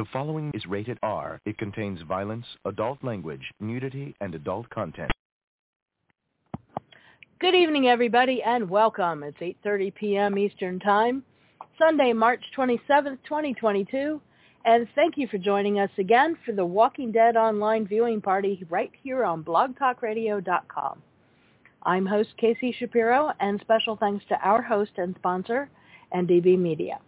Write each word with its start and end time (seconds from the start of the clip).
The 0.00 0.06
following 0.14 0.50
is 0.54 0.64
rated 0.64 0.98
R. 1.02 1.38
It 1.44 1.58
contains 1.58 2.00
violence, 2.08 2.46
adult 2.64 3.04
language, 3.04 3.52
nudity, 3.60 4.16
and 4.22 4.34
adult 4.34 4.70
content. 4.70 5.10
Good 7.38 7.54
evening, 7.54 7.86
everybody, 7.86 8.42
and 8.42 8.70
welcome. 8.70 9.22
It's 9.22 9.36
8.30 9.36 9.94
p.m. 9.94 10.38
Eastern 10.38 10.80
Time, 10.80 11.22
Sunday, 11.78 12.14
March 12.14 12.42
27th, 12.56 13.18
2022. 13.24 14.22
And 14.64 14.88
thank 14.94 15.18
you 15.18 15.28
for 15.28 15.36
joining 15.36 15.80
us 15.80 15.90
again 15.98 16.34
for 16.46 16.52
the 16.52 16.64
Walking 16.64 17.12
Dead 17.12 17.36
online 17.36 17.86
viewing 17.86 18.22
party 18.22 18.64
right 18.70 18.92
here 19.02 19.26
on 19.26 19.44
blogtalkradio.com. 19.44 21.02
I'm 21.82 22.06
host 22.06 22.30
Casey 22.38 22.74
Shapiro, 22.78 23.32
and 23.38 23.60
special 23.60 23.98
thanks 23.98 24.24
to 24.30 24.40
our 24.42 24.62
host 24.62 24.92
and 24.96 25.14
sponsor, 25.18 25.68
NDB 26.14 26.58
Media. 26.58 27.00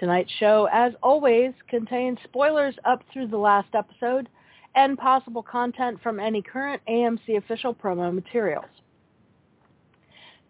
Tonight's 0.00 0.32
show, 0.38 0.66
as 0.72 0.94
always, 1.02 1.52
contains 1.68 2.18
spoilers 2.24 2.74
up 2.86 3.02
through 3.12 3.26
the 3.26 3.36
last 3.36 3.68
episode 3.74 4.30
and 4.74 4.96
possible 4.96 5.42
content 5.42 6.00
from 6.02 6.18
any 6.18 6.40
current 6.40 6.80
AMC 6.88 7.36
official 7.36 7.74
promo 7.74 8.12
materials. 8.12 8.64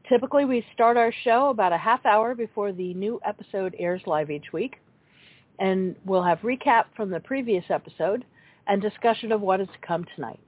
Typically, 0.09 0.44
we 0.44 0.65
start 0.72 0.97
our 0.97 1.12
show 1.25 1.49
about 1.49 1.72
a 1.72 1.77
half 1.77 2.06
hour 2.06 2.37
before 2.37 2.71
the 2.72 2.94
new 2.94 3.21
episode 3.27 3.75
airs 3.77 4.03
live 4.06 4.31
each 4.31 4.53
week, 4.53 4.77
and 5.59 5.97
we'll 6.05 6.22
have 6.22 6.39
recap 6.41 6.84
from 6.94 7.10
the 7.10 7.21
previous 7.21 7.65
episode 7.71 8.25
and 8.69 8.81
discussion 8.81 9.33
of 9.33 9.41
what 9.41 9.60
is 9.60 9.69
to 9.69 9.87
come 9.87 10.06
tonight. 10.15 10.41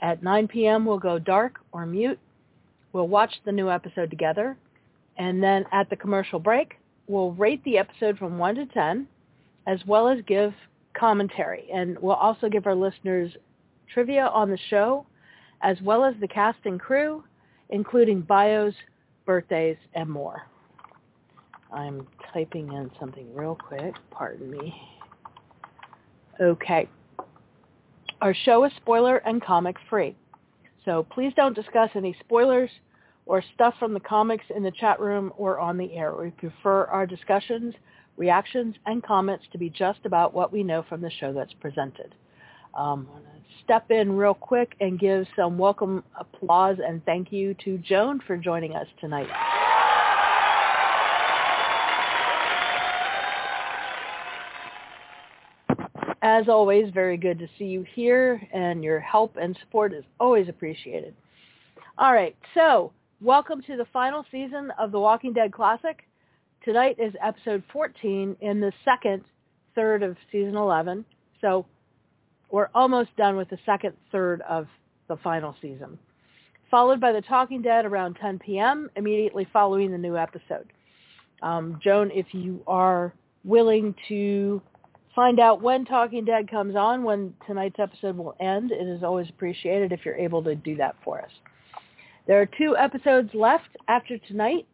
At 0.00 0.22
9 0.22 0.48
p.m., 0.48 0.86
we'll 0.86 0.98
go 0.98 1.18
dark 1.18 1.58
or 1.70 1.84
mute. 1.84 2.18
We'll 2.94 3.08
watch 3.08 3.34
the 3.44 3.52
new 3.52 3.70
episode 3.70 4.08
together, 4.08 4.56
and 5.18 5.42
then 5.42 5.66
at 5.70 5.90
the 5.90 5.96
commercial 5.96 6.38
break, 6.38 6.76
we'll 7.08 7.32
rate 7.32 7.62
the 7.64 7.78
episode 7.78 8.18
from 8.18 8.38
1 8.38 8.54
to 8.56 8.66
10, 8.66 9.06
as 9.66 9.80
well 9.86 10.08
as 10.08 10.18
give 10.26 10.52
commentary. 10.94 11.68
And 11.72 11.98
we'll 12.00 12.14
also 12.14 12.48
give 12.48 12.66
our 12.66 12.74
listeners 12.74 13.32
trivia 13.92 14.26
on 14.26 14.50
the 14.50 14.58
show, 14.70 15.06
as 15.62 15.80
well 15.82 16.04
as 16.04 16.14
the 16.20 16.28
cast 16.28 16.58
and 16.64 16.80
crew, 16.80 17.24
including 17.70 18.20
bios, 18.20 18.74
birthdays, 19.24 19.76
and 19.94 20.08
more. 20.08 20.42
I'm 21.72 22.06
typing 22.32 22.72
in 22.72 22.90
something 23.00 23.34
real 23.34 23.56
quick. 23.56 23.94
Pardon 24.10 24.50
me. 24.50 24.74
Okay. 26.40 26.88
Our 28.20 28.34
show 28.44 28.64
is 28.64 28.72
spoiler 28.76 29.18
and 29.18 29.42
comic 29.42 29.76
free. 29.88 30.14
So 30.84 31.06
please 31.10 31.32
don't 31.36 31.54
discuss 31.54 31.90
any 31.94 32.14
spoilers 32.20 32.70
or 33.26 33.42
stuff 33.54 33.74
from 33.78 33.94
the 33.94 34.00
comics 34.00 34.44
in 34.54 34.62
the 34.62 34.70
chat 34.72 35.00
room 35.00 35.32
or 35.36 35.58
on 35.58 35.76
the 35.76 35.94
air. 35.94 36.14
We 36.14 36.30
prefer 36.30 36.84
our 36.86 37.06
discussions, 37.06 37.74
reactions, 38.16 38.74
and 38.86 39.02
comments 39.02 39.44
to 39.52 39.58
be 39.58 39.70
just 39.70 40.00
about 40.04 40.34
what 40.34 40.52
we 40.52 40.62
know 40.62 40.84
from 40.88 41.00
the 41.00 41.10
show 41.10 41.32
that's 41.32 41.52
presented. 41.54 42.14
Um, 42.74 43.08
step 43.64 43.90
in 43.90 44.16
real 44.16 44.34
quick 44.34 44.74
and 44.80 44.98
give 44.98 45.26
some 45.36 45.58
welcome 45.58 46.02
applause 46.18 46.78
and 46.84 47.04
thank 47.04 47.30
you 47.32 47.54
to 47.64 47.78
Joan 47.78 48.20
for 48.26 48.36
joining 48.36 48.74
us 48.74 48.86
tonight. 49.00 49.28
As 56.24 56.48
always, 56.48 56.88
very 56.94 57.16
good 57.16 57.38
to 57.40 57.48
see 57.58 57.64
you 57.64 57.84
here, 57.94 58.40
and 58.52 58.84
your 58.84 59.00
help 59.00 59.36
and 59.36 59.56
support 59.60 59.92
is 59.92 60.04
always 60.20 60.48
appreciated. 60.48 61.16
All 61.98 62.12
right, 62.12 62.36
so 62.54 62.92
welcome 63.22 63.62
to 63.62 63.76
the 63.76 63.86
final 63.92 64.24
season 64.32 64.72
of 64.80 64.90
The 64.90 64.98
Walking 64.98 65.32
Dead 65.32 65.52
Classic. 65.52 66.02
Tonight 66.64 66.96
is 66.98 67.12
episode 67.22 67.62
14 67.72 68.36
in 68.40 68.60
the 68.60 68.72
second 68.84 69.22
third 69.76 70.02
of 70.02 70.16
season 70.32 70.56
11. 70.56 71.04
So 71.40 71.64
we're 72.50 72.68
almost 72.74 73.14
done 73.16 73.36
with 73.36 73.48
the 73.48 73.58
second 73.64 73.94
third 74.10 74.42
of 74.48 74.66
the 75.08 75.16
final 75.18 75.54
season. 75.62 76.00
Followed 76.68 77.00
by 77.00 77.12
The 77.12 77.20
Talking 77.20 77.62
Dead 77.62 77.84
around 77.84 78.16
10 78.20 78.40
p.m., 78.40 78.90
immediately 78.96 79.46
following 79.52 79.92
the 79.92 79.98
new 79.98 80.16
episode. 80.16 80.72
Um, 81.42 81.78
Joan, 81.80 82.10
if 82.12 82.26
you 82.32 82.60
are 82.66 83.14
willing 83.44 83.94
to 84.08 84.60
find 85.14 85.38
out 85.38 85.62
when 85.62 85.84
Talking 85.84 86.24
Dead 86.24 86.50
comes 86.50 86.74
on, 86.74 87.04
when 87.04 87.34
tonight's 87.46 87.78
episode 87.78 88.16
will 88.16 88.34
end, 88.40 88.72
it 88.72 88.88
is 88.88 89.04
always 89.04 89.28
appreciated 89.28 89.92
if 89.92 90.00
you're 90.04 90.16
able 90.16 90.42
to 90.42 90.56
do 90.56 90.74
that 90.76 90.96
for 91.04 91.20
us. 91.20 91.30
There 92.26 92.40
are 92.40 92.46
two 92.46 92.76
episodes 92.76 93.30
left 93.34 93.76
after 93.88 94.16
tonight 94.18 94.66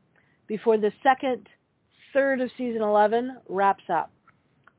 before 0.47 0.77
the 0.77 0.93
second 1.03 1.49
third 2.13 2.41
of 2.41 2.51
season 2.59 2.83
11 2.83 3.39
wraps 3.49 3.85
up. 3.93 4.11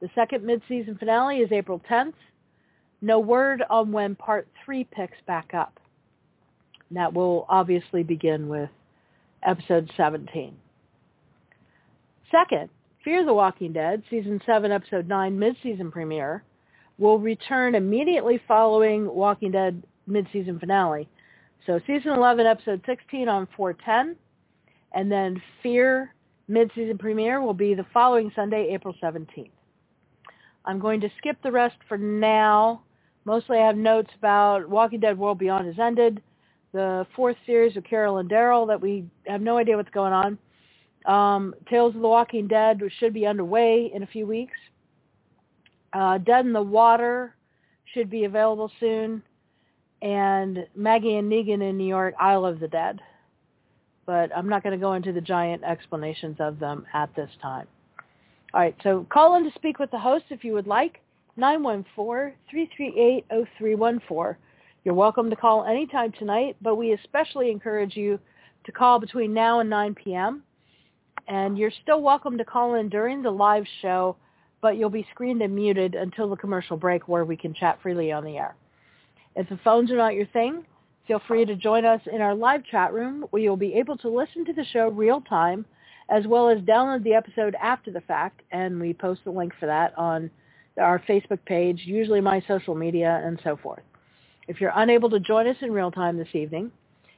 The 0.02 0.10
second 0.16 0.46
mid-season 0.46 0.98
finale 0.98 1.38
is 1.38 1.52
April 1.52 1.82
10th, 1.90 2.14
no 3.02 3.20
word 3.20 3.64
on 3.70 3.92
when 3.92 4.16
part 4.16 4.48
three 4.64 4.84
picks 4.84 5.18
back 5.26 5.54
up. 5.54 5.80
that 6.92 7.14
will 7.14 7.46
obviously 7.50 8.04
begin 8.04 8.48
with 8.50 8.70
episode 9.44 9.92
17. 9.96 10.56
Second, 12.32 12.70
Fear 13.04 13.26
the 13.26 13.34
Walking 13.34 13.74
Dead, 13.74 14.04
season 14.10 14.42
7, 14.46 14.72
episode 14.72 15.08
9, 15.08 15.40
mid-season 15.40 15.92
premiere, 15.92 16.44
will 16.98 17.18
return 17.18 17.76
immediately 17.76 18.42
following 18.48 19.08
Walking 19.08 19.52
Dead 19.52 19.82
mid-season 20.06 20.60
finale. 20.60 21.08
So 21.66 21.80
season 21.86 22.14
11, 22.14 22.46
episode 22.46 22.82
16 22.86 23.28
on 23.28 23.48
410, 23.56 24.16
and 24.94 25.12
then 25.12 25.42
Fear 25.62 26.14
mid-season 26.48 26.98
premiere 26.98 27.42
will 27.42 27.54
be 27.54 27.76
the 27.76 27.86
following 27.94 28.32
Sunday, 28.36 28.70
April 28.74 28.96
17th. 29.02 29.52
I'm 30.66 30.80
going 30.80 31.02
to 31.02 31.10
skip 31.18 31.38
the 31.44 31.52
rest 31.52 31.76
for 31.88 31.98
now 31.98 32.82
Mostly 33.30 33.60
I 33.60 33.68
have 33.68 33.78
notes 33.78 34.10
about 34.18 34.68
Walking 34.68 35.00
Dead 35.00 35.16
World 35.18 35.38
Beyond 35.38 35.68
has 35.68 35.78
ended, 35.80 36.22
the 36.72 37.06
fourth 37.16 37.36
series 37.46 37.78
of 37.78 37.84
Carol 37.84 38.18
and 38.18 38.28
Daryl 38.28 38.66
that 38.68 38.82
we 38.82 39.06
have 39.28 39.42
no 39.42 39.58
idea 39.58 39.78
what's 39.78 39.92
going 39.92 40.14
on. 40.14 40.38
Um, 41.06 41.54
Tales 41.70 41.96
of 41.96 42.02
the 42.02 42.08
Walking 42.08 42.48
Dead 42.48 42.82
should 43.00 43.14
be 43.14 43.28
underway 43.28 43.92
in 43.94 44.02
a 44.02 44.08
few 44.08 44.26
weeks. 44.26 44.58
Uh, 45.94 46.18
Dead 46.18 46.46
in 46.46 46.54
the 46.54 46.62
Water 46.62 47.36
should 47.94 48.10
be 48.10 48.26
available 48.26 48.72
soon. 48.80 49.22
And 50.02 50.66
Maggie 50.76 51.16
and 51.16 51.32
Negan 51.32 51.68
in 51.68 51.78
New 51.78 51.88
York, 51.88 52.14
Isle 52.20 52.46
of 52.46 52.60
the 52.60 52.68
Dead. 52.68 53.00
But 54.06 54.36
I'm 54.36 54.50
not 54.50 54.64
going 54.64 54.78
to 54.78 54.82
go 54.82 54.94
into 54.94 55.12
the 55.12 55.22
giant 55.22 55.64
explanations 55.64 56.38
of 56.40 56.60
them 56.60 56.86
at 56.94 57.14
this 57.16 57.30
time. 57.42 57.68
All 58.54 58.62
right, 58.62 58.76
so 58.82 59.06
call 59.12 59.36
in 59.36 59.44
to 59.44 59.52
speak 59.56 59.78
with 59.78 59.92
the 59.92 60.00
host 60.00 60.26
if 60.30 60.44
you 60.44 60.54
would 60.54 60.68
like. 60.68 61.02
914-338-0314. 61.38 64.36
You're 64.84 64.96
welcome 64.96 65.30
to 65.30 65.36
call 65.36 65.66
anytime 65.66 66.12
tonight, 66.14 66.56
but 66.62 66.76
we 66.76 66.94
especially 66.94 67.52
encourage 67.52 67.96
you 67.96 68.20
to 68.66 68.72
call 68.72 69.00
between 69.00 69.34
now 69.34 69.60
and 69.60 69.70
9 69.70 69.96
p.m. 69.96 70.44
And 71.28 71.58
you're 71.58 71.72
still 71.84 72.02
welcome 72.02 72.38
to 72.38 72.46
call 72.46 72.76
in 72.76 72.90
during 72.90 73.22
the 73.22 73.30
live 73.30 73.66
show, 73.82 74.16
but 74.62 74.78
you'll 74.78 74.90
be 74.90 75.06
screened 75.12 75.42
and 75.42 75.54
muted 75.54 75.96
until 75.96 76.30
the 76.30 76.36
commercial 76.36 76.78
break 76.78 77.08
where 77.08 77.26
we 77.26 77.38
can 77.38 77.54
chat 77.54 77.80
freely 77.82 78.12
on 78.12 78.24
the 78.24 78.38
air. 78.38 78.56
If 79.36 79.50
the 79.50 79.60
phones 79.64 79.92
are 79.92 79.98
not 79.98 80.16
your 80.16 80.26
thing, 80.28 80.66
feel 81.08 81.22
free 81.28 81.46
to 81.46 81.56
join 81.56 81.86
us 81.86 82.02
in 82.12 82.22
our 82.22 82.36
live 82.36 82.64
chat 82.66 82.94
room 82.94 83.26
where 83.30 83.42
you'll 83.42 83.58
be 83.58 83.76
able 83.76 83.98
to 83.98 84.10
listen 84.10 84.46
to 84.46 84.54
the 84.54 84.66
show 84.66 84.90
real 84.90 85.22
time 85.22 85.66
as 86.10 86.26
well 86.28 86.50
as 86.50 86.60
download 86.60 87.04
the 87.04 87.14
episode 87.14 87.56
after 87.62 87.92
the 87.92 88.02
fact, 88.02 88.42
and 88.52 88.80
we 88.80 88.94
post 88.94 89.22
the 89.24 89.32
link 89.32 89.54
for 89.60 89.68
that 89.68 89.96
on 89.98 90.30
our 90.80 91.00
Facebook 91.08 91.40
page, 91.46 91.84
usually 91.86 92.22
my 92.22 92.42
social 92.48 92.74
media, 92.74 93.22
and 93.24 93.40
so 93.44 93.58
forth. 93.58 93.84
If 94.48 94.60
you're 94.60 94.74
unable 94.76 95.10
to 95.12 95.20
join 95.20 95.48
us 95.48 95.58
in 95.62 95.72
real 95.72 95.92
time 95.92 96.18
this 96.18 96.34
evening, 96.34 96.72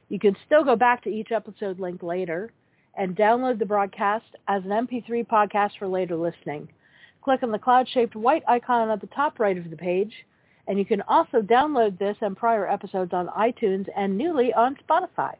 you 0.08 0.18
can 0.18 0.36
still 0.44 0.64
go 0.64 0.76
back 0.76 1.02
to 1.04 1.10
each 1.10 1.32
episode 1.32 1.80
link 1.80 2.02
later 2.02 2.52
and 2.96 3.16
download 3.16 3.58
the 3.58 3.64
broadcast 3.64 4.26
as 4.48 4.62
an 4.64 4.70
MP3 4.70 5.26
podcast 5.26 5.70
for 5.78 5.88
later 5.88 6.16
listening. 6.16 6.68
Click 7.22 7.42
on 7.42 7.50
the 7.50 7.58
cloud-shaped 7.58 8.14
white 8.14 8.42
icon 8.46 8.90
at 8.90 9.00
the 9.00 9.06
top 9.08 9.40
right 9.40 9.56
of 9.56 9.70
the 9.70 9.76
page, 9.76 10.12
and 10.66 10.78
you 10.78 10.84
can 10.84 11.02
also 11.02 11.40
download 11.40 11.98
this 11.98 12.16
and 12.20 12.36
prior 12.36 12.68
episodes 12.68 13.12
on 13.12 13.28
iTunes 13.28 13.88
and 13.96 14.16
newly 14.16 14.52
on 14.52 14.76
Spotify. 14.88 15.34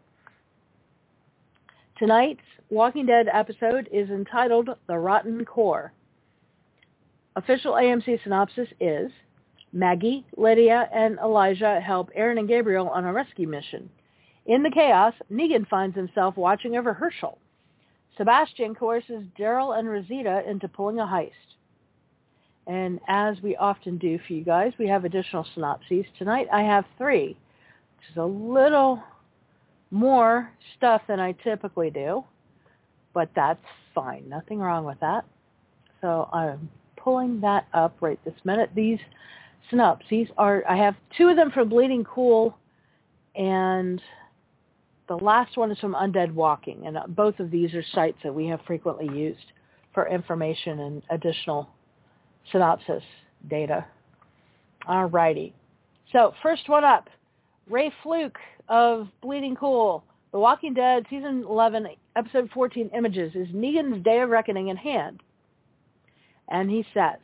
Tonight's 1.99 2.41
Walking 2.71 3.07
Dead 3.07 3.29
episode 3.33 3.89
is 3.93 4.11
entitled 4.11 4.71
The 4.87 4.99
Rotten 4.99 5.45
Core. 5.45 5.93
Official 7.37 7.75
AMC 7.75 8.23
synopsis 8.23 8.69
is 8.81 9.11
Maggie, 9.73 10.27
Lydia, 10.37 10.89
and 10.93 11.19
Elijah 11.19 11.81
help 11.81 12.11
Aaron 12.15 12.39
and 12.39 12.49
Gabriel 12.49 12.89
on 12.89 13.05
a 13.05 13.13
rescue 13.13 13.47
mission. 13.47 13.89
In 14.47 14.63
the 14.63 14.71
chaos, 14.71 15.15
Negan 15.31 15.69
finds 15.69 15.97
himself 15.97 16.37
watching 16.37 16.77
over 16.77 16.93
Hershel. 16.93 17.39
Sebastian 18.19 18.75
coerces 18.75 19.25
Daryl 19.39 19.79
and 19.79 19.89
Rosita 19.89 20.43
into 20.49 20.69
pulling 20.69 20.99
a 20.99 21.05
heist. 21.05 21.31
And 22.67 23.01
as 23.09 23.37
we 23.43 23.57
often 23.57 23.99
do 23.99 24.19
for 24.27 24.33
you 24.35 24.45
guys, 24.45 24.73
we 24.79 24.87
have 24.89 25.05
additional 25.05 25.47
synopses. 25.55 26.05
Tonight 26.19 26.47
I 26.53 26.63
have 26.63 26.85
three, 26.97 27.37
which 27.97 28.11
is 28.11 28.17
a 28.17 28.25
little 28.25 29.03
more 29.91 30.51
stuff 30.77 31.03
than 31.09 31.21
I 31.21 31.33
typically 31.33 31.91
do, 31.91 32.25
but 33.13 33.31
that's 33.35 33.65
fine. 33.95 34.29
Nothing 34.29 34.59
wrong 34.59 34.85
with 34.85 35.01
that. 35.01 35.25
So 36.01 36.29
I'm 36.33 36.71
pulling 36.97 37.41
that 37.41 37.67
up 37.75 37.97
right 38.01 38.19
this 38.25 38.35
minute. 38.45 38.71
These 38.75 38.99
synopses 39.71 40.29
are, 40.39 40.65
I 40.69 40.77
have 40.77 40.95
two 41.17 41.29
of 41.29 41.37
them 41.37 41.51
from 41.51 41.69
Bleeding 41.69 42.05
Cool, 42.05 42.57
and 43.35 44.01
the 45.09 45.17
last 45.17 45.57
one 45.57 45.71
is 45.71 45.79
from 45.79 45.95
Undead 45.95 46.33
Walking. 46.33 46.87
And 46.87 46.97
both 47.15 47.39
of 47.41 47.51
these 47.51 47.75
are 47.75 47.85
sites 47.93 48.19
that 48.23 48.35
we 48.35 48.47
have 48.47 48.61
frequently 48.67 49.07
used 49.07 49.53
for 49.93 50.09
information 50.09 50.81
and 50.81 51.03
additional 51.11 51.69
synopsis 52.51 53.03
data. 53.49 53.85
All 54.87 55.07
righty. 55.07 55.55
So 56.13 56.35
first 56.43 56.69
one 56.69 56.85
up, 56.85 57.09
Ray 57.69 57.93
Flook 58.03 58.37
of 58.69 59.09
Bleeding 59.23 59.57
Cool, 59.57 60.05
The 60.33 60.39
Walking 60.39 60.75
Dead, 60.75 61.07
Season 61.09 61.45
11, 61.49 61.87
Episode 62.17 62.51
14, 62.53 62.91
Images, 62.95 63.33
is 63.35 63.49
Negan's 63.49 64.03
Day 64.05 64.21
of 64.21 64.31
Reckoning 64.31 64.69
in 64.69 64.77
hand. 64.77 65.23
And 66.49 66.71
he 66.71 66.85
says, 66.93 67.19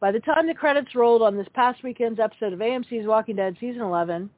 by 0.00 0.12
the 0.12 0.20
time 0.20 0.46
the 0.46 0.54
credits 0.54 0.94
rolled 0.94 1.22
on 1.22 1.36
this 1.36 1.48
past 1.54 1.82
weekend's 1.82 2.20
episode 2.20 2.52
of 2.52 2.60
AMC's 2.60 3.06
Walking 3.06 3.36
Dead 3.36 3.56
Season 3.60 3.82
11, 3.82 4.30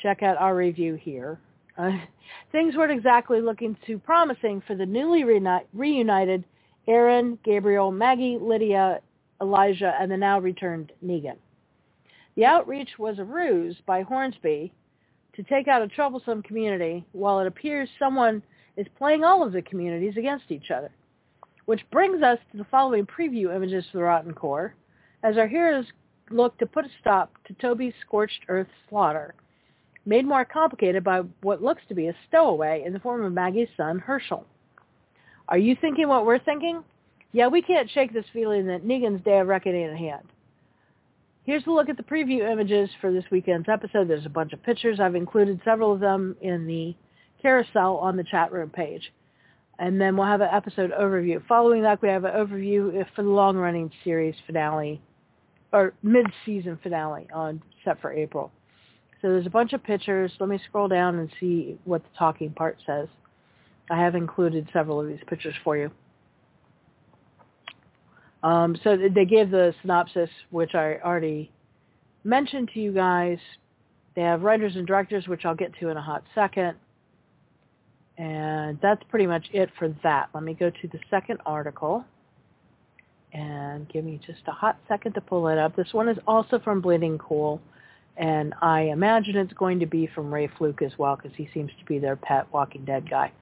check 0.00 0.22
out 0.22 0.36
our 0.38 0.56
review 0.56 0.94
here, 0.94 1.38
uh, 1.78 1.90
things 2.52 2.76
weren't 2.76 2.92
exactly 2.92 3.40
looking 3.40 3.76
too 3.86 3.98
promising 3.98 4.62
for 4.66 4.74
the 4.74 4.86
newly 4.86 5.22
reuni- 5.22 5.64
reunited 5.72 6.44
Aaron, 6.88 7.38
Gabriel, 7.44 7.92
Maggie, 7.92 8.38
Lydia, 8.40 9.00
Elijah, 9.42 9.94
and 10.00 10.10
the 10.10 10.16
now 10.16 10.38
returned 10.38 10.92
Negan. 11.04 11.36
The 12.36 12.46
outreach 12.46 12.98
was 12.98 13.18
a 13.18 13.24
ruse 13.24 13.76
by 13.84 14.02
Hornsby 14.02 14.72
to 15.34 15.42
take 15.42 15.68
out 15.68 15.82
a 15.82 15.88
troublesome 15.88 16.42
community 16.42 17.04
while 17.12 17.40
it 17.40 17.46
appears 17.46 17.88
someone 17.98 18.42
is 18.76 18.86
playing 18.96 19.24
all 19.24 19.42
of 19.42 19.52
the 19.52 19.60
communities 19.62 20.16
against 20.16 20.50
each 20.50 20.70
other. 20.70 20.90
Which 21.66 21.82
brings 21.90 22.22
us 22.22 22.38
to 22.50 22.58
the 22.58 22.66
following 22.70 23.06
preview 23.06 23.54
images 23.54 23.84
for 23.90 23.98
the 23.98 24.04
Rotten 24.04 24.32
Core, 24.32 24.74
as 25.22 25.36
our 25.36 25.46
heroes 25.46 25.86
look 26.30 26.56
to 26.58 26.66
put 26.66 26.86
a 26.86 26.90
stop 27.00 27.32
to 27.46 27.54
Toby's 27.54 27.94
scorched 28.00 28.44
earth 28.48 28.68
slaughter, 28.88 29.34
made 30.06 30.26
more 30.26 30.44
complicated 30.44 31.04
by 31.04 31.20
what 31.42 31.62
looks 31.62 31.82
to 31.88 31.94
be 31.94 32.08
a 32.08 32.14
stowaway 32.28 32.82
in 32.84 32.92
the 32.92 32.98
form 33.00 33.24
of 33.24 33.32
Maggie's 33.32 33.68
son, 33.76 33.98
Hershel. 33.98 34.44
Are 35.48 35.58
you 35.58 35.76
thinking 35.80 36.08
what 36.08 36.26
we're 36.26 36.38
thinking? 36.38 36.82
Yeah, 37.32 37.48
we 37.48 37.62
can't 37.62 37.90
shake 37.90 38.12
this 38.12 38.26
feeling 38.32 38.66
that 38.66 38.84
Negan's 38.84 39.24
day 39.24 39.38
of 39.38 39.48
reckoning 39.48 39.84
at 39.84 39.96
hand. 39.96 40.28
Here's 41.44 41.66
a 41.66 41.70
look 41.70 41.88
at 41.88 41.96
the 41.96 42.02
preview 42.02 42.48
images 42.50 42.90
for 43.00 43.12
this 43.12 43.24
weekend's 43.30 43.68
episode. 43.68 44.06
There's 44.06 44.26
a 44.26 44.30
bunch 44.30 44.52
of 44.52 44.62
pictures. 44.62 45.00
I've 45.00 45.14
included 45.14 45.60
several 45.64 45.92
of 45.92 46.00
them 46.00 46.36
in 46.40 46.66
the 46.66 46.94
carousel 47.40 47.96
on 47.96 48.16
the 48.16 48.22
chat 48.22 48.52
room 48.52 48.70
page. 48.70 49.12
And 49.78 50.00
then 50.00 50.16
we'll 50.16 50.26
have 50.26 50.42
an 50.42 50.50
episode 50.52 50.92
overview. 50.92 51.44
Following 51.48 51.82
that, 51.82 52.00
we 52.02 52.08
have 52.08 52.24
an 52.24 52.32
overview 52.32 53.04
for 53.16 53.22
the 53.22 53.30
long-running 53.30 53.90
series 54.04 54.36
finale, 54.46 55.00
or 55.72 55.94
mid-season 56.02 56.78
finale 56.82 57.26
on 57.34 57.60
set 57.84 58.00
for 58.00 58.12
April. 58.12 58.52
So 59.20 59.28
there's 59.28 59.46
a 59.46 59.50
bunch 59.50 59.72
of 59.72 59.82
pictures. 59.82 60.30
Let 60.38 60.48
me 60.48 60.60
scroll 60.68 60.86
down 60.86 61.18
and 61.18 61.30
see 61.40 61.78
what 61.84 62.02
the 62.02 62.10
talking 62.16 62.50
part 62.50 62.76
says. 62.86 63.08
I 63.90 63.98
have 63.98 64.14
included 64.14 64.68
several 64.72 65.00
of 65.00 65.08
these 65.08 65.22
pictures 65.26 65.54
for 65.64 65.76
you. 65.76 65.90
Um, 68.42 68.76
so 68.82 68.96
they 68.96 69.24
gave 69.24 69.50
the 69.50 69.74
synopsis, 69.82 70.30
which 70.50 70.74
I 70.74 70.96
already 71.04 71.50
mentioned 72.24 72.70
to 72.74 72.80
you 72.80 72.92
guys. 72.92 73.38
They 74.14 74.22
have 74.22 74.42
writers 74.42 74.76
and 74.76 74.86
directors, 74.86 75.28
which 75.28 75.44
I'll 75.44 75.54
get 75.54 75.72
to 75.80 75.88
in 75.88 75.96
a 75.96 76.02
hot 76.02 76.24
second. 76.34 76.76
And 78.18 78.78
that's 78.82 79.02
pretty 79.08 79.26
much 79.26 79.46
it 79.52 79.70
for 79.78 79.94
that. 80.02 80.28
Let 80.34 80.42
me 80.42 80.54
go 80.54 80.70
to 80.70 80.88
the 80.88 80.98
second 81.08 81.40
article. 81.46 82.04
And 83.32 83.88
give 83.88 84.04
me 84.04 84.20
just 84.26 84.42
a 84.46 84.50
hot 84.50 84.78
second 84.88 85.14
to 85.14 85.20
pull 85.22 85.48
it 85.48 85.56
up. 85.56 85.74
This 85.74 85.92
one 85.92 86.08
is 86.08 86.18
also 86.26 86.58
from 86.58 86.82
Bleeding 86.82 87.16
Cool. 87.16 87.62
And 88.18 88.52
I 88.60 88.82
imagine 88.82 89.36
it's 89.36 89.54
going 89.54 89.80
to 89.80 89.86
be 89.86 90.06
from 90.14 90.32
Ray 90.32 90.50
Flook 90.58 90.82
as 90.82 90.92
well 90.98 91.16
because 91.16 91.32
he 91.36 91.48
seems 91.54 91.70
to 91.78 91.84
be 91.86 91.98
their 91.98 92.16
pet 92.16 92.46
Walking 92.52 92.84
Dead 92.84 93.08
guy. 93.08 93.32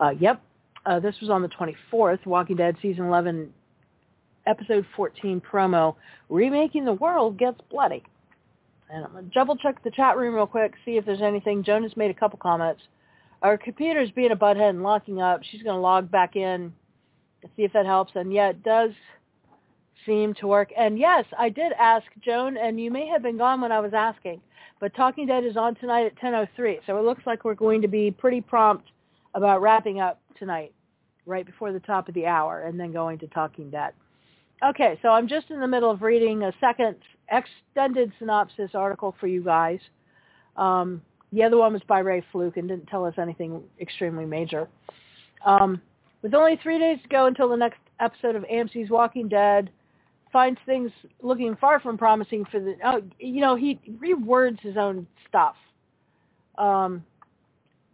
Uh, 0.00 0.10
yep. 0.18 0.42
Uh, 0.84 0.98
this 0.98 1.14
was 1.20 1.30
on 1.30 1.42
the 1.42 1.48
24th. 1.48 2.26
Walking 2.26 2.56
Dead 2.56 2.76
Season 2.82 3.04
11 3.04 3.52
episode 4.46 4.86
14 4.96 5.40
promo, 5.40 5.94
Remaking 6.28 6.84
the 6.84 6.94
World 6.94 7.38
Gets 7.38 7.60
Bloody. 7.70 8.02
And 8.92 9.04
I'm 9.04 9.12
going 9.12 9.24
to 9.24 9.30
double 9.30 9.56
check 9.56 9.82
the 9.84 9.90
chat 9.90 10.16
room 10.16 10.34
real 10.34 10.46
quick, 10.46 10.74
see 10.84 10.96
if 10.96 11.06
there's 11.06 11.22
anything. 11.22 11.62
Jonas 11.62 11.96
made 11.96 12.10
a 12.10 12.14
couple 12.14 12.38
comments. 12.38 12.82
Our 13.42 13.56
computer's 13.56 14.10
being 14.10 14.32
a 14.32 14.36
butthead 14.36 14.70
and 14.70 14.82
locking 14.82 15.20
up. 15.20 15.42
She's 15.44 15.62
going 15.62 15.76
to 15.76 15.80
log 15.80 16.10
back 16.10 16.36
in 16.36 16.72
see 17.56 17.62
if 17.64 17.72
that 17.72 17.86
helps. 17.86 18.12
And 18.14 18.32
yeah, 18.32 18.50
it 18.50 18.62
does 18.62 18.90
seem 20.06 20.34
to 20.34 20.46
work. 20.46 20.70
And 20.76 20.98
yes, 20.98 21.24
I 21.38 21.48
did 21.48 21.72
ask 21.78 22.06
Joan, 22.24 22.56
and 22.56 22.80
you 22.80 22.90
may 22.90 23.06
have 23.06 23.22
been 23.22 23.38
gone 23.38 23.60
when 23.60 23.72
I 23.72 23.80
was 23.80 23.92
asking, 23.94 24.40
but 24.80 24.94
Talking 24.94 25.26
Dead 25.26 25.44
is 25.44 25.56
on 25.56 25.74
tonight 25.74 26.06
at 26.06 26.18
10.03. 26.18 26.80
So 26.86 26.98
it 26.98 27.04
looks 27.04 27.22
like 27.26 27.44
we're 27.44 27.54
going 27.54 27.82
to 27.82 27.88
be 27.88 28.10
pretty 28.10 28.40
prompt 28.40 28.88
about 29.34 29.60
wrapping 29.60 30.00
up 30.00 30.20
tonight, 30.38 30.72
right 31.26 31.44
before 31.44 31.72
the 31.72 31.80
top 31.80 32.08
of 32.08 32.14
the 32.14 32.26
hour, 32.26 32.62
and 32.62 32.80
then 32.80 32.92
going 32.92 33.18
to 33.18 33.26
Talking 33.28 33.70
Dead. 33.70 33.92
Okay, 34.62 34.98
so 35.00 35.08
I'm 35.08 35.26
just 35.26 35.50
in 35.50 35.60
the 35.60 35.66
middle 35.66 35.90
of 35.90 36.02
reading 36.02 36.42
a 36.42 36.52
second 36.60 36.96
extended 37.30 38.12
synopsis 38.18 38.70
article 38.74 39.14
for 39.18 39.26
you 39.26 39.42
guys. 39.42 39.78
Um, 40.56 41.00
the 41.32 41.42
other 41.42 41.56
one 41.56 41.72
was 41.72 41.82
by 41.88 42.00
Ray 42.00 42.22
Flook 42.30 42.56
and 42.56 42.68
didn't 42.68 42.86
tell 42.86 43.04
us 43.06 43.14
anything 43.16 43.62
extremely 43.80 44.26
major. 44.26 44.68
Um, 45.46 45.80
with 46.22 46.34
only 46.34 46.58
three 46.62 46.78
days 46.78 46.98
to 47.02 47.08
go 47.08 47.26
until 47.26 47.48
the 47.48 47.56
next 47.56 47.80
episode 48.00 48.36
of 48.36 48.42
AMC's 48.44 48.90
Walking 48.90 49.28
Dead, 49.28 49.70
finds 50.32 50.60
things 50.66 50.90
looking 51.22 51.56
far 51.56 51.80
from 51.80 51.98
promising 51.98 52.44
for 52.50 52.60
the. 52.60 52.76
Oh, 52.84 53.02
you 53.18 53.40
know, 53.40 53.56
he 53.56 53.80
rewords 54.00 54.60
his 54.60 54.76
own 54.76 55.06
stuff. 55.28 55.56
Um, 56.58 57.04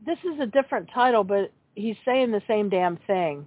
this 0.05 0.19
is 0.25 0.41
a 0.41 0.47
different 0.47 0.89
title, 0.93 1.25
but 1.25 1.53
he's 1.75 1.97
saying 2.05 2.31
the 2.31 2.43
same 2.47 2.69
damn 2.69 2.97
thing. 3.07 3.47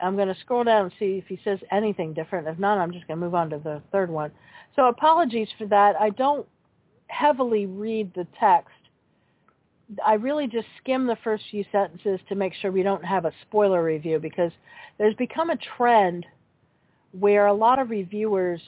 I'm 0.00 0.16
going 0.16 0.28
to 0.28 0.40
scroll 0.40 0.64
down 0.64 0.84
and 0.84 0.92
see 0.98 1.18
if 1.18 1.26
he 1.26 1.40
says 1.42 1.58
anything 1.70 2.12
different. 2.12 2.46
If 2.46 2.58
not, 2.58 2.78
I'm 2.78 2.92
just 2.92 3.06
going 3.06 3.18
to 3.18 3.24
move 3.24 3.34
on 3.34 3.50
to 3.50 3.58
the 3.58 3.82
third 3.92 4.10
one. 4.10 4.30
So 4.74 4.86
apologies 4.86 5.48
for 5.56 5.66
that. 5.66 5.96
I 5.98 6.10
don't 6.10 6.46
heavily 7.08 7.66
read 7.66 8.12
the 8.14 8.26
text. 8.38 8.70
I 10.04 10.14
really 10.14 10.48
just 10.48 10.66
skim 10.82 11.06
the 11.06 11.16
first 11.22 11.44
few 11.50 11.64
sentences 11.70 12.20
to 12.28 12.34
make 12.34 12.52
sure 12.54 12.72
we 12.72 12.82
don't 12.82 13.04
have 13.04 13.24
a 13.24 13.32
spoiler 13.42 13.82
review 13.82 14.18
because 14.18 14.52
there's 14.98 15.14
become 15.14 15.50
a 15.50 15.58
trend 15.76 16.26
where 17.12 17.46
a 17.46 17.54
lot 17.54 17.78
of 17.78 17.90
reviewers 17.90 18.60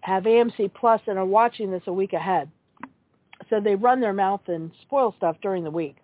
have 0.00 0.24
AMC 0.24 0.74
Plus 0.74 1.00
and 1.06 1.18
are 1.18 1.24
watching 1.24 1.70
this 1.70 1.82
a 1.86 1.92
week 1.92 2.12
ahead. 2.12 2.50
So 3.48 3.60
they 3.60 3.74
run 3.74 4.00
their 4.00 4.12
mouth 4.12 4.42
and 4.48 4.70
spoil 4.82 5.14
stuff 5.16 5.36
during 5.40 5.64
the 5.64 5.70
week. 5.70 5.96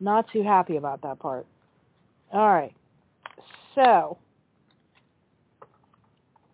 Not 0.00 0.26
too 0.32 0.42
happy 0.42 0.76
about 0.76 1.02
that 1.02 1.18
part. 1.18 1.46
All 2.32 2.48
right. 2.48 2.74
So 3.74 4.18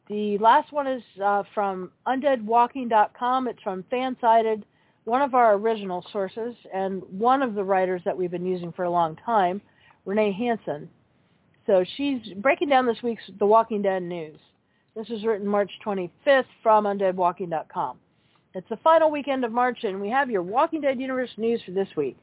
the 0.09 0.39
last 0.39 0.73
one 0.73 0.87
is 0.87 1.03
uh, 1.25 1.45
from 1.55 1.91
undeadwalking.com. 2.07 3.49
It's 3.49 3.63
from 3.63 3.85
Fansided, 3.93 4.65
one 5.05 5.23
of 5.23 5.35
our 5.35 5.55
original 5.55 6.05
sources, 6.13 6.55
and 6.75 7.03
one 7.11 7.43
of 7.43 7.55
the 7.55 7.65
writers 7.65 8.03
that 8.05 8.17
we've 8.17 8.31
been 8.31 8.47
using 8.47 8.73
for 8.73 8.85
a 8.85 8.91
long 8.91 9.17
time, 9.25 9.61
Renee 10.05 10.33
Hansen. 10.33 10.89
So 11.67 11.85
she's 11.97 12.21
breaking 12.39 12.71
down 12.71 12.87
this 12.87 13.03
week's 13.03 13.23
The 13.39 13.47
Walking 13.47 13.83
Dead 13.83 14.03
news. 14.03 14.39
This 14.97 15.09
was 15.09 15.25
written 15.25 15.47
March 15.47 15.71
25th 15.87 16.45
from 16.63 16.85
undeadwalking.com. 16.85 17.99
It's 18.55 18.69
the 18.69 18.79
final 18.79 19.13
weekend 19.13 19.45
of 19.45 19.53
March, 19.53 19.85
and 19.85 20.01
we 20.01 20.11
have 20.11 20.29
your 20.29 20.43
Walking 20.43 20.81
Dead 20.81 21.01
Universe 21.01 21.31
news 21.37 21.63
for 21.65 21.71
this 21.71 21.89
week. 21.97 22.17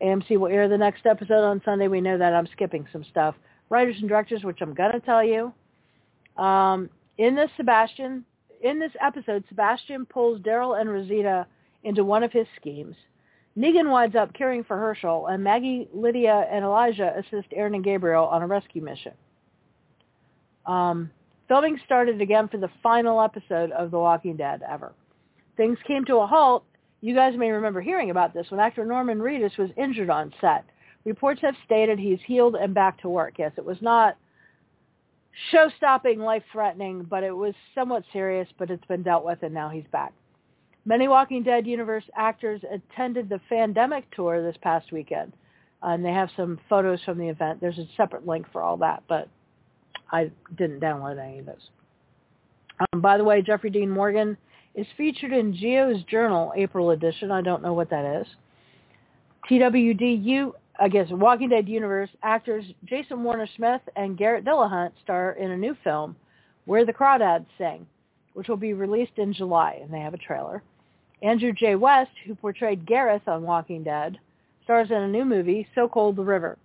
AMC 0.00 0.38
will 0.38 0.46
air 0.46 0.68
the 0.68 0.78
next 0.78 1.06
episode 1.06 1.44
on 1.44 1.60
Sunday. 1.64 1.88
We 1.88 2.00
know 2.00 2.18
that 2.18 2.34
I'm 2.34 2.46
skipping 2.52 2.86
some 2.92 3.04
stuff 3.10 3.34
writers 3.72 3.96
and 3.98 4.08
directors, 4.08 4.44
which 4.44 4.58
I'm 4.60 4.74
going 4.74 4.92
to 4.92 5.00
tell 5.00 5.24
you. 5.24 5.52
Um, 6.36 6.90
in 7.16 7.34
this 7.34 7.50
Sebastian, 7.56 8.24
in 8.62 8.78
this 8.78 8.92
episode, 9.00 9.44
Sebastian 9.48 10.04
pulls 10.04 10.40
Daryl 10.40 10.78
and 10.78 10.90
Rosita 10.90 11.46
into 11.82 12.04
one 12.04 12.22
of 12.22 12.30
his 12.30 12.46
schemes. 12.60 12.94
Negan 13.58 13.90
winds 13.90 14.14
up 14.14 14.32
caring 14.34 14.62
for 14.62 14.76
Hershel, 14.76 15.32
and 15.32 15.42
Maggie, 15.42 15.88
Lydia, 15.92 16.46
and 16.50 16.64
Elijah 16.64 17.14
assist 17.18 17.48
Aaron 17.52 17.74
and 17.74 17.84
Gabriel 17.84 18.24
on 18.26 18.42
a 18.42 18.46
rescue 18.46 18.82
mission. 18.82 19.12
Um, 20.66 21.10
filming 21.48 21.78
started 21.84 22.20
again 22.20 22.48
for 22.48 22.58
the 22.58 22.70
final 22.82 23.20
episode 23.20 23.72
of 23.72 23.90
The 23.90 23.98
Walking 23.98 24.36
Dead 24.36 24.62
ever. 24.68 24.92
Things 25.56 25.78
came 25.86 26.04
to 26.06 26.16
a 26.16 26.26
halt. 26.26 26.64
You 27.00 27.14
guys 27.14 27.34
may 27.36 27.50
remember 27.50 27.80
hearing 27.80 28.10
about 28.10 28.32
this 28.32 28.46
when 28.50 28.60
actor 28.60 28.84
Norman 28.84 29.18
Reedus 29.18 29.58
was 29.58 29.70
injured 29.76 30.08
on 30.08 30.32
set. 30.40 30.64
Reports 31.04 31.40
have 31.42 31.54
stated 31.64 31.98
he's 31.98 32.20
healed 32.26 32.54
and 32.54 32.74
back 32.74 33.00
to 33.02 33.08
work. 33.08 33.34
Yes, 33.38 33.52
it 33.56 33.64
was 33.64 33.78
not 33.80 34.16
show-stopping, 35.50 36.18
life-threatening, 36.18 37.04
but 37.04 37.24
it 37.24 37.34
was 37.34 37.54
somewhat 37.74 38.04
serious, 38.12 38.48
but 38.58 38.70
it's 38.70 38.84
been 38.86 39.02
dealt 39.02 39.24
with, 39.24 39.42
and 39.42 39.54
now 39.54 39.68
he's 39.68 39.86
back. 39.90 40.12
Many 40.84 41.08
Walking 41.08 41.42
Dead 41.42 41.66
universe 41.66 42.04
actors 42.16 42.60
attended 42.70 43.28
the 43.28 43.40
Fandemic 43.50 44.04
tour 44.14 44.42
this 44.42 44.56
past 44.62 44.92
weekend, 44.92 45.32
and 45.82 46.04
they 46.04 46.12
have 46.12 46.28
some 46.36 46.60
photos 46.68 47.00
from 47.04 47.18
the 47.18 47.28
event. 47.28 47.60
There's 47.60 47.78
a 47.78 47.86
separate 47.96 48.26
link 48.26 48.46
for 48.52 48.62
all 48.62 48.76
that, 48.78 49.02
but 49.08 49.28
I 50.10 50.30
didn't 50.56 50.80
download 50.80 51.18
any 51.18 51.38
of 51.38 51.46
those. 51.46 51.70
Um, 52.92 53.00
by 53.00 53.16
the 53.16 53.24
way, 53.24 53.42
Jeffrey 53.42 53.70
Dean 53.70 53.90
Morgan 53.90 54.36
is 54.74 54.86
featured 54.96 55.32
in 55.32 55.54
Geo's 55.54 56.02
Journal 56.04 56.52
April 56.56 56.90
edition. 56.90 57.30
I 57.30 57.42
don't 57.42 57.62
know 57.62 57.74
what 57.74 57.90
that 57.90 58.20
is. 58.20 58.26
TWDU, 59.50 60.52
I 60.80 60.88
guess, 60.88 61.06
Walking 61.10 61.50
Dead 61.50 61.68
universe 61.68 62.10
actors 62.22 62.64
Jason 62.84 63.22
Warner 63.22 63.48
Smith 63.56 63.82
and 63.96 64.16
Garrett 64.16 64.44
Dillahunt 64.44 64.92
star 65.02 65.32
in 65.32 65.50
a 65.50 65.56
new 65.56 65.76
film, 65.84 66.16
Where 66.64 66.84
the 66.84 66.92
Crawdads 66.92 67.46
Sing, 67.58 67.86
which 68.34 68.48
will 68.48 68.56
be 68.56 68.72
released 68.72 69.18
in 69.18 69.32
July, 69.32 69.78
and 69.82 69.92
they 69.92 70.00
have 70.00 70.14
a 70.14 70.18
trailer. 70.18 70.62
Andrew 71.22 71.52
J. 71.52 71.76
West, 71.76 72.10
who 72.26 72.34
portrayed 72.34 72.86
Gareth 72.86 73.28
on 73.28 73.42
Walking 73.42 73.84
Dead, 73.84 74.18
stars 74.64 74.90
in 74.90 74.96
a 74.96 75.08
new 75.08 75.24
movie, 75.24 75.68
So 75.74 75.88
Cold 75.88 76.16
the 76.16 76.24
River. 76.24 76.58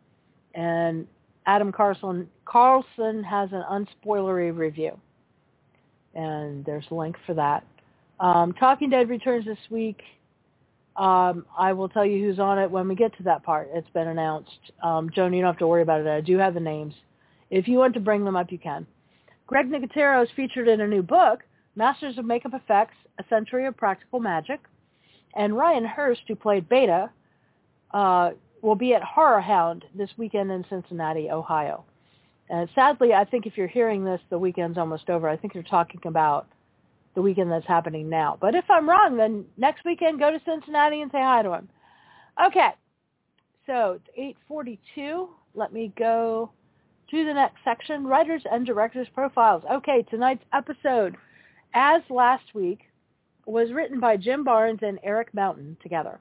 And 0.55 1.07
Adam 1.45 1.71
Carlson, 1.71 2.29
Carlson 2.45 3.23
has 3.23 3.49
an 3.51 3.63
unspoilery 3.69 4.55
review. 4.55 4.97
And 6.15 6.65
there's 6.65 6.85
a 6.89 6.95
link 6.95 7.15
for 7.25 7.35
that. 7.35 7.63
Um, 8.19 8.53
Talking 8.53 8.89
Dead 8.89 9.09
returns 9.09 9.45
this 9.45 9.57
week. 9.69 10.01
Um, 10.97 11.45
I 11.57 11.73
will 11.73 11.89
tell 11.89 12.05
you 12.05 12.23
who's 12.23 12.39
on 12.39 12.57
it 12.57 12.69
when 12.71 12.87
we 12.87 12.95
get 12.95 13.15
to 13.17 13.23
that 13.23 13.43
part. 13.43 13.69
It's 13.71 13.89
been 13.91 14.07
announced. 14.07 14.71
Um, 14.81 15.11
Joan, 15.13 15.31
you 15.31 15.41
don't 15.41 15.53
have 15.53 15.59
to 15.59 15.67
worry 15.67 15.83
about 15.83 16.01
it. 16.01 16.07
I 16.07 16.21
do 16.21 16.37
have 16.37 16.55
the 16.55 16.59
names. 16.59 16.95
If 17.51 17.67
you 17.67 17.77
want 17.77 17.93
to 17.93 17.99
bring 17.99 18.25
them 18.25 18.35
up, 18.35 18.51
you 18.51 18.57
can. 18.57 18.87
Greg 19.45 19.69
Nicotero 19.69 20.23
is 20.23 20.29
featured 20.35 20.67
in 20.67 20.81
a 20.81 20.87
new 20.87 21.03
book, 21.03 21.43
Masters 21.75 22.17
of 22.17 22.25
Makeup 22.25 22.53
Effects, 22.53 22.95
A 23.19 23.23
Century 23.29 23.65
of 23.67 23.77
Practical 23.77 24.19
Magic. 24.19 24.59
And 25.35 25.55
Ryan 25.55 25.85
Hurst, 25.85 26.21
who 26.27 26.35
played 26.35 26.67
Beta, 26.67 27.11
uh, 27.91 28.31
will 28.61 28.75
be 28.75 28.95
at 28.95 29.03
Horror 29.03 29.39
Hound 29.39 29.85
this 29.95 30.09
weekend 30.17 30.51
in 30.51 30.65
Cincinnati, 30.67 31.29
Ohio. 31.29 31.85
And 32.49 32.67
sadly, 32.73 33.13
I 33.13 33.23
think 33.23 33.45
if 33.45 33.55
you're 33.55 33.67
hearing 33.67 34.03
this, 34.03 34.21
the 34.29 34.39
weekend's 34.39 34.77
almost 34.77 35.09
over. 35.09 35.29
I 35.29 35.37
think 35.37 35.53
you're 35.53 35.63
talking 35.63 36.01
about 36.05 36.47
the 37.17 37.21
weekend 37.23 37.51
that's 37.51 37.65
happening 37.65 38.07
now. 38.07 38.37
But 38.39 38.53
if 38.53 38.65
I'm 38.69 38.87
wrong, 38.87 39.17
then 39.17 39.43
next 39.57 39.83
weekend 39.83 40.19
go 40.19 40.29
to 40.29 40.39
Cincinnati 40.45 41.01
and 41.01 41.11
say 41.11 41.17
hi 41.17 41.41
to 41.41 41.51
him. 41.51 41.67
Okay, 42.45 42.69
so 43.65 43.99
it's 44.15 44.37
8:42. 44.47 45.27
Let 45.55 45.73
me 45.73 45.91
go 45.97 46.51
to 47.09 47.25
the 47.25 47.33
next 47.33 47.63
section: 47.63 48.05
writers 48.05 48.43
and 48.51 48.67
directors 48.67 49.07
profiles. 49.15 49.63
Okay, 49.65 50.03
tonight's 50.03 50.43
episode, 50.53 51.17
as 51.73 52.03
last 52.11 52.53
week, 52.53 52.81
was 53.47 53.73
written 53.73 53.99
by 53.99 54.15
Jim 54.15 54.43
Barnes 54.43 54.81
and 54.83 54.99
Erik 55.01 55.33
Mountain 55.33 55.75
together. 55.81 56.19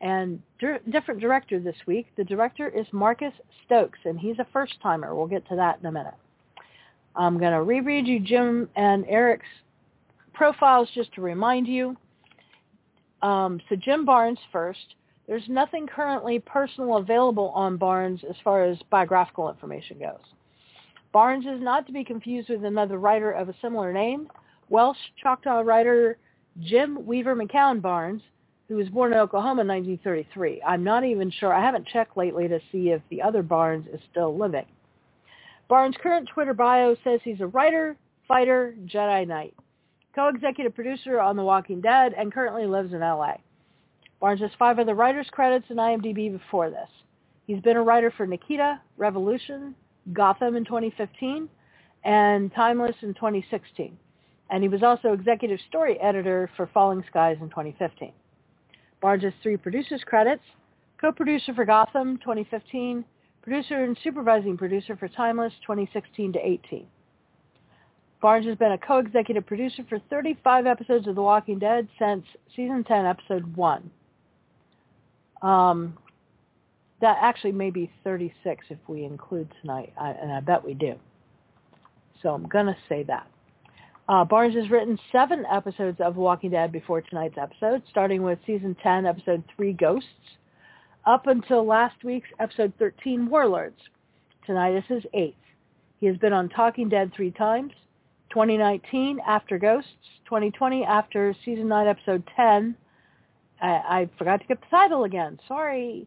And 0.00 0.40
different 0.58 1.20
director 1.20 1.60
this 1.60 1.76
week. 1.86 2.06
The 2.16 2.24
director 2.24 2.70
is 2.70 2.86
Marcus 2.90 3.34
Stokes, 3.66 3.98
and 4.06 4.18
he's 4.18 4.38
a 4.38 4.46
first-timer. 4.50 5.14
We'll 5.14 5.26
get 5.26 5.46
to 5.50 5.56
that 5.56 5.78
in 5.80 5.84
a 5.84 5.92
minute. 5.92 6.14
I'm 7.14 7.38
going 7.38 7.52
to 7.52 7.62
reread 7.62 8.06
you 8.06 8.18
Jim 8.18 8.70
and 8.74 9.04
Erik's 9.06 9.44
profiles 10.32 10.88
just 10.94 11.12
to 11.14 11.20
remind 11.20 11.66
you. 11.66 11.96
Um, 13.22 13.60
so 13.68 13.76
Jim 13.76 14.04
Barnes 14.04 14.38
first. 14.50 14.94
There's 15.28 15.48
nothing 15.48 15.86
currently 15.86 16.40
personal 16.40 16.96
available 16.96 17.50
on 17.50 17.76
Barnes 17.76 18.20
as 18.28 18.36
far 18.42 18.64
as 18.64 18.76
biographical 18.90 19.48
information 19.48 19.98
goes. 19.98 20.20
Barnes 21.12 21.46
is 21.46 21.62
not 21.62 21.86
to 21.86 21.92
be 21.92 22.04
confused 22.04 22.48
with 22.48 22.64
another 22.64 22.98
writer 22.98 23.30
of 23.30 23.48
a 23.48 23.54
similar 23.62 23.92
name, 23.92 24.28
Welsh 24.68 24.98
Choctaw 25.22 25.60
writer 25.60 26.18
Jim 26.60 27.06
Weaver 27.06 27.36
McCown 27.36 27.80
Barnes, 27.80 28.22
who 28.68 28.76
was 28.76 28.88
born 28.88 29.12
in 29.12 29.18
Oklahoma 29.18 29.62
in 29.62 29.68
1933. 29.68 30.62
I'm 30.66 30.82
not 30.82 31.04
even 31.04 31.30
sure. 31.30 31.52
I 31.52 31.60
haven't 31.60 31.86
checked 31.86 32.16
lately 32.16 32.48
to 32.48 32.58
see 32.72 32.90
if 32.90 33.02
the 33.10 33.22
other 33.22 33.42
Barnes 33.42 33.86
is 33.92 34.00
still 34.10 34.36
living. 34.36 34.66
Barnes' 35.68 35.96
current 36.02 36.28
Twitter 36.28 36.54
bio 36.54 36.96
says 37.04 37.20
he's 37.22 37.40
a 37.40 37.46
writer, 37.46 37.96
fighter, 38.26 38.74
Jedi 38.86 39.26
Knight 39.26 39.54
co-executive 40.14 40.74
producer 40.74 41.20
on 41.20 41.36
The 41.36 41.42
Walking 41.42 41.80
Dead, 41.80 42.14
and 42.16 42.32
currently 42.32 42.66
lives 42.66 42.92
in 42.92 43.00
LA. 43.00 43.34
Barnes 44.20 44.40
has 44.40 44.50
five 44.58 44.78
other 44.78 44.94
writers 44.94 45.26
credits 45.32 45.66
in 45.70 45.76
IMDb 45.76 46.30
before 46.30 46.70
this. 46.70 46.88
He's 47.46 47.60
been 47.60 47.76
a 47.76 47.82
writer 47.82 48.12
for 48.16 48.26
Nikita, 48.26 48.80
Revolution, 48.96 49.74
Gotham 50.12 50.56
in 50.56 50.64
2015, 50.64 51.48
and 52.04 52.52
Timeless 52.54 52.96
in 53.02 53.14
2016. 53.14 53.96
And 54.50 54.62
he 54.62 54.68
was 54.68 54.82
also 54.82 55.12
executive 55.12 55.58
story 55.68 55.98
editor 56.00 56.50
for 56.56 56.68
Falling 56.72 57.02
Skies 57.08 57.38
in 57.40 57.48
2015. 57.48 58.12
Barnes 59.00 59.24
has 59.24 59.32
three 59.42 59.56
producers 59.56 60.02
credits, 60.04 60.42
co-producer 61.00 61.54
for 61.54 61.64
Gotham 61.64 62.18
2015, 62.18 63.04
producer 63.42 63.82
and 63.82 63.96
supervising 64.04 64.56
producer 64.56 64.96
for 64.96 65.08
Timeless 65.08 65.52
2016 65.66 66.34
to 66.34 66.38
18. 66.38 66.86
Barnes 68.22 68.46
has 68.46 68.56
been 68.56 68.72
a 68.72 68.78
co-executive 68.78 69.44
producer 69.44 69.84
for 69.88 69.98
35 70.08 70.66
episodes 70.66 71.08
of 71.08 71.16
The 71.16 71.22
Walking 71.22 71.58
Dead 71.58 71.88
since 71.98 72.24
season 72.54 72.84
10, 72.84 73.04
episode 73.04 73.56
1. 73.56 73.90
Um, 75.42 75.98
that 77.00 77.18
actually 77.20 77.50
may 77.50 77.70
be 77.70 77.90
36 78.04 78.64
if 78.70 78.78
we 78.86 79.04
include 79.04 79.48
tonight, 79.60 79.92
and 79.98 80.32
I 80.32 80.38
bet 80.38 80.64
we 80.64 80.72
do. 80.72 80.94
So 82.22 82.28
I'm 82.28 82.46
going 82.46 82.66
to 82.66 82.76
say 82.88 83.02
that. 83.02 83.26
Uh, 84.08 84.24
Barnes 84.24 84.54
has 84.54 84.70
written 84.70 84.96
seven 85.10 85.44
episodes 85.52 85.98
of 86.00 86.14
Walking 86.14 86.50
Dead 86.50 86.70
before 86.70 87.00
tonight's 87.00 87.38
episode, 87.38 87.82
starting 87.90 88.22
with 88.22 88.38
season 88.46 88.76
10, 88.84 89.04
episode 89.04 89.42
3, 89.56 89.72
Ghosts, 89.72 90.06
up 91.06 91.26
until 91.26 91.66
last 91.66 92.04
week's 92.04 92.28
episode 92.38 92.72
13, 92.78 93.28
Warlords. 93.28 93.80
Tonight 94.46 94.76
is 94.76 94.84
his 94.86 95.02
eighth. 95.12 95.34
He 95.98 96.06
has 96.06 96.16
been 96.18 96.32
on 96.32 96.48
Talking 96.48 96.88
Dead 96.88 97.12
three 97.14 97.32
times, 97.32 97.72
2019 98.32 99.20
after 99.26 99.58
Ghosts, 99.58 99.90
2020 100.24 100.84
after 100.84 101.34
season 101.44 101.68
9 101.68 101.86
episode 101.86 102.22
10. 102.34 102.74
I, 103.60 103.66
I 103.68 104.10
forgot 104.18 104.40
to 104.40 104.46
get 104.46 104.60
the 104.60 104.66
title 104.70 105.04
again. 105.04 105.38
Sorry. 105.46 106.06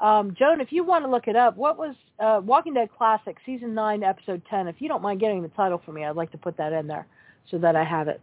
Um, 0.00 0.34
Joan, 0.38 0.60
if 0.60 0.72
you 0.72 0.84
want 0.84 1.04
to 1.04 1.10
look 1.10 1.28
it 1.28 1.36
up, 1.36 1.56
what 1.56 1.76
was 1.78 1.94
uh, 2.20 2.40
Walking 2.44 2.74
Dead 2.74 2.88
Classic 2.96 3.36
season 3.44 3.74
9 3.74 4.02
episode 4.02 4.42
10? 4.48 4.68
If 4.68 4.76
you 4.80 4.88
don't 4.88 5.02
mind 5.02 5.20
getting 5.20 5.42
the 5.42 5.48
title 5.48 5.80
for 5.84 5.92
me, 5.92 6.04
I'd 6.04 6.16
like 6.16 6.32
to 6.32 6.38
put 6.38 6.56
that 6.56 6.72
in 6.72 6.86
there 6.86 7.06
so 7.50 7.58
that 7.58 7.76
I 7.76 7.84
have 7.84 8.08
it. 8.08 8.20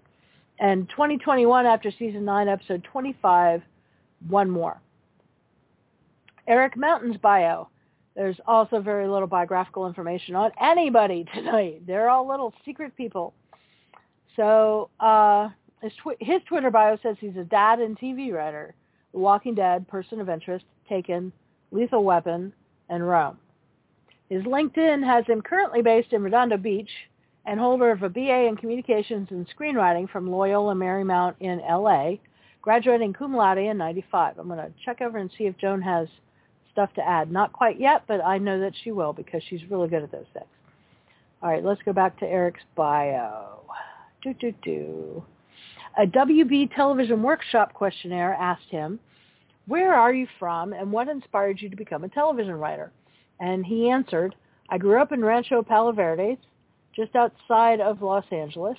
And 0.60 0.90
2021 0.90 1.66
after 1.66 1.92
season 1.92 2.26
9 2.26 2.48
episode 2.48 2.84
25, 2.92 3.62
one 4.28 4.50
more. 4.50 4.80
Erik 6.48 6.78
Mountain's 6.78 7.18
bio. 7.18 7.70
There's 8.16 8.38
also 8.46 8.82
very 8.82 9.08
little 9.08 9.28
biographical 9.28 9.88
information 9.88 10.36
on 10.36 10.52
anybody 10.62 11.26
tonight. 11.34 11.86
They're 11.88 12.10
all 12.10 12.28
little 12.28 12.54
secret 12.66 12.96
people. 12.96 13.34
So 14.36 14.90
uh, 15.00 15.50
his, 15.82 15.92
tw- 15.94 16.22
his 16.22 16.42
Twitter 16.48 16.72
bio 16.72 16.98
says 17.02 17.18
he's 17.20 17.38
a 17.38 17.44
dad 17.44 17.80
and 17.80 17.98
TV 17.98 18.32
writer, 18.34 18.74
The 19.14 19.20
Walking 19.20 19.56
Dead, 19.56 19.88
Person 19.88 20.20
of 20.20 20.30
Interest, 20.30 20.66
Taken, 20.88 21.32
Lethal 21.72 22.04
Weapon, 22.04 22.54
and 22.90 23.08
Rome. 23.08 23.38
His 24.30 24.44
LinkedIn 24.44 25.04
has 25.06 25.26
him 25.26 25.42
currently 25.42 25.82
based 25.82 26.14
in 26.14 26.24
Redondo 26.24 26.58
Beach 26.58 26.90
and 27.46 27.60
holder 27.60 27.92
of 27.92 28.04
a 28.04 28.10
BA 28.10 28.46
in 28.48 28.56
Communications 28.56 29.28
and 29.32 29.48
Screenwriting 29.50 30.10
from 30.10 30.30
Loyola 30.30 30.74
Marymount 30.74 31.36
in 31.40 31.60
LA, 31.60 32.14
graduating 32.62 33.14
cum 33.14 33.36
laude 33.36 33.58
in 33.58 33.78
95. 33.78 34.38
I'm 34.38 34.48
going 34.48 34.60
to 34.60 34.72
check 34.86 35.02
over 35.02 35.18
and 35.18 35.30
see 35.38 35.46
if 35.46 35.58
Joan 35.58 35.82
has 35.82 36.08
stuff 36.72 36.94
to 36.94 37.06
add. 37.06 37.32
Not 37.32 37.52
quite 37.52 37.80
yet, 37.80 38.04
but 38.08 38.24
I 38.24 38.38
know 38.38 38.60
that 38.60 38.74
she 38.84 38.92
will 38.92 39.12
because 39.12 39.42
she's 39.50 39.62
really 39.70 39.90
good 39.90 40.04
at 40.04 40.12
those 40.12 40.28
things. 40.34 40.46
All 41.42 41.50
right, 41.50 41.64
let's 41.64 41.82
go 41.84 41.92
back 41.92 42.20
to 42.20 42.26
Erik's 42.26 42.62
bio. 42.76 43.62
Do, 44.24 44.34
do, 44.36 44.54
do. 44.64 45.24
A 45.98 46.06
WB 46.06 46.76
television 46.76 47.24
workshop 47.24 47.74
questionnaire 47.74 48.34
asked 48.34 48.70
him, 48.70 49.00
where 49.68 49.94
are 49.94 50.14
you 50.14 50.28
from 50.38 50.74
and 50.74 50.92
what 50.92 51.08
inspired 51.08 51.62
you 51.62 51.70
to 51.70 51.76
become 51.76 52.04
a 52.04 52.10
television 52.10 52.54
writer? 52.56 52.92
And 53.40 53.66
he 53.66 53.90
answered, 53.90 54.36
I 54.70 54.78
grew 54.78 55.02
up 55.02 55.12
in 55.12 55.24
Rancho 55.24 55.64
Palo 55.64 56.38
just 56.96 57.16
outside 57.16 57.82
of 57.82 58.02
Los 58.02 58.26
Angeles. 58.32 58.78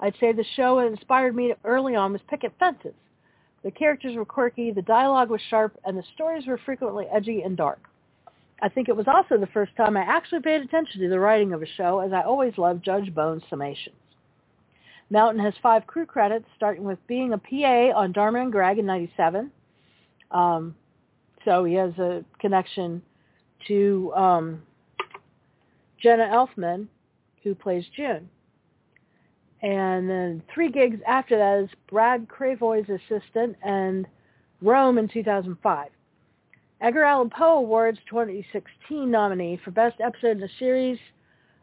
I'd 0.00 0.16
say 0.18 0.32
the 0.32 0.44
show 0.56 0.76
that 0.76 0.86
inspired 0.86 1.36
me 1.36 1.54
early 1.64 1.94
on 1.94 2.12
was 2.12 2.20
Picket 2.28 2.52
Fences. 2.58 2.94
The 3.62 3.70
characters 3.70 4.16
were 4.16 4.24
quirky, 4.24 4.72
the 4.72 4.82
dialogue 4.82 5.30
was 5.30 5.40
sharp, 5.48 5.78
and 5.84 5.96
the 5.96 6.02
stories 6.14 6.46
were 6.46 6.58
frequently 6.64 7.06
edgy 7.12 7.42
and 7.42 7.56
dark. 7.56 7.78
I 8.60 8.68
think 8.68 8.88
it 8.88 8.96
was 8.96 9.06
also 9.06 9.38
the 9.38 9.46
first 9.48 9.76
time 9.76 9.96
I 9.96 10.02
actually 10.02 10.40
paid 10.40 10.62
attention 10.62 11.00
to 11.00 11.08
the 11.08 11.20
writing 11.20 11.52
of 11.52 11.62
a 11.62 11.66
show, 11.76 12.00
as 12.00 12.12
I 12.12 12.22
always 12.22 12.58
loved 12.58 12.84
Judge 12.84 13.14
Bones' 13.14 13.42
summations. 13.50 14.01
Mountain 15.12 15.44
has 15.44 15.52
five 15.62 15.86
crew 15.86 16.06
credits, 16.06 16.46
starting 16.56 16.84
with 16.84 16.98
being 17.06 17.34
a 17.34 17.38
PA 17.38 17.94
on 17.94 18.12
Dharma 18.12 18.40
and 18.40 18.50
Greg 18.50 18.78
in 18.78 18.86
97. 18.86 19.50
Um, 20.30 20.74
so 21.44 21.64
he 21.64 21.74
has 21.74 21.92
a 21.98 22.24
connection 22.40 23.02
to 23.68 24.10
um, 24.16 24.62
Jenna 26.02 26.24
Elfman, 26.24 26.86
who 27.44 27.54
plays 27.54 27.84
June. 27.94 28.26
And 29.60 30.08
then 30.08 30.42
three 30.52 30.70
gigs 30.70 30.98
after 31.06 31.36
that 31.36 31.62
is 31.62 31.70
Brad 31.90 32.26
Cravoy's 32.26 32.88
assistant 32.88 33.54
and 33.62 34.06
Rome 34.62 34.96
in 34.96 35.08
2005. 35.08 35.88
Edgar 36.80 37.04
Allan 37.04 37.28
Poe 37.28 37.58
Awards 37.58 37.98
2016 38.08 39.10
nominee 39.10 39.60
for 39.62 39.72
Best 39.72 40.00
Episode 40.00 40.38
in 40.38 40.42
a 40.42 40.48
Series, 40.58 40.98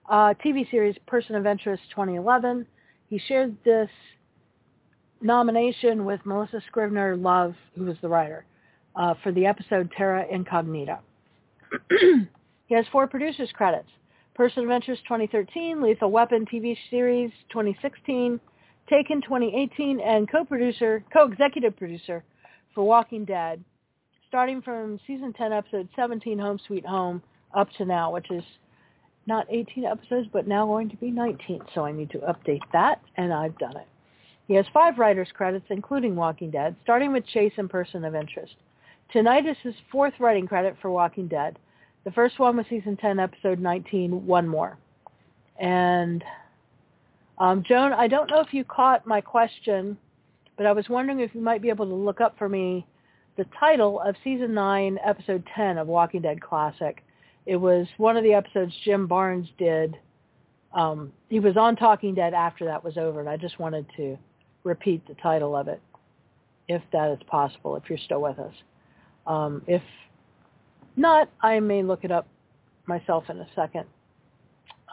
uh, 0.07 0.35
TV 0.45 0.69
series 0.69 0.95
Person 1.07 1.33
of 1.33 1.47
Interest 1.47 1.81
2011, 1.89 2.67
he 3.09 3.19
shared 3.27 3.55
this 3.65 3.89
nomination 5.21 6.05
with 6.05 6.19
Melissa 6.25 6.61
Scrivener 6.67 7.15
Love, 7.15 7.55
who 7.75 7.85
was 7.85 7.97
the 8.01 8.07
writer, 8.07 8.45
uh, 8.95 9.15
for 9.23 9.31
the 9.31 9.45
episode 9.45 9.91
Terra 9.95 10.25
Incognita. 10.31 10.99
he 11.89 12.75
has 12.75 12.85
four 12.91 13.07
producers 13.07 13.49
credits. 13.53 13.89
Person 14.35 14.63
of 14.63 14.71
Interest 14.71 15.01
2013, 15.03 15.81
Lethal 15.81 16.11
Weapon 16.11 16.45
TV 16.45 16.77
series 16.89 17.31
2016, 17.49 18.39
Taken 18.89 19.21
2018, 19.21 19.99
and 19.99 20.31
co-producer, 20.31 21.03
co-executive 21.11 21.75
producer 21.77 22.23
for 22.73 22.85
Walking 22.85 23.25
Dead, 23.25 23.63
starting 24.27 24.61
from 24.61 24.99
season 25.05 25.33
10, 25.33 25.51
episode 25.51 25.89
17, 25.95 26.39
Home 26.39 26.59
Sweet 26.65 26.85
Home, 26.85 27.21
up 27.53 27.67
to 27.77 27.85
now, 27.85 28.11
which 28.13 28.31
is 28.31 28.43
not 29.29 29.47
18 29.49 29.85
episodes, 29.85 30.27
but 30.33 30.47
now 30.47 30.65
going 30.65 30.89
to 30.89 30.97
be 30.97 31.11
19. 31.11 31.61
So 31.73 31.85
I 31.85 31.93
need 31.93 32.09
to 32.11 32.17
update 32.17 32.59
that, 32.73 33.01
and 33.15 33.31
I've 33.31 33.57
done 33.57 33.77
it. 33.77 33.87
He 34.49 34.55
has 34.55 34.65
five 34.73 34.97
writer's 34.97 35.29
credits, 35.33 35.67
including 35.69 36.15
Walking 36.15 36.49
Dead, 36.51 36.75
starting 36.83 37.13
with 37.13 37.25
Chase 37.27 37.53
and 37.57 37.69
Person 37.69 38.03
of 38.03 38.15
Interest. 38.15 38.53
Tonight 39.13 39.45
is 39.45 39.55
his 39.63 39.75
fourth 39.91 40.13
writing 40.19 40.47
credit 40.47 40.75
for 40.81 40.91
Walking 40.91 41.27
Dead. 41.27 41.57
The 42.03 42.11
first 42.11 42.39
one 42.39 42.57
was 42.57 42.65
season 42.69 42.97
10, 42.97 43.19
episode 43.19 43.59
19, 43.59 44.25
One 44.25 44.47
More. 44.47 44.77
And 45.59 46.23
um, 47.37 47.63
Joan, 47.67 47.93
I 47.93 48.07
don't 48.07 48.29
know 48.29 48.41
if 48.41 48.53
you 48.53 48.63
caught 48.63 49.05
my 49.05 49.21
question, 49.21 49.97
but 50.57 50.65
I 50.65 50.71
was 50.71 50.89
wondering 50.89 51.19
if 51.19 51.33
you 51.33 51.41
might 51.41 51.61
be 51.61 51.69
able 51.69 51.85
to 51.85 51.93
look 51.93 52.19
up 52.19 52.37
for 52.37 52.49
me 52.49 52.85
the 53.37 53.45
title 53.59 54.01
of 54.01 54.15
season 54.23 54.53
9, 54.53 54.99
episode 55.05 55.43
10 55.55 55.77
of 55.77 55.87
Walking 55.87 56.21
Dead 56.21 56.41
Classic. 56.41 57.03
It 57.45 57.55
was 57.55 57.87
one 57.97 58.17
of 58.17 58.23
the 58.23 58.33
episodes 58.33 58.73
Jim 58.83 59.07
Barnes 59.07 59.47
did. 59.57 59.97
Um, 60.73 61.11
he 61.29 61.39
was 61.39 61.57
on 61.57 61.75
Talking 61.75 62.13
Dead 62.13 62.33
after 62.33 62.65
that 62.65 62.83
was 62.83 62.97
over, 62.97 63.19
and 63.19 63.29
I 63.29 63.37
just 63.37 63.59
wanted 63.59 63.85
to 63.97 64.17
repeat 64.63 65.07
the 65.07 65.15
title 65.15 65.55
of 65.55 65.67
it, 65.67 65.81
if 66.67 66.81
that 66.91 67.11
is 67.11 67.19
possible, 67.27 67.75
if 67.75 67.83
you're 67.89 67.97
still 67.97 68.21
with 68.21 68.37
us. 68.37 68.53
Um, 69.25 69.63
if 69.67 69.81
not, 70.95 71.29
I 71.41 71.59
may 71.59 71.81
look 71.81 72.03
it 72.03 72.11
up 72.11 72.27
myself 72.85 73.23
in 73.29 73.39
a 73.39 73.47
second. 73.55 73.85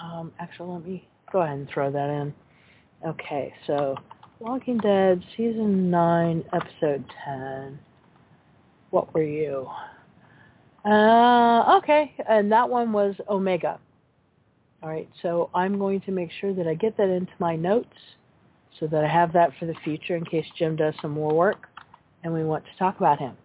Um, 0.00 0.32
actually, 0.38 0.72
let 0.72 0.84
me 0.86 1.08
go 1.32 1.42
ahead 1.42 1.58
and 1.58 1.68
throw 1.68 1.90
that 1.90 2.10
in. 2.10 2.34
Okay, 3.06 3.52
so 3.66 3.96
Walking 4.38 4.78
Dead, 4.78 5.22
Season 5.36 5.90
9, 5.90 6.44
Episode 6.52 7.04
10. 7.24 7.78
What 8.90 9.12
were 9.14 9.22
you? 9.22 9.68
Uh, 10.86 11.78
okay, 11.78 12.14
and 12.28 12.50
that 12.52 12.68
one 12.68 12.92
was 12.92 13.16
Omega. 13.28 13.80
All 14.82 14.88
right, 14.88 15.08
so 15.20 15.50
I'm 15.52 15.78
going 15.78 16.00
to 16.02 16.12
make 16.12 16.30
sure 16.40 16.54
that 16.54 16.68
I 16.68 16.74
get 16.74 16.96
that 16.96 17.08
into 17.08 17.32
my 17.40 17.56
notes 17.56 17.96
so 18.78 18.86
that 18.86 19.02
I 19.02 19.08
have 19.08 19.32
that 19.32 19.50
for 19.58 19.66
the 19.66 19.74
future 19.82 20.14
in 20.14 20.24
case 20.24 20.46
Jim 20.56 20.76
does 20.76 20.94
some 21.02 21.10
more 21.10 21.34
work 21.34 21.66
and 22.22 22.32
we 22.32 22.44
want 22.44 22.64
to 22.64 22.78
talk 22.78 22.98
about 22.98 23.18
him. 23.18 23.36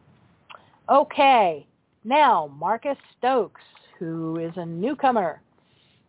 Okay, 0.89 1.65
now 2.03 2.51
Marcus 2.59 2.97
Stokes, 3.17 3.61
who 3.97 4.37
is 4.37 4.53
a 4.57 4.65
newcomer. 4.65 5.41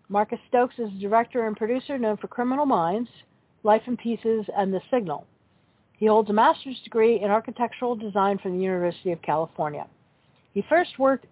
Marcus 0.09 0.40
Stokes 0.49 0.75
is 0.79 0.88
a 0.88 1.01
director 1.01 1.47
and 1.47 1.57
producer 1.57 1.99
known 1.99 2.18
for 2.18 2.29
Criminal 2.29 2.66
Minds, 2.66 3.09
Life 3.62 3.83
in 3.87 3.97
Pieces, 3.97 4.45
and 4.57 4.75
The 4.75 4.81
Signal. 4.90 5.27
He 5.97 6.07
holds 6.07 6.29
a 6.29 6.35
master's 6.35 6.81
degree 6.83 7.21
in 7.23 7.31
architectural 7.31 7.97
design 7.97 8.38
from 8.38 8.59
the 8.59 8.62
University 8.62 9.12
of 9.12 9.23
California. 9.23 9.87
He 10.53 10.62
first 10.69 10.99
worked 10.99 11.27